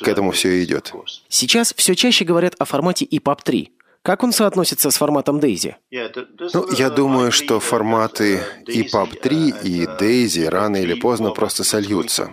К 0.00 0.08
этому 0.08 0.30
все 0.30 0.48
и 0.48 0.64
идет. 0.64 0.94
Сейчас 1.28 1.74
все 1.76 1.94
чаще 1.94 2.24
говорят 2.24 2.54
о 2.58 2.64
формате 2.64 3.04
EPUB 3.04 3.38
3. 3.44 3.72
Как 4.00 4.22
он 4.22 4.32
соотносится 4.32 4.90
с 4.90 4.96
форматом 4.96 5.40
Daisy? 5.40 5.74
Ну, 5.90 6.72
я 6.72 6.88
думаю, 6.88 7.30
что 7.30 7.60
форматы 7.60 8.40
EPUB 8.66 9.20
3 9.20 9.48
и 9.62 9.84
Daisy 9.84 10.48
рано 10.48 10.78
или 10.78 10.94
поздно 10.94 11.32
просто 11.32 11.64
сольются. 11.64 12.30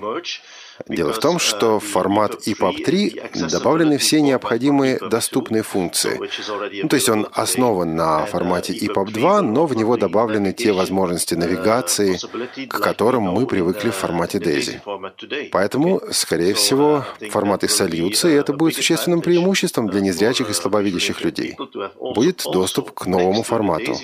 Дело 0.87 1.13
в 1.13 1.19
том, 1.19 1.39
что 1.39 1.79
в 1.79 1.83
формат 1.83 2.47
EPUB 2.47 2.83
3 2.83 3.21
добавлены 3.51 3.97
все 3.97 4.21
необходимые 4.21 4.99
доступные 4.99 5.63
функции. 5.63 6.19
Ну, 6.83 6.89
то 6.89 6.95
есть 6.95 7.09
он 7.09 7.27
основан 7.33 7.95
на 7.95 8.25
формате 8.25 8.73
EPUB 8.73 9.11
2, 9.11 9.41
но 9.41 9.65
в 9.65 9.75
него 9.75 9.97
добавлены 9.97 10.53
те 10.53 10.71
возможности 10.71 11.35
навигации, 11.35 12.17
к 12.67 12.79
которым 12.79 13.23
мы 13.23 13.45
привыкли 13.45 13.89
в 13.89 13.95
формате 13.95 14.39
DAISY. 14.39 15.49
Поэтому, 15.51 16.01
скорее 16.11 16.53
всего, 16.53 17.05
форматы 17.29 17.67
сольются, 17.67 18.29
и 18.29 18.33
это 18.33 18.53
будет 18.53 18.75
существенным 18.75 19.21
преимуществом 19.21 19.87
для 19.87 20.01
незрячих 20.01 20.49
и 20.49 20.53
слабовидящих 20.53 21.21
людей. 21.23 21.55
Будет 21.99 22.43
доступ 22.51 22.91
к 22.91 23.05
новому 23.05 23.43
формату. 23.43 23.95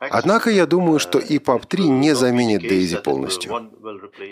Однако 0.00 0.50
я 0.50 0.66
думаю, 0.66 0.98
что 0.98 1.18
EPUB 1.18 1.66
3 1.66 1.84
не 1.84 2.14
заменит 2.14 2.62
DAISY 2.62 3.02
полностью. 3.02 3.70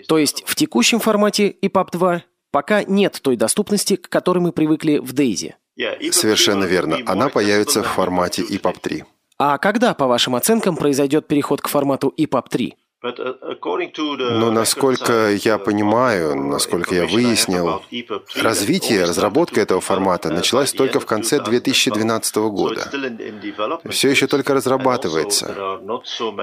То 0.09 0.19
есть 0.19 0.45
в 0.47 0.55
текущем 0.55 1.01
формате 1.01 1.55
EPUB 1.63 1.86
PAP 1.87 1.99
2 1.99 2.23
пока 2.51 2.85
нет 2.85 3.19
той 3.23 3.37
доступности, 3.37 3.97
к 3.97 4.09
которой 4.09 4.39
мы 4.39 4.53
привыкли 4.53 4.99
в 4.99 5.13
Daisy. 5.13 5.55
Совершенно 6.11 6.65
верно. 6.65 6.99
Она 7.07 7.29
появится 7.29 7.83
в 7.83 7.87
формате 7.87 8.43
EPUB 8.43 8.77
3. 8.81 9.05
А 9.39 9.59
когда, 9.59 9.93
по 9.93 10.07
вашим 10.07 10.35
оценкам, 10.35 10.77
произойдет 10.77 11.29
переход 11.29 11.61
к 11.61 11.69
формату 11.69 12.15
EPUB 12.17 12.45
3? 12.49 12.75
Но 13.03 14.51
насколько 14.51 15.31
я 15.33 15.59
понимаю, 15.59 16.35
насколько 16.35 16.95
я 16.95 17.07
выяснил, 17.07 17.83
развитие, 18.35 19.05
разработка 19.05 19.61
этого 19.61 19.83
формата 19.83 20.31
началась 20.31 20.73
только 20.73 20.99
в 20.99 21.05
конце 21.05 21.41
2012 21.41 22.37
года. 22.37 22.91
Все 23.91 24.09
еще 24.09 24.27
только 24.27 24.55
разрабатывается. 24.55 25.81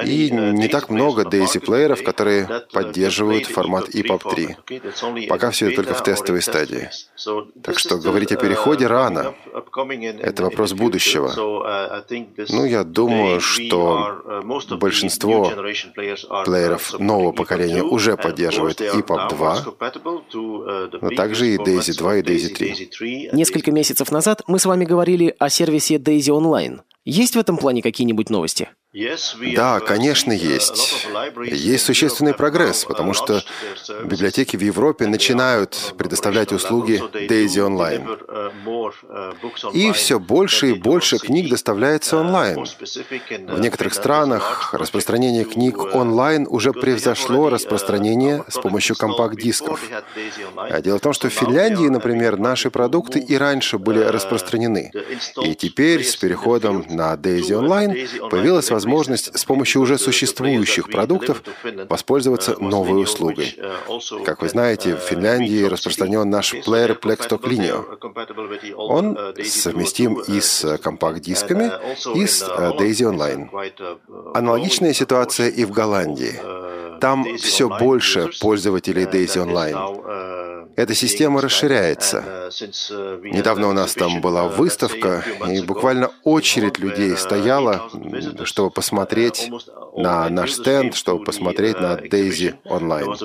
И 0.05 0.29
не 0.31 0.67
так 0.67 0.89
много 0.89 1.23
DAISY-плееров, 1.23 2.03
которые 2.03 2.47
поддерживают 2.71 3.47
формат 3.47 3.89
EPUB 3.89 4.21
3. 4.29 5.27
Пока 5.27 5.49
все 5.49 5.67
это 5.67 5.77
только 5.77 5.95
в 5.95 6.03
тестовой 6.03 6.43
стадии. 6.43 6.89
Так 7.63 7.79
что 7.79 7.97
говорить 7.97 8.31
о 8.31 8.35
переходе 8.35 8.85
рано. 8.85 9.33
Это 10.21 10.43
вопрос 10.43 10.73
будущего. 10.73 11.31
Ну, 12.49 12.65
я 12.65 12.83
думаю, 12.83 13.39
что 13.41 14.21
большинство 14.79 15.51
плееров 16.43 16.99
нового 16.99 17.31
поколения 17.31 17.83
уже 17.83 18.17
поддерживает 18.17 18.81
EPUB 18.81 19.29
2, 19.29 19.65
но 21.01 21.09
также 21.09 21.47
и 21.49 21.57
Daisy 21.57 21.97
2 21.97 22.15
и 22.17 22.21
Daisy 22.21 22.87
3. 22.89 23.29
Несколько 23.33 23.71
месяцев 23.71 24.11
назад 24.11 24.41
мы 24.47 24.59
с 24.59 24.65
вами 24.65 24.85
говорили 24.85 25.35
о 25.39 25.49
сервисе 25.49 25.95
Daisy 25.95 26.29
Online. 26.29 26.81
Есть 27.05 27.35
в 27.35 27.39
этом 27.39 27.57
плане 27.57 27.81
какие-нибудь 27.81 28.29
новости? 28.29 28.69
Да, 29.55 29.79
конечно, 29.79 30.31
есть. 30.31 31.07
Есть 31.45 31.85
существенный 31.85 32.35
прогресс, 32.35 32.85
потому 32.85 33.13
что 33.13 33.41
библиотеки 34.03 34.55
в 34.55 34.61
Европе 34.61 35.07
начинают 35.07 35.95
предоставлять 35.97 36.51
услуги 36.51 37.01
Daisy 37.27 37.57
Online. 37.57 38.51
И 39.73 39.91
все 39.93 40.19
больше 40.19 40.69
и 40.71 40.73
больше 40.73 41.17
книг 41.17 41.49
доставляется 41.49 42.17
онлайн. 42.17 42.63
В 43.47 43.59
некоторых 43.59 43.95
странах 43.95 44.75
распространение 44.75 45.45
книг 45.45 45.95
онлайн 45.95 46.45
уже 46.47 46.71
превзошло 46.71 47.49
распространение 47.49 48.43
с 48.47 48.59
помощью 48.59 48.95
компакт-дисков. 48.95 49.81
А 50.55 50.81
дело 50.81 50.99
в 50.99 51.01
том, 51.01 51.13
что 51.13 51.29
в 51.29 51.33
Финляндии, 51.33 51.87
например, 51.87 52.37
наши 52.37 52.69
продукты 52.69 53.17
и 53.17 53.35
раньше 53.37 53.79
были 53.79 54.01
распространены. 54.01 54.91
И 55.43 55.55
теперь 55.55 56.03
с 56.03 56.15
переходом 56.15 56.85
на 56.89 57.15
Daisy 57.15 57.59
Online 57.59 58.29
появилась 58.29 58.69
возможность 58.69 58.82
возможность 58.83 59.37
с 59.37 59.45
помощью 59.45 59.81
уже 59.81 59.97
существующих 59.97 60.89
продуктов 60.89 61.41
воспользоваться 61.89 62.55
новой 62.59 63.01
услугой. 63.01 63.57
Как 64.25 64.41
вы 64.41 64.49
знаете, 64.49 64.95
в 64.95 64.99
Финляндии 64.99 65.63
распространен 65.63 66.29
наш 66.29 66.51
плеер 66.51 66.91
Plextalk 67.01 67.41
Linio. 67.43 68.75
Он 68.75 69.17
совместим 69.43 70.19
и 70.19 70.41
с 70.41 70.77
компакт-дисками, 70.77 71.71
и 72.15 72.27
с 72.27 72.43
Daisy 72.43 73.09
Online. 73.09 73.49
Аналогичная 74.33 74.93
ситуация 74.93 75.49
и 75.49 75.63
в 75.63 75.71
Голландии. 75.71 76.39
Там 76.99 77.37
все 77.37 77.69
больше 77.69 78.29
пользователей 78.41 79.05
Daisy 79.05 79.39
Online. 79.45 80.52
Эта 80.75 80.93
система 80.95 81.41
расширяется. 81.41 82.49
Недавно 83.23 83.69
у 83.69 83.73
нас 83.73 83.93
там 83.93 84.21
была 84.21 84.47
выставка, 84.47 85.23
и 85.49 85.61
буквально 85.61 86.11
очередь 86.23 86.79
людей 86.79 87.15
стояла, 87.17 87.89
чтобы 88.43 88.69
посмотреть 88.71 89.51
на 89.95 90.29
наш 90.29 90.53
стенд, 90.53 90.95
чтобы 90.95 91.23
посмотреть 91.23 91.79
на 91.79 91.95
Daisy 91.95 92.55
онлайн. 92.65 93.15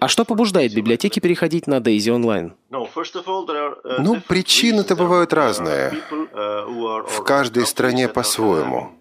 А 0.00 0.08
что 0.08 0.24
побуждает 0.24 0.74
библиотеки 0.74 1.20
переходить 1.20 1.66
на 1.66 1.78
Daisy 1.78 2.10
онлайн? 2.10 2.54
Ну, 2.70 4.20
причины-то 4.28 4.96
бывают 4.96 5.32
разные. 5.32 5.92
В 6.32 7.22
каждой 7.24 7.66
стране 7.66 8.08
по-своему. 8.08 8.92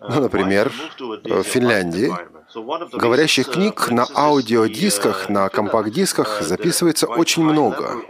Ну, 0.00 0.20
например, 0.20 0.72
в 0.98 1.42
Финляндии 1.42 2.10
говорящих 2.92 3.50
книг 3.50 3.90
на 3.90 4.06
аудиодисках, 4.14 5.28
на 5.28 5.48
компакт-дисках 5.48 6.42
записывается 6.42 7.06
очень 7.06 7.44
много. 7.44 8.02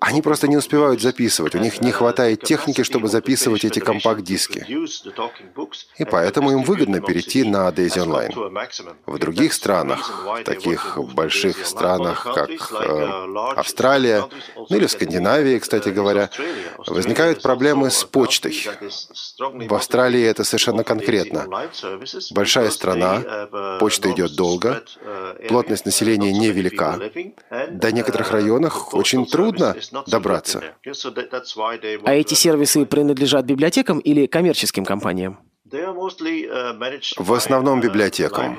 Они 0.00 0.22
просто 0.22 0.48
не 0.48 0.56
успевают 0.56 1.00
записывать, 1.00 1.54
у 1.54 1.58
них 1.58 1.80
не 1.80 1.90
хватает 1.90 2.42
техники, 2.42 2.82
чтобы 2.82 3.08
записывать 3.08 3.64
эти 3.64 3.80
компакт-диски. 3.80 4.66
И 5.96 6.04
поэтому 6.04 6.52
им 6.52 6.62
выгодно 6.62 7.00
перейти 7.00 7.44
на 7.44 7.68
Daisy 7.68 8.04
Online. 8.04 8.98
В 9.06 9.18
других 9.18 9.52
странах, 9.52 10.10
таких 10.44 10.98
больших 11.14 11.66
странах, 11.66 12.24
как 12.24 12.50
э, 12.50 13.08
Австралия, 13.56 14.24
ну 14.56 14.76
или 14.76 14.86
в 14.86 14.90
Скандинавии, 14.90 15.58
кстати 15.58 15.88
говоря, 15.88 16.30
возникают 16.86 17.42
проблемы 17.42 17.90
с 17.90 18.04
почтой. 18.04 18.68
В 19.38 19.74
Австралии 19.74 20.22
это 20.22 20.44
совершенно 20.44 20.84
конкретно. 20.84 21.46
Большая 22.30 22.70
страна, 22.70 23.22
почта 23.80 24.12
идет 24.12 24.36
долго, 24.36 24.82
плотность 25.48 25.84
населения 25.86 26.32
невелика. 26.32 26.98
До 27.70 27.92
некоторых 27.92 28.30
районах 28.32 28.94
очень 28.94 29.26
трудно 29.26 29.76
добраться. 30.06 30.62
А 32.04 32.14
эти 32.14 32.34
сервисы 32.34 32.86
принадлежат 32.86 33.44
библиотекам 33.44 33.98
или 33.98 34.26
коммерческим 34.26 34.84
компаниям? 34.84 35.38
В 35.70 37.32
основном 37.34 37.80
библиотекам. 37.80 38.56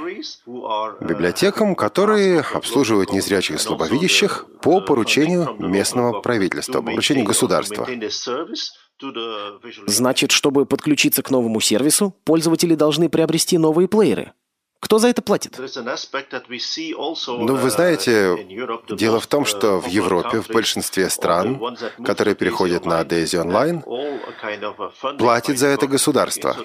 Библиотекам, 1.02 1.76
которые 1.76 2.42
обслуживают 2.42 3.12
незрячих 3.12 3.56
и 3.56 3.60
слабовидящих 3.60 4.46
по 4.62 4.80
поручению 4.80 5.56
местного 5.58 6.22
правительства, 6.22 6.82
по 6.82 6.92
поручению 6.92 7.26
государства. 7.26 7.88
Значит, 9.88 10.32
чтобы 10.32 10.66
подключиться 10.66 11.24
к 11.24 11.32
новому 11.32 11.62
сервису, 11.62 12.16
пользователи 12.26 12.76
должны 12.76 13.10
приобрести 13.10 13.58
новые 13.58 13.88
плееры. 13.88 14.34
Кто 14.80 14.98
за 14.98 15.10
это 15.10 15.22
платит? 15.22 15.58
Ну, 15.58 15.66
вы 15.66 17.68
uh, 17.68 17.70
знаете, 17.70 18.48
дело 18.90 19.20
в 19.20 19.28
том, 19.28 19.46
что 19.46 19.80
в 19.80 19.88
Европе, 19.88 20.42
в 20.42 20.48
большинстве 20.48 21.10
стран, 21.10 21.78
которые 22.04 22.36
переходят 22.36 22.86
на 22.86 23.02
Daisy 23.02 23.44
Online, 23.44 23.84
платит 25.18 25.60
за 25.60 25.68
это 25.68 25.88
государство. 25.88 26.56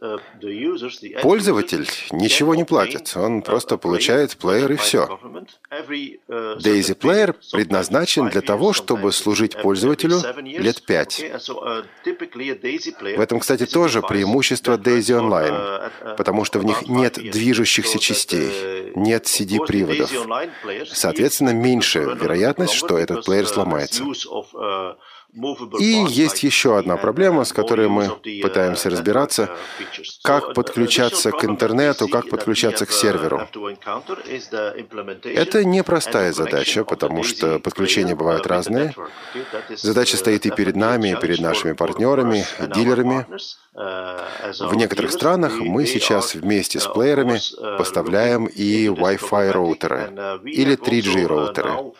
Uh, 0.00 0.20
Пользователь 1.20 1.88
ничего 2.12 2.54
не 2.54 2.62
платит, 2.64 3.12
он 3.16 3.42
просто 3.42 3.76
получает 3.76 4.36
плеер 4.36 4.70
и 4.72 4.76
все. 4.76 5.18
Uh, 5.70 6.56
Daisy 6.58 6.94
Player 6.96 7.34
предназначен 7.50 8.28
для 8.28 8.40
того, 8.40 8.72
чтобы 8.72 9.10
служить 9.10 9.60
пользователю 9.60 10.22
лет 10.42 10.86
пять. 10.86 11.18
В 11.18 13.20
этом, 13.20 13.40
кстати, 13.40 13.66
тоже 13.66 14.00
преимущество 14.00 14.78
Daisy 14.78 15.20
Online, 15.20 15.90
потому 16.16 16.44
что 16.44 16.60
в 16.60 16.64
них 16.64 16.88
нет 16.88 17.15
движущихся 17.16 17.98
частей, 17.98 18.92
нет 18.94 19.24
CD-приводов. 19.24 20.10
Соответственно, 20.92 21.50
меньше 21.50 22.00
вероятность, 22.00 22.74
что 22.74 22.98
этот 22.98 23.24
плеер 23.24 23.46
сломается. 23.46 24.04
И 25.78 26.04
есть 26.08 26.42
еще 26.42 26.78
одна 26.78 26.96
проблема, 26.96 27.44
с 27.44 27.52
которой 27.52 27.88
мы 27.88 28.08
пытаемся 28.42 28.88
разбираться, 28.88 29.50
как 30.22 30.54
подключаться 30.54 31.30
к 31.30 31.44
интернету, 31.44 32.08
как 32.08 32.28
подключаться 32.30 32.86
к 32.86 32.90
серверу. 32.90 33.46
Это 35.24 35.64
непростая 35.64 36.32
задача, 36.32 36.84
потому 36.84 37.22
что 37.22 37.58
подключения 37.58 38.14
бывают 38.14 38.46
разные. 38.46 38.94
Задача 39.76 40.16
стоит 40.16 40.46
и 40.46 40.50
перед 40.50 40.76
нами, 40.76 41.10
и 41.10 41.16
перед 41.16 41.40
нашими 41.40 41.72
партнерами, 41.72 42.44
и 42.60 42.66
дилерами. 42.74 43.26
В 43.74 44.74
некоторых 44.74 45.12
странах 45.12 45.58
мы 45.60 45.84
сейчас 45.84 46.34
вместе 46.34 46.80
с 46.80 46.86
плеерами 46.86 47.40
поставляем 47.76 48.46
и 48.46 48.86
Wi-Fi 48.86 49.50
роутеры 49.50 50.40
или 50.44 50.76
3G 50.76 51.26
роутеры. 51.26 51.92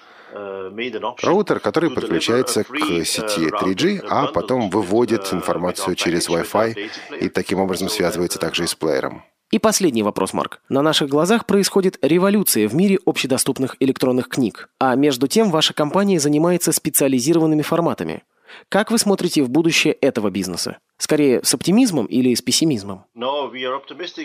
Роутер, 1.22 1.60
который 1.60 1.90
подключается 1.90 2.64
к 2.64 2.76
сети 3.04 3.48
3G, 3.48 4.04
а 4.08 4.26
потом 4.26 4.70
выводит 4.70 5.32
информацию 5.32 5.94
через 5.94 6.28
Wi-Fi 6.28 6.90
и 7.20 7.28
таким 7.28 7.60
образом 7.60 7.88
связывается 7.88 8.38
также 8.38 8.64
и 8.64 8.66
с 8.66 8.74
плеером. 8.74 9.22
И 9.52 9.60
последний 9.60 10.02
вопрос, 10.02 10.32
Марк. 10.32 10.60
На 10.68 10.82
наших 10.82 11.08
глазах 11.08 11.46
происходит 11.46 11.98
революция 12.02 12.66
в 12.68 12.74
мире 12.74 12.98
общедоступных 13.06 13.76
электронных 13.78 14.28
книг, 14.28 14.68
а 14.80 14.96
между 14.96 15.28
тем 15.28 15.50
ваша 15.50 15.72
компания 15.72 16.18
занимается 16.18 16.72
специализированными 16.72 17.62
форматами. 17.62 18.24
Как 18.68 18.90
вы 18.90 18.98
смотрите 18.98 19.42
в 19.42 19.50
будущее 19.50 19.92
этого 19.94 20.30
бизнеса? 20.30 20.78
Скорее, 20.98 21.42
с 21.44 21.54
оптимизмом 21.54 22.06
или 22.06 22.34
с 22.34 22.42
пессимизмом? 22.42 23.04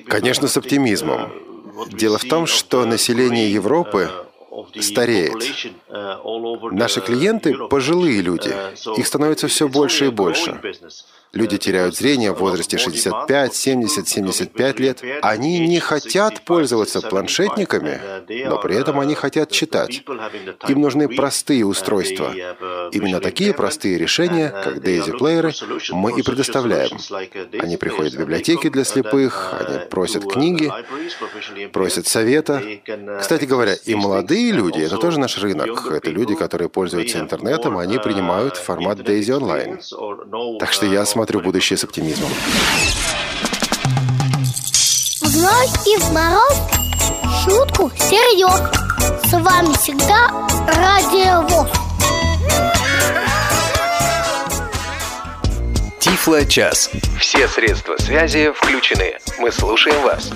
Конечно, 0.07 0.47
с 0.47 0.57
оптимизмом. 0.57 1.31
Дело 1.91 2.17
в 2.17 2.23
том, 2.23 2.47
что 2.47 2.85
население 2.85 3.51
Европы 3.51 4.09
стареет. 4.79 5.33
Наши 6.71 7.01
клиенты– 7.01 7.57
пожилые 7.69 8.21
люди. 8.21 8.53
Их 8.97 9.07
становится 9.07 9.47
все 9.47 9.67
больше 9.67 10.07
и 10.07 10.09
больше. 10.09 10.59
Люди 11.33 11.57
теряют 11.57 11.95
зрение 11.95 12.33
в 12.33 12.39
возрасте 12.39 12.77
65, 12.77 13.55
70, 13.55 14.07
75 14.07 14.79
лет. 14.79 15.01
Они 15.21 15.65
не 15.65 15.79
хотят 15.79 16.43
пользоваться 16.43 16.99
планшетниками, 16.99 18.01
но 18.47 18.59
при 18.59 18.75
этом 18.75 18.99
они 18.99 19.15
хотят 19.15 19.49
читать. 19.49 20.03
Им 20.67 20.81
нужны 20.81 21.07
простые 21.07 21.65
устройства. 21.65 22.33
Именно 22.91 23.21
такие 23.21 23.53
простые 23.53 23.97
решения, 23.97 24.49
как 24.49 24.79
Daisy-плееры, 24.79 25.53
мы 25.91 26.19
и 26.19 26.21
предоставляем. 26.21 26.97
Они 27.59 27.77
приходят 27.77 28.13
в 28.13 28.19
библиотеки 28.19 28.69
для 28.69 28.83
слепых, 28.83 29.53
они 29.57 29.79
просят 29.89 30.29
книги, 30.29 30.69
просят 31.71 32.07
совета. 32.07 32.61
Кстати 33.21 33.45
говоря, 33.45 33.75
и 33.85 33.95
молодые 33.95 34.51
люди– 34.51 34.79
это 34.81 34.97
тоже 34.97 35.17
наш 35.17 35.37
рынок. 35.37 35.89
Это 35.89 36.09
люди, 36.09 36.35
которые 36.35 36.67
пользуются 36.67 37.19
интернетом, 37.19 37.77
они 37.77 37.99
принимают 37.99 38.57
формат 38.57 38.99
Daisy 38.99 39.39
Online. 39.39 40.57
Так 40.59 40.73
что 40.73 40.85
я 40.85 41.05
смотрю 41.05 41.20
смотрю 41.21 41.41
будущее 41.41 41.77
с 41.77 41.83
оптимизмом. 41.83 42.31
Зной 45.21 45.67
и 45.85 45.97
в 45.97 46.11
мороз 46.11 46.57
шутку 47.43 47.91
серьез. 47.95 48.59
С 49.29 49.33
вами 49.33 49.71
всегда 49.77 50.47
Радио 50.65 51.41
ВОЗ. 51.47 51.69
Тифло 55.99 56.43
час. 56.43 56.89
Все 57.19 57.47
средства 57.47 57.97
связи 57.99 58.51
включены. 58.55 59.19
Мы 59.37 59.51
слушаем 59.51 60.01
вас. 60.01 60.31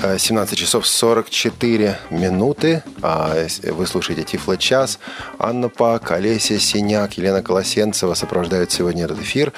17 0.00 0.58
часов 0.58 0.86
44 0.86 1.98
минуты. 2.10 2.82
А, 3.02 3.46
вы 3.64 3.86
слушаете 3.86 4.22
Тифло 4.22 4.56
час. 4.56 4.98
Анна 5.38 5.68
Пак, 5.68 6.10
Олеся 6.10 6.58
Синяк, 6.58 7.18
Елена 7.18 7.42
Колосенцева 7.42 8.14
сопровождают 8.14 8.72
сегодня 8.72 9.04
этот 9.04 9.20
эфир. 9.20 9.52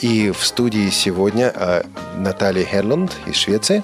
И 0.00 0.30
в 0.30 0.44
студии 0.44 0.90
сегодня 0.90 1.52
э, 1.54 1.84
Наталья 2.16 2.64
Херлунд 2.64 3.12
из 3.26 3.36
Швеции. 3.36 3.82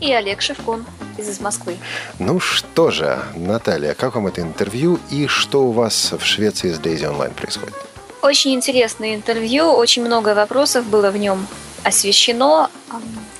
И 0.00 0.12
Олег 0.12 0.40
Шевкун 0.40 0.86
из 1.18 1.40
Москвы. 1.40 1.76
Ну 2.18 2.40
что 2.40 2.90
же, 2.90 3.18
Наталья, 3.34 3.94
как 3.94 4.14
вам 4.14 4.28
это 4.28 4.40
интервью 4.40 4.98
и 5.10 5.26
что 5.26 5.64
у 5.64 5.72
вас 5.72 6.12
в 6.18 6.24
Швеции 6.24 6.70
с 6.70 6.78
Daisy 6.78 7.02
Online 7.02 7.34
происходит? 7.34 7.74
Очень 8.22 8.54
интересное 8.54 9.14
интервью, 9.14 9.66
очень 9.72 10.04
много 10.04 10.34
вопросов 10.34 10.86
было 10.86 11.10
в 11.10 11.16
нем 11.16 11.46
освещено. 11.84 12.70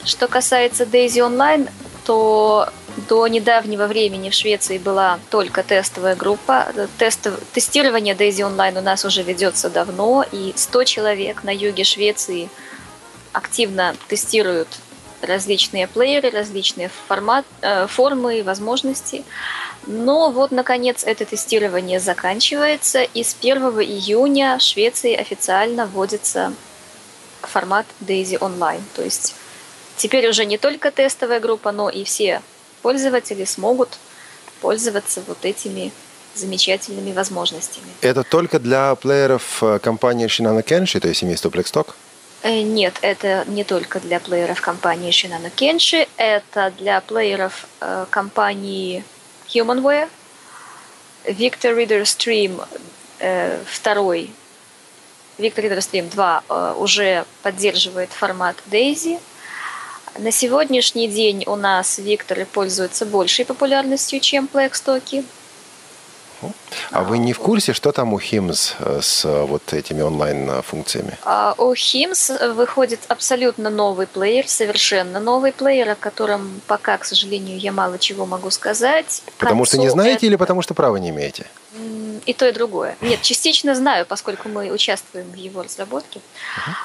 Что 0.04 0.28
касается 0.28 0.84
Daisy 0.84 1.18
Online, 1.18 1.68
то 2.08 2.70
до 3.08 3.28
недавнего 3.28 3.86
времени 3.86 4.30
в 4.30 4.34
Швеции 4.34 4.78
была 4.78 5.18
только 5.28 5.62
тестовая 5.62 6.16
группа. 6.16 6.72
Тестов... 6.96 7.38
Тестирование 7.52 8.14
Daisy 8.14 8.50
Online 8.50 8.78
у 8.78 8.80
нас 8.80 9.04
уже 9.04 9.22
ведется 9.22 9.68
давно, 9.68 10.24
и 10.32 10.54
100 10.56 10.84
человек 10.84 11.44
на 11.44 11.54
юге 11.54 11.84
Швеции 11.84 12.48
активно 13.34 13.94
тестируют 14.08 14.68
различные 15.20 15.86
плееры, 15.86 16.30
различные 16.30 16.90
формат, 17.08 17.44
э, 17.60 17.86
формы 17.88 18.38
и 18.38 18.42
возможности. 18.42 19.22
Но 19.86 20.30
вот, 20.30 20.50
наконец, 20.50 21.04
это 21.04 21.26
тестирование 21.26 22.00
заканчивается, 22.00 23.02
и 23.02 23.22
с 23.22 23.36
1 23.38 23.82
июня 23.82 24.56
в 24.58 24.62
Швеции 24.62 25.14
официально 25.14 25.84
вводится 25.84 26.54
формат 27.42 27.84
Daisy 28.00 28.38
Online. 28.38 28.82
То 28.94 29.02
есть 29.02 29.34
теперь 29.98 30.28
уже 30.28 30.46
не 30.46 30.56
только 30.56 30.90
тестовая 30.90 31.40
группа, 31.40 31.72
но 31.72 31.90
и 31.90 32.04
все 32.04 32.42
пользователи 32.82 33.44
смогут 33.44 33.98
пользоваться 34.60 35.22
вот 35.26 35.44
этими 35.44 35.92
замечательными 36.34 37.12
возможностями. 37.12 37.86
Это 38.00 38.22
только 38.22 38.58
для 38.58 38.94
плееров 38.94 39.62
э, 39.62 39.78
компании 39.80 40.26
Shinano 40.26 40.64
Kenshi, 40.64 41.00
то 41.00 41.08
есть 41.08 41.20
семейства 41.20 41.50
Blackstock? 41.50 41.94
Э, 42.42 42.62
нет, 42.62 42.94
это 43.02 43.44
не 43.48 43.64
только 43.64 44.00
для 44.00 44.20
плееров 44.20 44.60
компании 44.60 45.10
Shinano 45.10 45.50
Kenshi, 45.54 46.08
это 46.16 46.72
для 46.78 47.00
плееров 47.00 47.66
э, 47.80 48.06
компании 48.10 49.04
Humanware, 49.48 50.08
Victor 51.24 51.76
Reader 51.76 52.02
Stream 52.02 52.64
э, 53.18 53.58
второй, 53.66 54.30
Victor 55.38 55.62
Reader 55.64 55.78
Stream 55.78 56.10
2 56.10 56.42
э, 56.48 56.74
уже 56.78 57.24
поддерживает 57.42 58.10
формат 58.10 58.56
DAISY. 58.70 59.18
На 60.18 60.32
сегодняшний 60.32 61.06
день 61.06 61.44
у 61.46 61.54
нас 61.54 61.98
Викторы 61.98 62.44
пользуются 62.44 63.06
большей 63.06 63.44
популярностью, 63.44 64.18
чем 64.18 64.48
Blackstock. 64.52 65.24
А 66.90 67.02
вы 67.02 67.18
не 67.18 67.32
в 67.32 67.38
курсе, 67.38 67.72
что 67.72 67.92
там 67.92 68.14
у 68.14 68.18
HIMS 68.18 68.74
э, 68.78 69.00
с 69.02 69.24
э, 69.24 69.44
вот 69.44 69.72
этими 69.72 70.02
онлайн-функциями? 70.02 71.18
А 71.24 71.54
у 71.58 71.72
HIMS 71.72 72.52
выходит 72.52 73.00
абсолютно 73.08 73.70
новый 73.70 74.06
плеер, 74.06 74.48
совершенно 74.48 75.20
новый 75.20 75.52
плеер, 75.52 75.90
о 75.90 75.94
котором 75.94 76.60
пока, 76.66 76.96
к 76.98 77.04
сожалению, 77.04 77.58
я 77.58 77.72
мало 77.72 77.98
чего 77.98 78.24
могу 78.24 78.50
сказать. 78.50 79.22
Потому 79.38 79.64
что 79.64 79.78
не 79.78 79.88
знаете 79.88 80.16
это... 80.16 80.26
или 80.26 80.36
потому 80.36 80.62
что 80.62 80.74
права 80.74 80.96
не 80.96 81.10
имеете? 81.10 81.46
И 82.24 82.32
то, 82.32 82.48
и 82.48 82.52
другое. 82.52 82.96
Нет, 83.02 83.20
частично 83.22 83.74
знаю, 83.74 84.06
поскольку 84.06 84.48
мы 84.48 84.70
участвуем 84.70 85.30
в 85.30 85.36
его 85.36 85.62
разработке. 85.62 86.20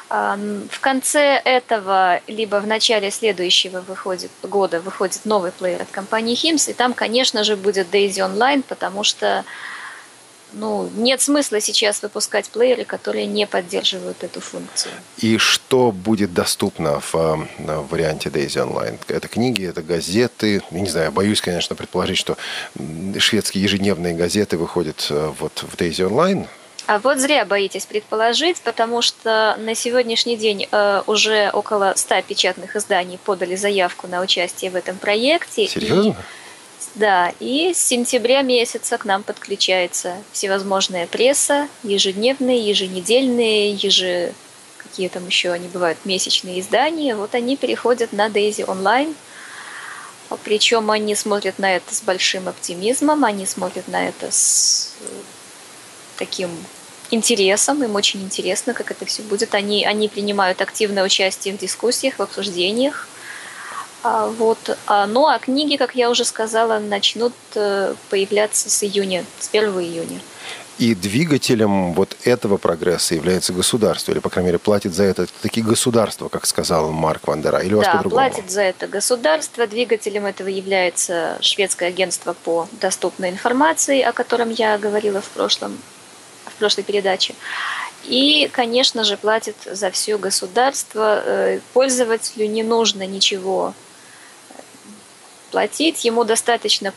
Uh-huh. 0.10 0.68
В 0.70 0.80
конце 0.82 1.42
этого, 1.46 2.20
либо 2.28 2.58
в 2.60 2.68
начале 2.68 3.10
следующего 3.10 3.80
выходит, 3.80 4.30
года 4.44 4.82
выходит 4.82 5.26
новый 5.26 5.52
плеер 5.52 5.82
от 5.82 5.90
компании 5.90 6.36
HIMS, 6.36 6.72
и 6.72 6.74
там, 6.74 6.94
конечно 6.94 7.46
же, 7.46 7.56
будет 7.56 7.94
Daisy 7.94 8.18
Online, 8.18 8.62
потому 8.62 9.04
что 9.04 9.46
ну, 10.54 10.90
нет 10.96 11.22
смысла 11.22 11.60
сейчас 11.60 12.02
выпускать 12.02 12.50
плееры, 12.50 12.86
которые 12.86 13.26
не 13.26 13.46
поддерживают 13.46 14.24
эту 14.24 14.40
функцию. 14.42 14.94
И 15.18 15.38
что 15.38 15.92
будет 15.92 16.34
доступно 16.34 17.00
в, 17.00 17.14
в 17.14 17.88
варианте 17.90 18.30
Daisy 18.30 18.66
Online? 18.66 19.00
Это 19.08 19.28
книги, 19.28 19.68
это 19.68 19.82
газеты. 19.82 20.62
Я 20.72 20.80
не 20.80 20.90
знаю, 20.90 21.12
боюсь, 21.12 21.42
конечно, 21.42 21.76
предположить, 21.76 22.18
что 22.18 22.38
шведские 23.18 23.64
ежедневные 23.64 24.14
газеты 24.14 24.58
выходят 24.58 25.08
э, 25.10 25.32
вот 25.40 25.64
в 25.64 25.76
Daisy 25.76 26.08
Online. 26.08 26.48
А 26.86 27.00
вот 27.00 27.18
зря 27.18 27.46
боитесь 27.46 27.86
предположить, 27.86 28.60
потому 28.62 29.02
что 29.02 29.58
на 29.60 29.74
сегодняшний 29.74 30.36
день 30.36 30.68
э, 30.70 31.02
уже 31.08 31.50
около 31.54 31.94
100 31.96 32.24
печатных 32.24 32.76
изданий 32.76 33.18
подали 33.24 33.56
заявку 33.56 34.08
на 34.08 34.22
участие 34.22 34.70
в 34.70 34.76
этом 34.76 34.98
проекте. 34.98 35.68
Серьезно? 35.68 36.10
И 36.10 36.14
да, 36.96 37.34
и 37.40 37.74
с 37.74 37.80
сентября 37.80 38.42
месяца 38.42 38.98
к 38.98 39.06
нам 39.06 39.24
подключается 39.24 40.18
всевозможная 40.32 41.08
пресса, 41.08 41.68
ежедневные, 41.84 42.68
еженедельные, 42.68 43.72
еже... 43.74 44.34
какие 44.78 45.10
там 45.10 45.26
еще 45.28 45.52
они 45.52 45.68
бывают, 45.68 45.98
месячные 46.06 46.60
издания. 46.60 47.16
Вот 47.16 47.36
они 47.36 47.58
переходят 47.58 48.14
на 48.14 48.28
Daisy 48.28 48.66
Online. 48.66 49.16
Причем 50.44 50.90
они 50.90 51.16
смотрят 51.16 51.60
на 51.60 51.76
это 51.76 51.94
с 51.94 52.02
большим 52.02 52.48
оптимизмом, 52.50 53.24
они 53.24 53.46
смотрят 53.46 53.88
на 53.88 54.08
это 54.08 54.32
с 54.32 54.96
э, 55.02 55.06
таким 56.18 56.50
интересом, 57.12 57.84
им 57.84 57.96
очень 57.96 58.24
интересно, 58.24 58.74
как 58.74 58.92
это 58.92 59.06
все 59.06 59.22
будет. 59.22 59.54
Они, 59.54 59.86
они 59.86 60.08
принимают 60.10 60.62
активное 60.62 61.04
участие 61.04 61.54
в 61.54 61.58
дискуссиях, 61.58 62.16
в 62.18 62.22
обсуждениях. 62.22 63.08
А, 64.04 64.28
вот. 64.28 64.78
А, 64.86 65.08
ну 65.08 65.28
а 65.28 65.40
книги, 65.40 65.78
как 65.78 65.96
я 65.96 66.10
уже 66.10 66.26
сказала, 66.26 66.80
начнут 66.80 67.34
э, 67.56 67.96
появляться 68.10 68.70
с 68.70 68.84
июня, 68.84 69.26
с 69.40 69.50
1 69.50 69.70
июня. 69.80 70.20
И 70.80 70.96
двигателем 70.96 71.94
вот 71.94 72.18
этого 72.24 72.58
прогресса 72.58 73.14
является 73.14 73.54
государство, 73.54 74.12
или, 74.12 74.20
по 74.20 74.30
крайней 74.30 74.48
мере, 74.48 74.60
платит 74.60 74.94
за 74.94 75.04
это 75.04 75.28
такие 75.42 75.64
государства, 75.64 76.30
как 76.30 76.48
сказал 76.48 76.92
Марк 76.92 77.28
Вандера, 77.28 77.60
или 77.60 77.76
у 77.76 77.78
вас 77.78 77.86
да, 77.86 77.94
по-другому? 77.94 78.28
платит 78.28 78.50
за 78.50 78.64
это 78.64 78.88
государство. 78.88 79.68
Двигателем 79.68 80.26
этого 80.26 80.48
является 80.48 81.38
шведское 81.42 81.90
агентство 81.90 82.34
по 82.34 82.68
доступной 82.82 83.30
информации, 83.30 84.02
о 84.02 84.14
котором 84.14 84.50
я 84.50 84.78
говорила 84.78 85.22
в 85.22 85.30
прошлом 85.30 85.78
в 86.46 86.56
прошлой 86.56 86.84
передаче. 86.84 87.36
И, 88.06 88.50
конечно 88.52 89.04
же, 89.04 89.16
платит 89.16 89.56
за 89.66 89.92
все 89.92 90.18
государство. 90.18 91.22
Э, 91.24 91.60
пользователю 91.74 92.48
не 92.48 92.64
нужно 92.64 93.06
ничего 93.06 93.74
платить, 95.54 96.04
ему 96.04 96.24
достаточно 96.24 96.94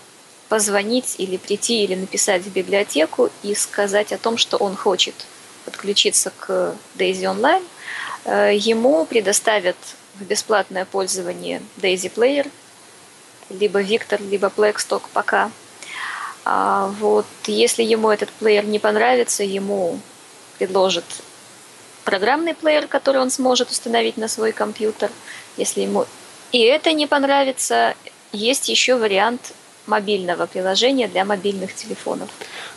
позвонить 0.49 1.17
или 1.19 1.37
прийти 1.37 1.85
или 1.85 1.95
написать 1.95 2.43
в 2.43 2.53
библиотеку 2.53 3.29
и 3.43 3.55
сказать 3.55 4.13
о 4.13 4.19
том, 4.19 4.39
что 4.39 4.57
он 4.57 4.77
хочет 4.77 5.15
подключиться 5.67 6.33
к 6.39 6.75
Daisy 6.97 7.25
Online. 7.25 7.63
Э, 8.25 8.57
ему 8.57 9.05
предоставят 9.05 9.77
в 10.15 10.23
бесплатное 10.23 10.87
пользование 10.87 11.61
Daisy 11.77 12.11
Player, 12.11 12.51
либо 13.51 13.83
Victor, 13.83 14.27
либо 14.27 14.51
Blackstock 14.57 15.03
пока. 15.13 15.51
А 16.47 16.87
вот 17.01 17.27
если 17.47 17.83
ему 17.83 18.09
этот 18.09 18.31
плеер 18.31 18.65
не 18.65 18.79
понравится, 18.79 19.45
ему 19.45 20.01
предложат 20.59 21.05
программный 22.05 22.55
плеер, 22.55 22.87
который 22.87 23.21
он 23.21 23.31
сможет 23.31 23.71
установить 23.71 24.17
на 24.17 24.29
свой 24.29 24.53
компьютер. 24.53 25.11
Если 25.59 25.83
ему 25.83 26.07
и 26.53 26.61
это 26.61 26.93
не 26.93 27.07
понравится, 27.07 27.95
есть 28.33 28.69
еще 28.69 28.97
вариант 28.97 29.53
мобильного 29.87 30.47
приложения 30.47 31.09
для 31.09 31.25
мобильных 31.25 31.75
телефонов. 31.75 32.29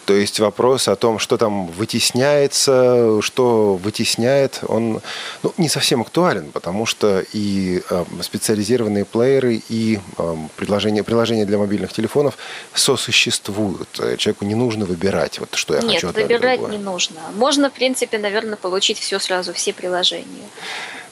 То 0.06 0.16
есть 0.16 0.40
вопрос 0.40 0.88
о 0.88 0.96
том, 0.96 1.20
что 1.20 1.38
там 1.38 1.68
вытесняется, 1.68 3.22
что 3.22 3.76
вытесняет, 3.76 4.60
он 4.68 5.02
ну, 5.44 5.54
не 5.58 5.70
совсем 5.70 6.02
актуален, 6.02 6.52
потому 6.52 6.88
что 6.88 7.24
и 7.32 7.84
э, 7.88 8.06
специализированные 8.22 9.06
плееры, 9.06 9.62
и 9.70 10.00
э, 10.18 10.36
приложения, 10.56 11.04
приложения 11.04 11.46
для 11.46 11.60
мобильных 11.60 11.94
телефонов 11.94 12.38
сосуществуют. 12.74 13.90
Человеку 14.18 14.46
не 14.46 14.56
нужно 14.56 14.86
выбирать, 14.86 15.40
вот 15.40 15.54
что 15.54 15.76
я 15.76 15.82
Нет, 15.82 15.94
хочу. 15.94 16.08
Нет, 16.08 16.16
выбирать 16.16 16.68
не 16.70 16.80
нужно. 16.80 17.20
Можно, 17.36 17.70
в 17.70 17.74
принципе, 17.74 18.18
наверное, 18.18 18.56
получить 18.56 18.98
все 18.98 19.20
сразу, 19.20 19.54
все 19.54 19.74
приложения. 19.74 20.50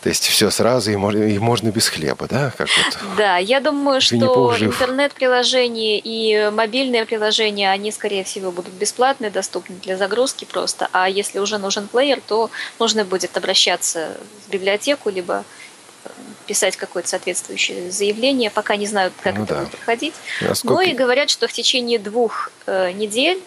То 0.01 0.09
есть 0.09 0.27
все 0.27 0.51
сразу, 0.51 0.91
и 0.91 0.95
можно, 0.95 1.23
и 1.23 1.39
можно 1.39 1.69
без 1.69 1.89
хлеба, 1.89 2.27
да? 2.27 2.53
Как 2.57 2.67
вот 2.67 2.97
да, 3.17 3.37
я 3.37 3.59
думаю, 3.59 3.99
что 3.99 4.55
интернет-приложения 4.59 5.99
и 5.99 6.49
мобильные 6.51 7.05
приложения, 7.05 7.71
они, 7.71 7.91
скорее 7.91 8.23
всего, 8.23 8.51
будут 8.51 8.73
бесплатные, 8.73 9.31
доступны 9.31 9.75
для 9.77 9.97
загрузки 9.97 10.45
просто. 10.45 10.87
А 10.91 11.09
если 11.09 11.39
уже 11.39 11.57
нужен 11.57 11.87
плеер, 11.87 12.21
то 12.25 12.51
нужно 12.79 13.05
будет 13.05 13.35
обращаться 13.37 14.17
в 14.47 14.51
библиотеку, 14.51 15.09
либо 15.09 15.43
э, 16.05 16.09
писать 16.45 16.77
какое-то 16.77 17.09
соответствующее 17.09 17.91
заявление, 17.91 18.51
пока 18.51 18.75
не 18.75 18.85
знают, 18.85 19.13
как 19.21 19.35
ну, 19.35 19.43
это 19.43 19.53
да. 19.55 19.59
будет 19.61 19.71
проходить. 19.71 20.13
Насколько... 20.41 20.73
Ну 20.75 20.81
и 20.81 20.93
говорят, 20.93 21.29
что 21.29 21.47
в 21.47 21.53
течение 21.53 21.97
двух 21.97 22.51
э, 22.67 22.91
недель 22.91 23.41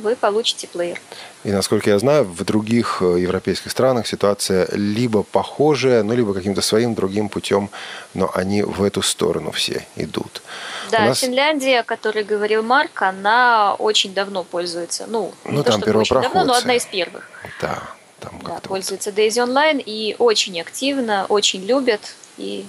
вы 0.00 0.16
получите 0.16 0.66
плеер. 0.66 1.00
И 1.44 1.50
насколько 1.50 1.90
я 1.90 1.98
знаю, 1.98 2.24
в 2.24 2.44
других 2.44 2.98
э, 3.00 3.20
европейских 3.20 3.70
странах 3.70 4.06
ситуация 4.06 4.68
либо 4.72 5.22
похожая, 5.22 6.02
ну, 6.02 6.14
либо 6.14 6.34
каким-то 6.34 6.60
своим 6.60 6.94
другим 6.94 7.28
путем, 7.28 7.70
но 8.14 8.30
они 8.34 8.62
в 8.62 8.82
эту 8.82 9.02
сторону 9.02 9.50
все 9.50 9.86
идут. 9.96 10.42
Да, 10.90 11.06
нас... 11.06 11.20
Финляндия, 11.20 11.80
о 11.80 11.84
которой 11.84 12.24
говорил 12.24 12.62
Марк, 12.62 13.02
она 13.02 13.74
очень 13.74 14.12
давно 14.12 14.44
пользуется. 14.44 15.06
Ну, 15.06 15.32
ну 15.44 15.62
там 15.62 15.80
то, 15.80 15.92
очень 15.96 16.20
давно, 16.20 16.44
но 16.44 16.54
одна 16.54 16.74
из 16.74 16.84
первых. 16.86 17.28
Да. 17.60 17.82
Там 18.18 18.38
да, 18.42 18.50
как-то 18.50 18.68
пользуются 18.68 19.10
Daisy 19.10 19.44
Online 19.44 19.82
и 19.84 20.16
очень 20.18 20.60
активно, 20.60 21.26
очень 21.28 21.64
любят 21.64 22.16
и 22.36 22.66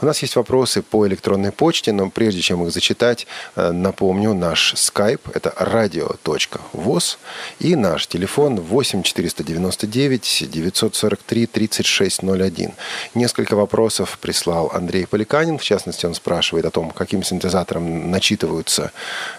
у 0.00 0.06
нас 0.06 0.22
есть 0.22 0.36
вопросы 0.36 0.82
по 0.82 1.06
электронной 1.06 1.52
почте, 1.52 1.92
но 1.92 2.10
прежде 2.10 2.40
чем 2.40 2.64
их 2.64 2.72
зачитать, 2.72 3.26
э, 3.56 3.70
напомню, 3.72 4.34
наш 4.34 4.74
skype– 4.74 5.20
это 5.34 5.50
radio.voz 5.58 7.18
и 7.58 7.76
наш 7.76 8.06
телефон 8.06 8.60
8 8.60 9.02
499 9.02 10.50
943 10.50 11.46
3601. 11.46 12.72
Несколько 13.14 13.54
вопросов 13.54 14.18
прислал 14.20 14.70
Андрей 14.72 15.06
Поликанин. 15.06 15.58
В 15.58 15.62
частности, 15.62 16.06
он 16.06 16.14
спрашивает 16.14 16.64
о 16.64 16.70
том, 16.70 16.90
каким 16.90 17.22
синтезатором 17.22 18.10
начитываются 18.10 18.92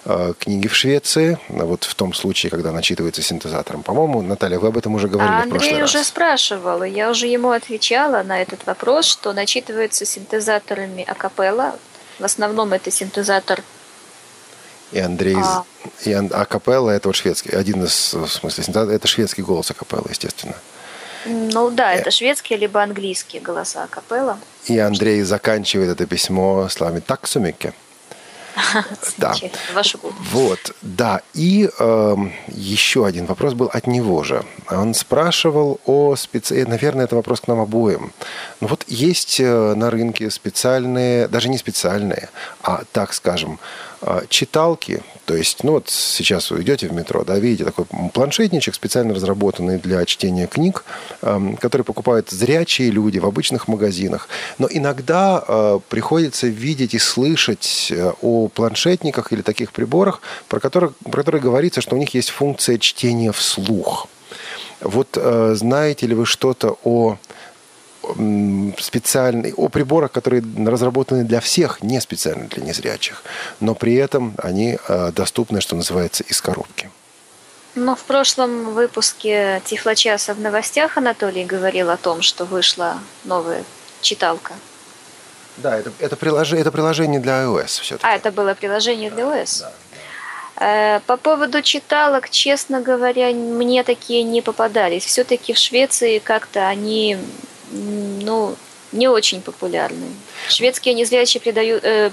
э, 0.05 0.34
книги 0.38 0.67
в 0.67 0.76
Швеции. 0.76 1.38
Вот 1.49 1.84
в 1.84 1.95
том 1.95 2.13
случае, 2.13 2.49
когда 2.49 2.72
начитывается 2.72 3.22
синтезатором. 3.22 3.84
По-моему, 3.84 4.22
Наталья, 4.22 4.59
вы 4.59 4.67
об 4.67 4.78
этом 4.78 4.95
уже 4.95 5.07
говорили 5.07 5.34
а 5.34 5.45
в 5.45 5.49
прошлый 5.49 5.69
Андрей 5.69 5.82
раз. 5.82 5.95
уже 5.95 6.03
спрашивал, 6.03 6.84
и 6.84 6.89
я 6.89 7.09
уже 7.09 7.28
ему 7.28 7.51
отвечала 7.51 8.24
на 8.24 8.41
этот 8.41 8.65
вопрос, 8.65 9.05
что 9.05 9.34
начитывается 9.34 10.05
синтезаторами 10.12 11.03
акапелла. 11.03 11.78
В 12.20 12.26
основном 12.26 12.74
это 12.74 12.91
синтезатор 12.91 13.64
и 14.91 14.99
Андрей... 14.99 15.38
А, 15.38 15.64
и 16.03 16.12
акапелла 16.14 16.91
это 16.91 17.09
вот 17.09 17.16
шведский. 17.16 17.51
Один 17.51 17.84
из, 17.86 18.14
в 18.14 18.28
смысле, 18.28 18.64
это 18.93 19.07
шведский 19.07 19.41
голос 19.41 19.72
акапелла, 19.72 20.07
естественно. 20.09 20.55
Ну 21.26 21.70
да, 21.70 21.93
это 21.93 22.12
шведские 22.12 22.59
либо 22.59 22.82
английские 22.82 23.41
голоса 23.41 23.84
акапелла. 23.84 24.39
И 24.66 24.78
Андрей 24.78 25.22
заканчивает 25.22 25.91
это 25.91 26.05
письмо 26.05 26.68
словами 26.70 26.99
«Так 26.99 27.28
сумике». 27.28 27.74
Да. 29.18 29.34
Вашу 29.74 29.99
Вот, 30.32 30.76
да. 30.82 31.22
И 31.34 31.70
э, 31.80 32.16
еще 32.47 33.06
один 33.06 33.26
вопрос 33.26 33.54
был 33.54 33.70
от 33.74 33.88
него 33.88 34.24
же. 34.24 34.43
Он 34.70 34.93
спрашивал 34.93 35.80
о 35.86 36.16
специ... 36.16 36.66
Наверное, 36.66 37.06
это 37.06 37.16
вопрос 37.16 37.41
к 37.41 37.47
нам 37.47 37.60
обоим. 37.60 38.12
Ну 38.62 38.68
вот 38.68 38.86
есть 38.88 39.39
э, 39.39 39.74
на 39.76 39.89
рынке 39.89 40.30
специальные, 40.30 41.28
даже 41.28 41.49
не 41.49 41.58
специальные, 41.58 42.30
а, 42.62 42.84
так 42.91 43.14
скажем, 43.14 43.60
э, 44.02 44.22
читалки, 44.30 45.04
то 45.26 45.36
есть, 45.36 45.63
ну 45.63 45.74
вот 45.74 45.89
сейчас 45.89 46.51
вы 46.51 46.63
идете 46.63 46.88
в 46.88 46.93
метро, 46.93 47.24
да, 47.24 47.38
видите 47.39 47.63
такой 47.63 47.86
планшетничек, 48.13 48.76
специально 48.76 49.13
разработанный 49.13 49.78
для 49.78 50.03
чтения 50.05 50.47
книг, 50.47 50.84
э, 51.22 51.55
который 51.59 51.84
покупают 51.84 52.30
зрячие 52.30 52.89
люди 52.89 53.19
в 53.19 53.26
обычных 53.26 53.67
магазинах. 53.67 54.28
Но 54.57 54.67
иногда 54.69 55.43
э, 55.47 55.80
приходится 55.89 56.47
видеть 56.47 56.93
и 56.93 56.99
слышать 56.99 57.88
э, 57.91 58.11
о 58.22 58.47
планшетниках 58.47 59.32
или 59.32 59.41
таких 59.41 59.72
приборах, 59.72 60.22
про 60.47 60.59
которые, 60.59 60.91
про 61.03 61.22
которые 61.22 61.41
говорится, 61.41 61.82
что 61.82 61.95
у 61.95 61.99
них 61.99 62.13
есть 62.13 62.30
функция 62.30 62.78
чтения 62.78 63.32
вслух. 63.32 64.07
Вот 64.82 65.09
э, 65.15 65.53
знаете 65.55 66.07
ли 66.07 66.15
вы 66.15 66.26
что-то 66.26 66.78
о 66.84 67.17
специальный, 68.80 69.53
о 69.53 69.70
приборах, 69.70 70.12
которые 70.12 70.43
разработаны 70.66 71.24
для 71.24 71.39
всех, 71.39 71.84
не 71.84 71.99
специально 72.01 72.47
для 72.47 72.64
незрячих, 72.64 73.24
но 73.59 73.76
при 73.76 73.95
этом 73.95 74.34
они 74.38 74.78
э, 74.88 75.12
доступны, 75.12 75.62
что 75.62 75.76
называется, 75.76 76.24
из 76.24 76.41
коробки. 76.41 76.89
Но 77.76 77.95
в 77.95 78.03
прошлом 78.03 78.74
выпуске 78.74 79.62
Тифлочаса 79.66 80.34
в 80.34 80.39
новостях 80.39 80.97
Анатолий 80.97 81.45
говорил 81.45 81.89
о 81.89 81.97
том, 81.97 82.22
что 82.22 82.45
вышла 82.45 82.99
новая 83.24 83.64
читалка. 84.01 84.53
Да, 85.57 85.78
это, 85.78 85.91
это, 85.99 86.16
приложение, 86.16 86.62
это 86.62 86.72
приложение 86.72 87.20
для 87.20 87.43
iOS 87.43 87.82
все-таки. 87.82 88.07
А, 88.07 88.16
это 88.16 88.32
было 88.32 88.53
приложение 88.53 89.09
для 89.09 89.24
iOS? 89.24 89.62
Да. 89.62 89.72
Э, 90.62 90.99
по 91.07 91.18
поводу 91.18 91.62
читалок, 91.62 92.30
честно 92.30 92.82
говоря, 92.82 93.32
мне 93.32 93.84
такие 93.84 94.24
не 94.24 94.41
попадались. 94.41 95.05
Все-таки 95.05 95.53
в 95.53 95.57
Швеции 95.57 96.20
как-то 96.20 96.68
они 96.68 97.18
ну, 97.72 98.55
не 98.91 99.07
очень 99.07 99.41
популярны. 99.41 100.07
Шведские 100.49 100.93
незрячие 100.93 101.41
придают, 101.41 101.84
э, 101.84 102.11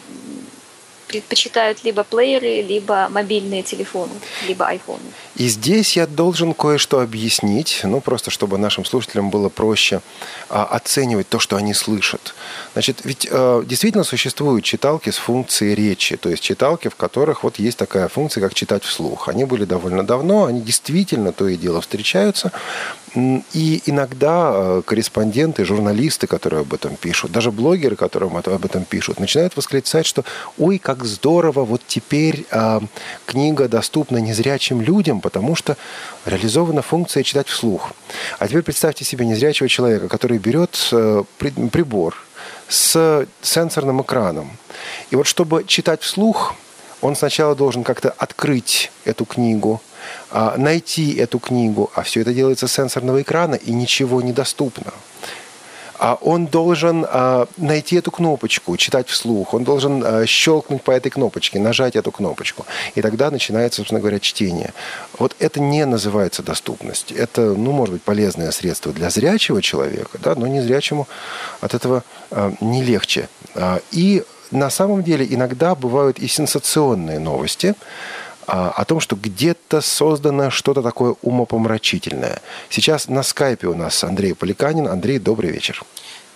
предпочитают 1.09 1.83
либо 1.85 2.05
плееры, 2.05 2.63
либо 2.63 3.09
мобильные 3.11 3.63
телефоны, 3.63 4.13
либо 4.47 4.67
айфоны. 4.67 5.01
И 5.37 5.49
здесь 5.49 5.97
я 5.97 6.07
должен 6.07 6.53
кое-что 6.53 7.01
объяснить, 7.01 7.81
ну 7.83 8.01
просто 8.01 8.31
чтобы 8.31 8.59
нашим 8.59 8.85
слушателям 8.85 9.31
было 9.31 9.49
проще 9.49 10.01
а, 10.49 10.65
оценивать 10.65 11.29
то, 11.29 11.39
что 11.39 11.57
они 11.57 11.75
слышат. 11.75 12.35
Значит, 12.75 13.01
ведь 13.05 13.27
а, 13.31 13.63
действительно 13.65 14.05
существуют 14.05 14.65
читалки 14.65 15.11
с 15.11 15.17
функцией 15.17 15.75
речи, 15.75 16.17
то 16.17 16.29
есть 16.29 16.43
читалки, 16.43 16.89
в 16.89 16.97
которых 16.97 17.43
вот 17.43 17.59
есть 17.59 17.79
такая 17.79 18.09
функция, 18.09 18.41
как 18.43 18.55
читать 18.55 18.85
вслух. 18.85 19.29
Они 19.29 19.45
были 19.45 19.65
довольно 19.65 20.07
давно, 20.07 20.45
они 20.45 20.61
действительно 20.61 21.33
то 21.33 21.49
и 21.49 21.57
дело 21.57 21.81
встречаются, 21.81 22.53
и 23.15 23.83
иногда 23.87 24.53
э, 24.55 24.83
корреспонденты, 24.85 25.65
журналисты, 25.65 26.27
которые 26.27 26.63
об 26.63 26.75
этом 26.75 26.97
пишут, 26.97 27.33
даже 27.33 27.51
блогеры, 27.51 27.97
которые 27.97 28.31
об 28.31 28.65
этом 28.65 28.85
пишут, 28.85 29.21
начинают 29.21 29.57
восклицать, 29.57 30.07
что 30.07 30.25
«Ой, 30.59 30.79
как 30.79 31.05
здорово, 31.05 31.65
вот 31.65 31.83
теперь 31.87 32.47
а, 32.51 32.83
книга 33.27 33.69
доступна 33.69 34.19
незрячим 34.19 34.81
людям, 34.81 35.21
потому 35.21 35.55
что 35.55 35.77
реализована 36.27 36.83
функция 36.83 37.23
читать 37.23 37.49
вслух». 37.49 37.93
А 38.39 38.49
теперь 38.49 38.63
представьте 38.63 39.05
себе 39.05 39.27
незрячего 39.27 39.69
человека, 39.69 40.09
который 40.09 40.39
берет 40.39 40.89
а, 40.93 41.25
прибор 41.39 42.17
с 42.69 43.27
сенсорным 43.41 44.03
экраном. 44.03 44.51
И 45.11 45.17
вот 45.17 45.27
чтобы 45.27 45.65
читать 45.67 46.03
вслух, 46.03 46.55
он 47.01 47.17
сначала 47.17 47.55
должен 47.55 47.85
как-то 47.85 48.11
открыть 48.11 48.91
эту 49.05 49.25
книгу, 49.25 49.81
найти 50.57 51.15
эту 51.15 51.39
книгу, 51.39 51.91
а 51.95 52.03
все 52.03 52.21
это 52.21 52.33
делается 52.33 52.69
с 52.69 52.73
сенсорного 52.73 53.23
экрана 53.23 53.55
и 53.55 53.73
ничего 53.73 54.23
недоступно. 54.23 54.93
А 55.99 56.17
он 56.21 56.47
должен 56.47 57.05
а, 57.09 57.49
найти 57.57 57.97
эту 57.97 58.11
кнопочку, 58.11 58.77
читать 58.77 59.09
вслух, 59.09 59.53
он 59.53 59.65
должен 59.65 60.03
а, 60.05 60.27
щелкнуть 60.27 60.83
по 60.83 60.93
этой 60.93 61.11
кнопочке, 61.11 61.59
нажать 61.59 61.97
эту 61.97 62.13
кнопочку. 62.13 62.67
И 62.95 63.03
тогда 63.03 63.31
начинается, 63.31 63.79
собственно 63.79 64.01
говоря, 64.01 64.21
чтение. 64.21 64.73
Вот 65.19 65.35
это 65.41 65.61
не 65.61 65.85
называется 65.85 66.43
доступность. 66.43 67.11
Это, 67.11 67.41
ну, 67.41 67.73
может 67.73 67.95
быть, 67.95 68.03
полезное 68.03 68.53
средство 68.53 68.93
для 68.93 69.11
зрячего 69.11 69.61
человека, 69.61 70.19
да, 70.23 70.35
но 70.37 70.47
незрячему 70.47 71.09
от 71.61 71.75
этого 71.75 72.05
не 72.61 72.83
легче. 72.83 73.29
И 73.91 74.23
на 74.51 74.71
самом 74.71 75.03
деле 75.03 75.27
иногда 75.29 75.75
бывают 75.75 76.19
и 76.19 76.29
сенсационные 76.29 77.19
новости, 77.19 77.75
а, 77.75 77.75
о 78.49 78.85
том, 78.85 79.01
что 79.01 79.15
где-то 79.15 79.81
создано 79.81 80.51
что-то 80.51 80.83
такое 80.83 81.15
умопомрачительное. 81.23 82.41
Сейчас 82.71 83.09
на 83.09 83.23
скайпе 83.23 83.67
у 83.67 83.75
нас 83.75 84.03
Андрей 84.03 84.35
Поликанин. 84.35 84.89
Андрей, 84.89 85.19
добрый 85.19 85.51
вечер. 85.51 85.83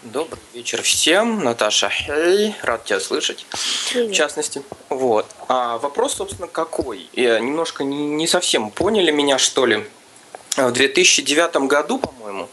Добрый 0.03 0.43
вечер 0.53 0.83
всем. 0.83 1.43
Наташа, 1.43 1.89
хей, 1.89 2.55
рад 2.63 2.85
тебя 2.85 3.01
слышать. 3.01 3.47
Привет. 3.93 4.11
В 4.11 4.15
частности. 4.15 4.63
Вот. 4.89 5.27
А 5.49 5.79
вопрос, 5.79 6.15
собственно, 6.15 6.49
какой? 6.49 7.09
Я 7.13 7.39
немножко 7.39 7.85
не, 7.85 8.09
не 8.09 8.27
совсем 8.27 8.71
поняли 8.71 9.11
меня, 9.11 9.39
что 9.39 9.65
ли. 9.65 9.87
В 10.57 10.71
2009 10.71 11.69
году, 11.69 11.99
по-моему, 11.99 12.51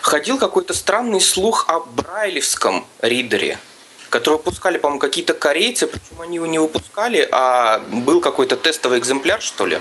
ходил 0.00 0.38
какой-то 0.38 0.72
странный 0.72 1.20
слух 1.20 1.66
о 1.68 1.80
брайлевском 1.80 2.86
ридере– 3.02 3.58
который 4.14 4.34
выпускали, 4.34 4.78
по-моему, 4.78 5.00
какие-то 5.00 5.34
корейцы, 5.34 5.88
причем 5.88 6.20
они 6.20 6.36
его 6.36 6.46
не 6.46 6.60
выпускали, 6.60 7.28
а 7.32 7.80
был 7.90 8.20
какой-то 8.20 8.56
тестовый 8.56 9.00
экземпляр, 9.00 9.42
что 9.42 9.66
ли. 9.66 9.80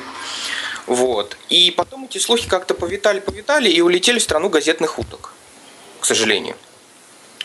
Вот. 0.87 1.37
И 1.49 1.69
потом 1.69 2.05
эти 2.05 2.17
слухи 2.17 2.49
как-то 2.49 2.73
повитали, 2.73 3.19
повитали 3.19 3.69
и 3.69 3.79
улетели 3.81 4.17
в 4.17 4.23
страну 4.23 4.49
газетных 4.49 4.97
уток, 4.97 5.33
к 5.99 6.05
сожалению. 6.05 6.55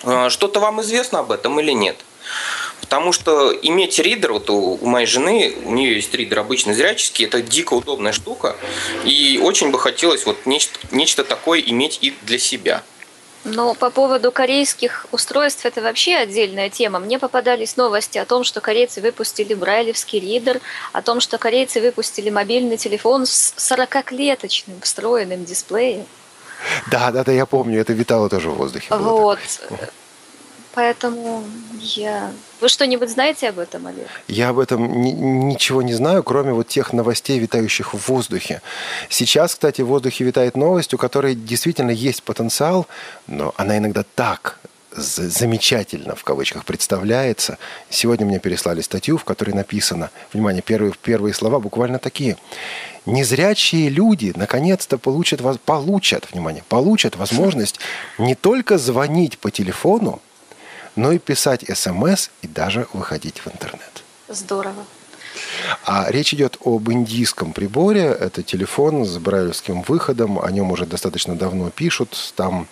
А, 0.03 0.31
что-то 0.31 0.61
вам 0.61 0.81
известно 0.81 1.19
об 1.19 1.31
этом 1.31 1.61
или 1.61 1.73
нет? 1.73 1.97
Потому 2.81 3.13
что 3.13 3.53
иметь 3.53 3.99
ридер, 3.99 4.33
вот 4.33 4.49
у, 4.49 4.79
моей 4.83 5.07
жены, 5.07 5.55
у 5.67 5.73
нее 5.73 5.97
есть 5.97 6.15
ридер 6.15 6.39
обычно 6.39 6.73
зряческий, 6.73 7.27
это 7.27 7.43
дико 7.43 7.75
удобная 7.75 8.13
штука. 8.13 8.57
И 9.05 9.39
очень 9.43 9.71
бы 9.71 9.79
хотелось 9.79 10.25
вот 10.25 10.47
нечто, 10.47 10.79
нечто 10.91 11.23
такое 11.23 11.61
иметь 11.61 11.99
и 12.01 12.15
для 12.23 12.39
себя. 12.39 12.83
Но 13.55 13.75
по 13.75 13.91
поводу 13.91 14.31
корейских 14.33 15.07
устройств 15.13 15.65
это 15.65 15.81
вообще 15.81 16.17
отдельная 16.17 16.71
тема. 16.71 16.99
Мне 16.99 17.19
попадались 17.19 17.77
новости 17.77 18.19
о 18.19 18.25
том, 18.25 18.45
что 18.45 18.61
корейцы 18.61 19.01
выпустили 19.01 19.55
брайлевский 19.55 20.21
ридер, 20.21 20.61
о 20.93 21.03
том, 21.03 21.21
что 21.21 21.39
корейцы 21.39 21.81
выпустили 21.81 22.31
мобильный 22.31 22.77
телефон 22.77 23.27
с 23.27 23.55
40-клеточным 23.57 24.81
встроенным 24.83 25.45
дисплеем. 25.45 26.07
Да, 26.91 27.11
да, 27.11 27.25
да, 27.25 27.33
я 27.33 27.47
помню, 27.47 27.81
это 27.81 27.93
витало 27.93 28.29
тоже 28.29 28.51
в 28.51 28.55
воздухе. 28.55 28.95
Вот. 28.95 29.39
Поэтому 30.79 31.43
я... 31.81 32.31
Вы 32.61 32.69
что-нибудь 32.69 33.11
знаете 33.11 33.49
об 33.49 33.59
этом, 33.59 33.89
Олег? 33.89 34.07
Я 34.29 34.51
об 34.51 34.61
этом 34.61 35.03
ни- 35.03 35.11
ничего 35.11 35.83
не 35.83 35.93
знаю, 35.93 36.23
кроме 36.23 36.53
вот 36.53 36.69
тех 36.69 36.93
новостей, 36.93 37.41
витающих 37.41 37.95
в 37.95 38.09
воздухе. 38.09 38.63
Сейчас, 39.09 39.55
кстати, 39.55 39.83
в 39.83 39.89
воздухе 39.89 40.23
витает 40.23 40.57
новость, 40.57 40.95
у 40.95 40.97
которой 40.97 41.35
действительно 41.35 41.91
есть 41.91 42.23
потенциал, 42.23 42.87
но 43.27 43.53
она 43.57 43.79
иногда 43.79 44.05
так 44.15 44.61
замечательно, 44.93 46.15
в 46.15 46.23
кавычках, 46.23 46.65
представляется. 46.65 47.59
Сегодня 47.91 48.25
мне 48.27 48.39
переслали 48.39 48.81
статью, 48.81 49.19
в 49.19 49.25
которой 49.25 49.57
написано, 49.57 50.11
внимание, 50.33 50.63
первые, 50.63 50.93
первые 51.03 51.35
слова 51.35 51.59
буквально 51.59 51.99
такие. 51.99 52.37
Незрячие 53.05 53.89
люди 53.89 54.33
наконец-то 54.37 54.97
получат, 54.97 55.41
получат, 55.65 56.29
внимание, 56.31 56.63
получат 56.69 57.17
возможность 57.17 57.81
не 58.17 58.37
только 58.37 58.79
звонить 58.79 59.39
по 59.39 59.51
телефону, 59.51 60.23
но 60.99 61.13
и 61.13 61.19
писать 61.19 61.65
смс 61.73 62.31
и 62.43 62.49
даже 62.49 62.87
выходить 62.93 63.39
в 63.39 63.47
интернет. 63.47 64.03
Здорово. 64.29 64.85
А 65.85 66.11
речь 66.11 66.35
идет 66.35 66.59
об 66.65 66.91
индийском 66.91 67.53
приборе. 67.53 68.07
Это 68.07 68.43
телефон 68.43 69.05
с 69.05 69.17
брайлевским 69.19 69.83
выходом. 69.83 70.41
О 70.43 70.51
нем 70.51 70.73
уже 70.73 70.87
достаточно 70.87 71.37
давно 71.37 71.71
пишут. 71.71 72.33
Там 72.35 72.67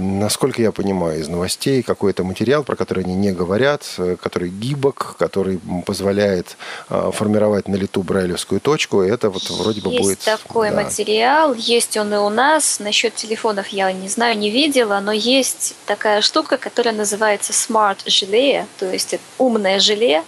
насколько 0.00 0.60
я 0.60 0.72
понимаю 0.72 1.20
из 1.20 1.28
новостей, 1.28 1.82
какой-то 1.82 2.24
материал, 2.24 2.64
про 2.64 2.76
который 2.76 3.04
они 3.04 3.14
не 3.14 3.32
говорят, 3.32 3.82
э, 3.98 4.16
который 4.20 4.50
гибок, 4.50 5.16
который 5.18 5.58
позволяет 5.86 6.56
э, 6.90 7.10
формировать 7.12 7.68
на 7.68 7.76
лету 7.76 8.02
брайлевскую 8.02 8.60
точку. 8.60 9.00
Это 9.00 9.30
вот 9.30 9.48
вроде 9.50 9.80
бы 9.80 9.90
есть 9.90 10.02
будет... 10.02 10.18
Есть 10.18 10.24
такой 10.24 10.70
да. 10.70 10.82
материал, 10.82 11.54
есть 11.54 11.96
он 11.96 12.12
и 12.12 12.18
у 12.18 12.28
нас. 12.28 12.78
Насчет 12.80 13.14
телефонов 13.14 13.68
я 13.68 13.92
не 13.92 14.08
знаю, 14.08 14.36
не 14.36 14.50
видела, 14.50 15.00
но 15.00 15.12
есть 15.12 15.74
такая 15.86 16.20
штука, 16.20 16.56
которая 16.58 16.94
называется 16.94 17.52
Smart 17.52 17.98
желе, 18.06 18.66
то 18.78 18.90
есть 18.90 19.14
умное 19.38 19.80
желе, 19.80 20.24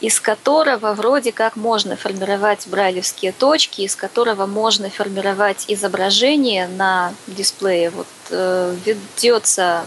из 0.00 0.20
которого 0.20 0.92
вроде 0.92 1.32
как 1.32 1.56
можно 1.56 1.96
формировать 1.96 2.66
брайлевские 2.66 3.32
точки, 3.32 3.82
из 3.82 3.96
которого 3.96 4.46
можно 4.46 4.90
формировать 4.90 5.64
изображение 5.68 6.68
на 6.68 7.14
дисплее. 7.26 7.90
Вот 7.90 8.06
э, 8.30 8.76
ведется 8.84 9.86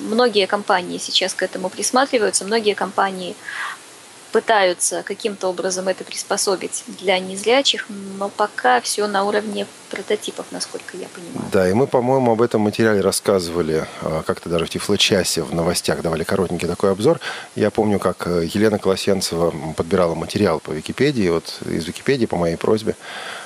многие 0.00 0.46
компании 0.46 0.98
сейчас 0.98 1.34
к 1.34 1.42
этому 1.42 1.68
присматриваются, 1.68 2.44
многие 2.44 2.74
компании 2.74 3.36
пытаются 4.32 5.02
каким-то 5.02 5.48
образом 5.48 5.88
это 5.88 6.04
приспособить 6.04 6.84
для 6.86 7.18
незрячих, 7.18 7.86
но 8.18 8.28
пока 8.28 8.80
все 8.80 9.06
на 9.06 9.24
уровне 9.24 9.66
прототипов, 9.90 10.46
насколько 10.50 10.96
я 10.96 11.08
понимаю. 11.08 11.48
Да, 11.52 11.68
и 11.68 11.72
мы, 11.72 11.86
по-моему, 11.86 12.32
об 12.32 12.42
этом 12.42 12.60
материале 12.60 13.00
рассказывали 13.00 13.86
а, 14.02 14.22
как-то 14.22 14.48
даже 14.48 14.66
в 14.66 14.70
Тифло-часе, 14.70 15.42
в 15.42 15.54
новостях 15.54 16.02
давали 16.02 16.24
коротенький 16.24 16.68
такой 16.68 16.92
обзор. 16.92 17.20
Я 17.54 17.70
помню, 17.70 17.98
как 17.98 18.26
э, 18.26 18.48
Елена 18.52 18.78
Колосенцева 18.78 19.52
подбирала 19.74 20.14
материал 20.14 20.60
по 20.60 20.72
Википедии, 20.72 21.28
вот 21.30 21.58
из 21.64 21.86
Википедии 21.86 22.26
по 22.26 22.36
моей 22.36 22.56
просьбе 22.56 22.96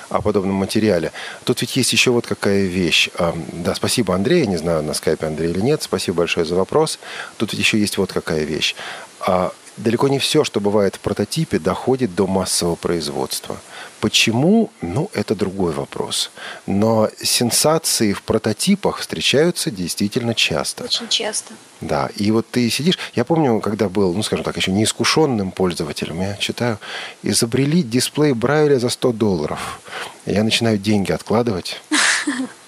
о 0.09 0.21
подобном 0.21 0.55
материале. 0.55 1.11
Тут 1.43 1.61
ведь 1.61 1.75
есть 1.75 1.91
еще 1.91 2.11
вот 2.11 2.27
какая 2.27 2.65
вещь. 2.65 3.09
А, 3.17 3.35
да, 3.51 3.73
спасибо, 3.73 4.13
Андрей. 4.13 4.45
Не 4.45 4.57
знаю, 4.57 4.83
на 4.83 4.93
скайпе 4.93 5.25
Андрей 5.25 5.51
или 5.51 5.61
нет. 5.61 5.81
Спасибо 5.81 6.17
большое 6.17 6.45
за 6.45 6.55
вопрос. 6.55 6.99
Тут 7.37 7.53
ведь 7.53 7.59
еще 7.59 7.79
есть 7.79 7.97
вот 7.97 8.13
какая 8.13 8.43
вещь. 8.43 8.75
А, 9.21 9.51
далеко 9.77 10.07
не 10.07 10.19
все, 10.19 10.43
что 10.43 10.59
бывает 10.59 10.95
в 10.95 10.99
прототипе, 10.99 11.59
доходит 11.59 12.15
до 12.15 12.27
массового 12.27 12.75
производства. 12.75 13.57
Почему? 13.99 14.69
Ну, 14.81 15.09
это 15.13 15.35
другой 15.35 15.73
вопрос. 15.73 16.31
Но 16.65 17.09
сенсации 17.21 18.13
в 18.13 18.21
прототипах 18.23 18.99
встречаются 18.99 19.71
действительно 19.71 20.35
часто. 20.35 20.85
Очень 20.85 21.07
часто. 21.07 21.53
Да, 21.81 22.09
и 22.15 22.31
вот 22.31 22.47
ты 22.49 22.69
сидишь... 22.69 22.97
Я 23.15 23.25
помню, 23.25 23.59
когда 23.59 23.89
был, 23.89 24.13
ну, 24.13 24.23
скажем 24.23 24.43
так, 24.43 24.57
еще 24.57 24.71
неискушенным 24.71 25.51
пользователем, 25.51 26.21
я 26.21 26.35
читаю, 26.35 26.79
изобрели 27.23 27.83
дисплей 27.83 28.33
Брайля 28.33 28.79
за 28.79 28.89
100 28.89 29.13
долларов. 29.13 29.81
Я 30.25 30.43
начинаю 30.43 30.77
деньги 30.77 31.11
откладывать. 31.11 31.81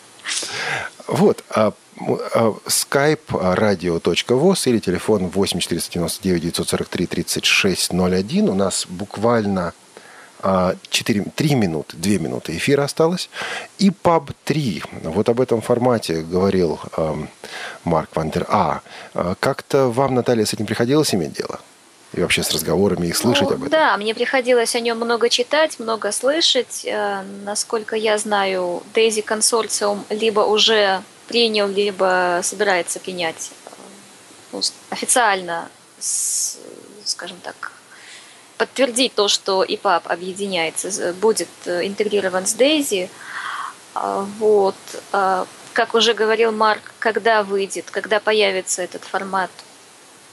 Вот. 1.07 1.43
А 1.49 1.73
skype 1.97 3.27
radio.voz 3.27 4.69
или 4.69 4.79
телефон 4.79 5.27
8 5.27 5.59
499 5.59 6.41
943 6.41 7.05
3601. 7.05 8.49
У 8.49 8.55
нас 8.55 8.85
буквально 8.87 9.73
4, 10.41 11.25
3 11.35 11.55
минуты, 11.55 11.97
2 11.97 12.19
минуты 12.19 12.55
эфира 12.55 12.83
осталось. 12.83 13.29
И 13.79 13.89
PUB 13.89 14.31
3. 14.43 14.83
Вот 15.03 15.29
об 15.29 15.41
этом 15.41 15.61
формате 15.61 16.21
говорил 16.21 16.79
э, 16.97 17.13
Марк 17.83 18.15
Вандер. 18.15 18.45
А, 18.49 18.81
как-то 19.39 19.89
вам, 19.89 20.13
Наталья, 20.13 20.45
с 20.45 20.53
этим 20.53 20.65
приходилось 20.65 21.15
иметь 21.15 21.33
дело? 21.33 21.59
И 22.13 22.21
вообще 22.21 22.43
с 22.43 22.51
разговорами 22.51 23.07
и 23.07 23.13
слышать 23.13 23.49
ну, 23.49 23.55
об 23.55 23.63
этом? 23.63 23.69
Да, 23.69 23.97
мне 23.97 24.15
приходилось 24.15 24.75
о 24.75 24.79
нем 24.79 24.97
много 24.97 25.29
читать, 25.29 25.79
много 25.79 26.11
слышать. 26.11 26.85
Э, 26.85 27.23
насколько 27.43 27.95
я 27.95 28.17
знаю, 28.17 28.83
Daisy 28.93 29.21
консорциум 29.21 30.05
либо 30.09 30.41
уже 30.41 31.01
принял, 31.27 31.67
либо 31.67 32.39
собирается 32.43 32.99
принять 32.99 33.51
ну, 34.51 34.61
официально, 34.89 35.69
скажем 35.99 37.37
так, 37.43 37.71
подтвердить 38.57 39.13
то, 39.13 39.27
что 39.27 39.63
ИПАП 39.67 40.07
объединяется, 40.07 41.13
будет 41.13 41.49
э, 41.65 41.85
интегрирован 41.85 42.45
с 42.45 42.53
Дейзи. 42.53 43.09
А, 43.93 44.25
вот. 44.39 44.75
А, 45.11 45.45
как 45.73 45.93
уже 45.93 46.13
говорил 46.13 46.51
Марк, 46.51 46.93
когда 46.99 47.43
выйдет, 47.43 47.91
когда 47.91 48.19
появится 48.19 48.81
этот 48.81 49.03
формат, 49.03 49.51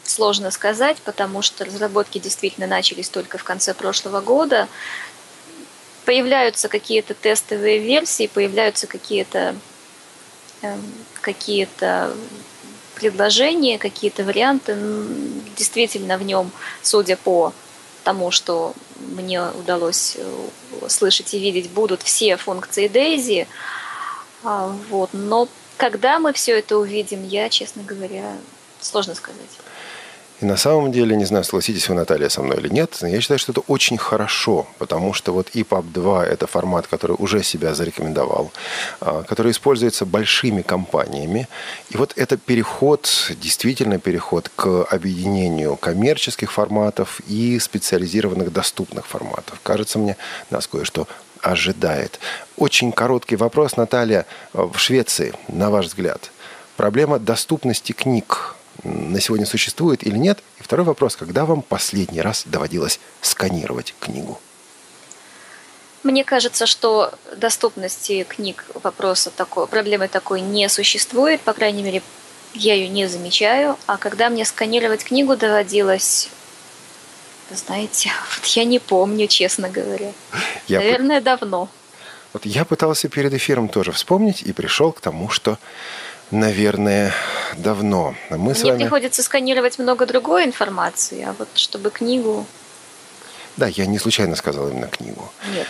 сложно 0.05 0.51
сказать, 0.51 0.99
потому 1.05 1.43
что 1.43 1.65
разработки 1.65 2.19
действительно 2.19 2.67
начались 2.67 3.09
только 3.09 3.39
в 3.39 3.45
конце 3.45 3.75
прошлого 3.75 4.21
года. 4.21 4.69
Появляются 6.05 6.69
какие-то 6.69 7.15
тестовые 7.15 7.79
версии, 7.79 8.27
появляются 8.27 8.87
какие-то 8.87 9.55
Эм, 10.63 10.81
какие-то 11.21 12.15
предложения, 12.95 13.79
какие-то 13.79 14.23
варианты. 14.23 14.77
Действительно 15.57 16.17
в 16.17 16.23
нем, 16.23 16.53
судя 16.83 17.17
по 17.17 17.53
тому, 18.05 18.31
что 18.31 18.75
мне 18.97 19.43
удалось 19.43 20.15
э, 20.17 20.49
слышать 20.89 21.35
и 21.35 21.39
видеть, 21.41 21.71
будут 21.71 22.03
все 22.03 22.37
функции 22.37 22.87
Дейзи. 22.87 23.49
А, 24.45 24.69
вот. 24.89 25.11
Но 25.13 25.49
когда 25.79 26.21
мы 26.21 26.33
все 26.33 26.59
это 26.59 26.79
увидим, 26.79 27.27
я, 27.27 27.49
честно 27.49 27.83
говоря, 27.83 28.37
сложно 28.81 29.17
сказать. 29.17 29.59
И 30.43 30.45
на 30.45 30.57
самом 30.57 30.91
деле, 30.91 31.15
не 31.15 31.25
знаю, 31.25 31.45
согласитесь 31.45 31.89
вы, 31.89 31.95
Наталья, 31.95 32.29
со 32.29 32.43
мной 32.43 32.59
или 32.59 32.69
нет, 32.69 32.99
я 33.03 33.21
считаю, 33.21 33.39
что 33.39 33.53
это 33.53 33.61
очень 33.69 33.97
хорошо, 33.97 34.67
потому 34.79 35.13
что 35.15 35.33
вот 35.33 35.51
EPUB 35.55 35.93
2– 35.93 36.27
это 36.27 36.49
формат, 36.49 36.89
который 36.89 37.15
уже 37.17 37.45
себя 37.45 37.75
зарекомендовал, 37.75 38.51
а, 39.01 39.23
который 39.23 39.53
используется 39.53 40.05
большими 40.05 40.63
компаниями. 40.63 41.47
И 41.91 41.97
вот 41.97 42.13
это 42.17 42.37
переход, 42.37 43.09
действительно 43.41 44.01
переход 44.01 44.51
к 44.57 44.83
объединению 44.83 45.77
коммерческих 45.77 46.51
форматов 46.51 47.21
и 47.29 47.61
специализированных 47.61 48.53
доступных 48.53 49.07
форматов. 49.07 49.61
Кажется 49.63 50.01
мне, 50.01 50.17
нас 50.51 50.67
кое-что 50.67 51.07
ожидает. 51.41 52.19
Очень 52.57 52.91
короткий 52.91 53.37
вопрос, 53.37 53.77
Наталья. 53.77 54.27
В 54.53 54.77
Швеции, 54.77 55.35
на 55.47 55.71
ваш 55.71 55.87
взгляд, 55.87 56.33
проблема 56.77 57.21
доступности 57.21 57.93
книг 57.93 58.57
на 58.85 59.21
сегодня 59.21 59.47
существует 59.47 60.07
или 60.07 60.17
нет? 60.17 60.41
И 60.59 60.63
второй 60.63 60.85
вопрос, 60.87 61.17
когда 61.17 61.45
вам 61.45 61.63
последний 61.63 62.21
раз 62.21 62.45
доводилось 62.47 63.01
сканировать 63.21 63.95
книгу? 64.01 64.41
Мне 66.03 66.25
кажется, 66.25 66.67
что 66.67 67.15
доступности 67.37 68.25
книг 68.25 68.65
вопроса 68.83 69.31
такой, 69.31 69.67
проблемы 69.69 70.09
такой 70.09 70.41
не 70.41 70.69
существует, 70.69 71.41
по 71.43 71.53
крайней 71.53 71.83
мере, 71.83 72.03
я 72.55 72.75
ее 72.75 72.89
не 72.89 73.07
замечаю. 73.07 73.77
А 73.87 73.97
когда 73.97 74.29
мне 74.29 74.45
сканировать 74.45 75.05
книгу 75.05 75.37
доводилось, 75.37 76.29
знаете, 77.51 78.11
вот 78.37 78.47
я 78.47 78.65
не 78.65 78.79
помню, 78.79 79.29
честно 79.29 79.69
говоря. 79.69 80.13
Я 80.67 80.81
Наверное, 80.81 81.21
п... 81.21 81.25
давно. 81.25 81.69
Вот 82.33 82.47
я 82.47 82.65
пытался 82.65 83.09
перед 83.09 83.33
эфиром 83.35 83.69
тоже 83.69 83.93
вспомнить 83.93 84.43
и 84.43 84.53
пришел 84.53 84.93
к 84.93 85.01
тому, 85.01 85.29
что 85.29 85.59
наверное, 86.33 87.13
давно. 87.57 88.15
Мы 88.31 88.39
Мне 88.39 88.55
с 88.55 88.63
вами... 88.65 88.79
приходится 88.81 89.23
сканировать 89.23 89.79
много 89.79 90.07
другой 90.07 90.45
информации, 90.45 91.23
а 91.23 91.35
вот 91.39 91.49
чтобы 91.55 91.91
книгу... 91.91 92.47
Да, 93.57 93.67
я 93.67 93.87
не 93.87 93.99
случайно 93.99 94.35
сказал 94.35 94.71
именно 94.71 94.87
книгу. 94.87 95.31
Нет, 95.55 95.67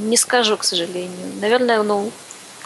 не 0.00 0.16
скажу, 0.16 0.56
к 0.56 0.64
сожалению. 0.64 1.28
Наверное, 1.40 1.82
ну, 1.82 2.10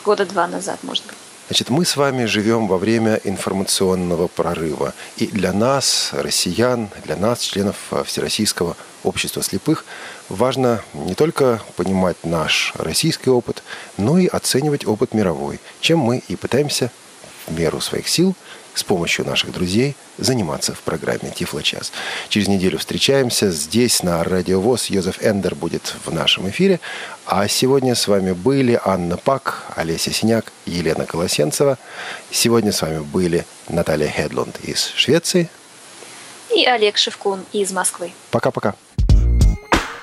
года 0.05 0.25
два 0.25 0.47
назад, 0.47 0.79
может 0.83 1.05
быть. 1.05 1.17
Значит, 1.49 1.69
мы 1.69 1.85
с 1.85 1.97
вами 1.97 2.25
живем 2.25 2.67
во 2.67 2.79
время 2.79 3.21
информационного 3.23 4.29
прорыва. 4.29 4.95
И 5.19 5.27
для 5.27 5.53
нас, 5.53 6.09
россиян, 6.13 6.89
для 7.05 7.17
нас, 7.17 7.41
членов 7.41 7.77
Всероссийского 8.07 8.79
общества 9.03 9.43
слепых, 9.43 9.85
важно 10.31 10.83
не 10.95 11.15
только 11.15 11.61
понимать 11.77 12.17
наш 12.25 12.73
российский 12.77 13.29
опыт, 13.29 13.63
но 13.99 14.17
и 14.17 14.27
оценивать 14.27 14.87
опыт 14.87 15.13
мировой, 15.13 15.61
чем 15.83 15.99
мы 15.99 16.23
и 16.27 16.37
пытаемся 16.37 16.91
в 17.47 17.59
меру 17.59 17.81
своих 17.81 18.09
сил 18.09 18.35
с 18.75 18.83
помощью 18.83 19.25
наших 19.25 19.53
друзей 19.53 19.95
заниматься 20.19 20.75
в 20.75 20.81
программе 20.81 21.33
Тифло 21.35 21.63
час. 21.63 21.93
Через 22.29 22.49
неделю 22.49 22.79
встречаемся 22.79 23.51
здесь, 23.51 24.03
на 24.03 24.23
Радио 24.25 24.61
ВОЗ. 24.61 24.91
Йозеф 24.91 25.23
Эндер 25.23 25.55
будет 25.55 25.95
в 26.05 26.13
нашем 26.13 26.49
эфире. 26.51 26.81
А 27.27 27.47
сегодня 27.49 27.95
с 27.95 28.09
вами 28.09 28.33
были 28.33 28.81
Анна 28.85 29.17
Пак, 29.17 29.65
Олеся 29.77 30.13
Синяк, 30.13 30.53
Елена 30.67 31.07
Колосенцева. 31.07 31.79
Сегодня 32.31 32.73
с 32.73 32.83
вами 32.83 32.99
были 32.99 33.47
Наталья 33.69 34.09
Хедлунд 34.09 34.59
из 34.63 34.87
Швеции. 34.95 35.49
И 36.55 36.65
Олег 36.67 36.97
Шевкун 36.97 37.45
из 37.53 37.73
Москвы. 37.73 38.13
Пока-пока. 38.31 38.75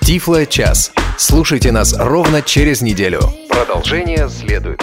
Тифло 0.02 0.46
час. 0.46 0.92
Слушайте 1.18 1.72
нас 1.72 1.94
ровно 1.98 2.42
через 2.42 2.82
неделю. 2.82 3.22
Продолжение 3.50 4.30
следует. 4.30 4.82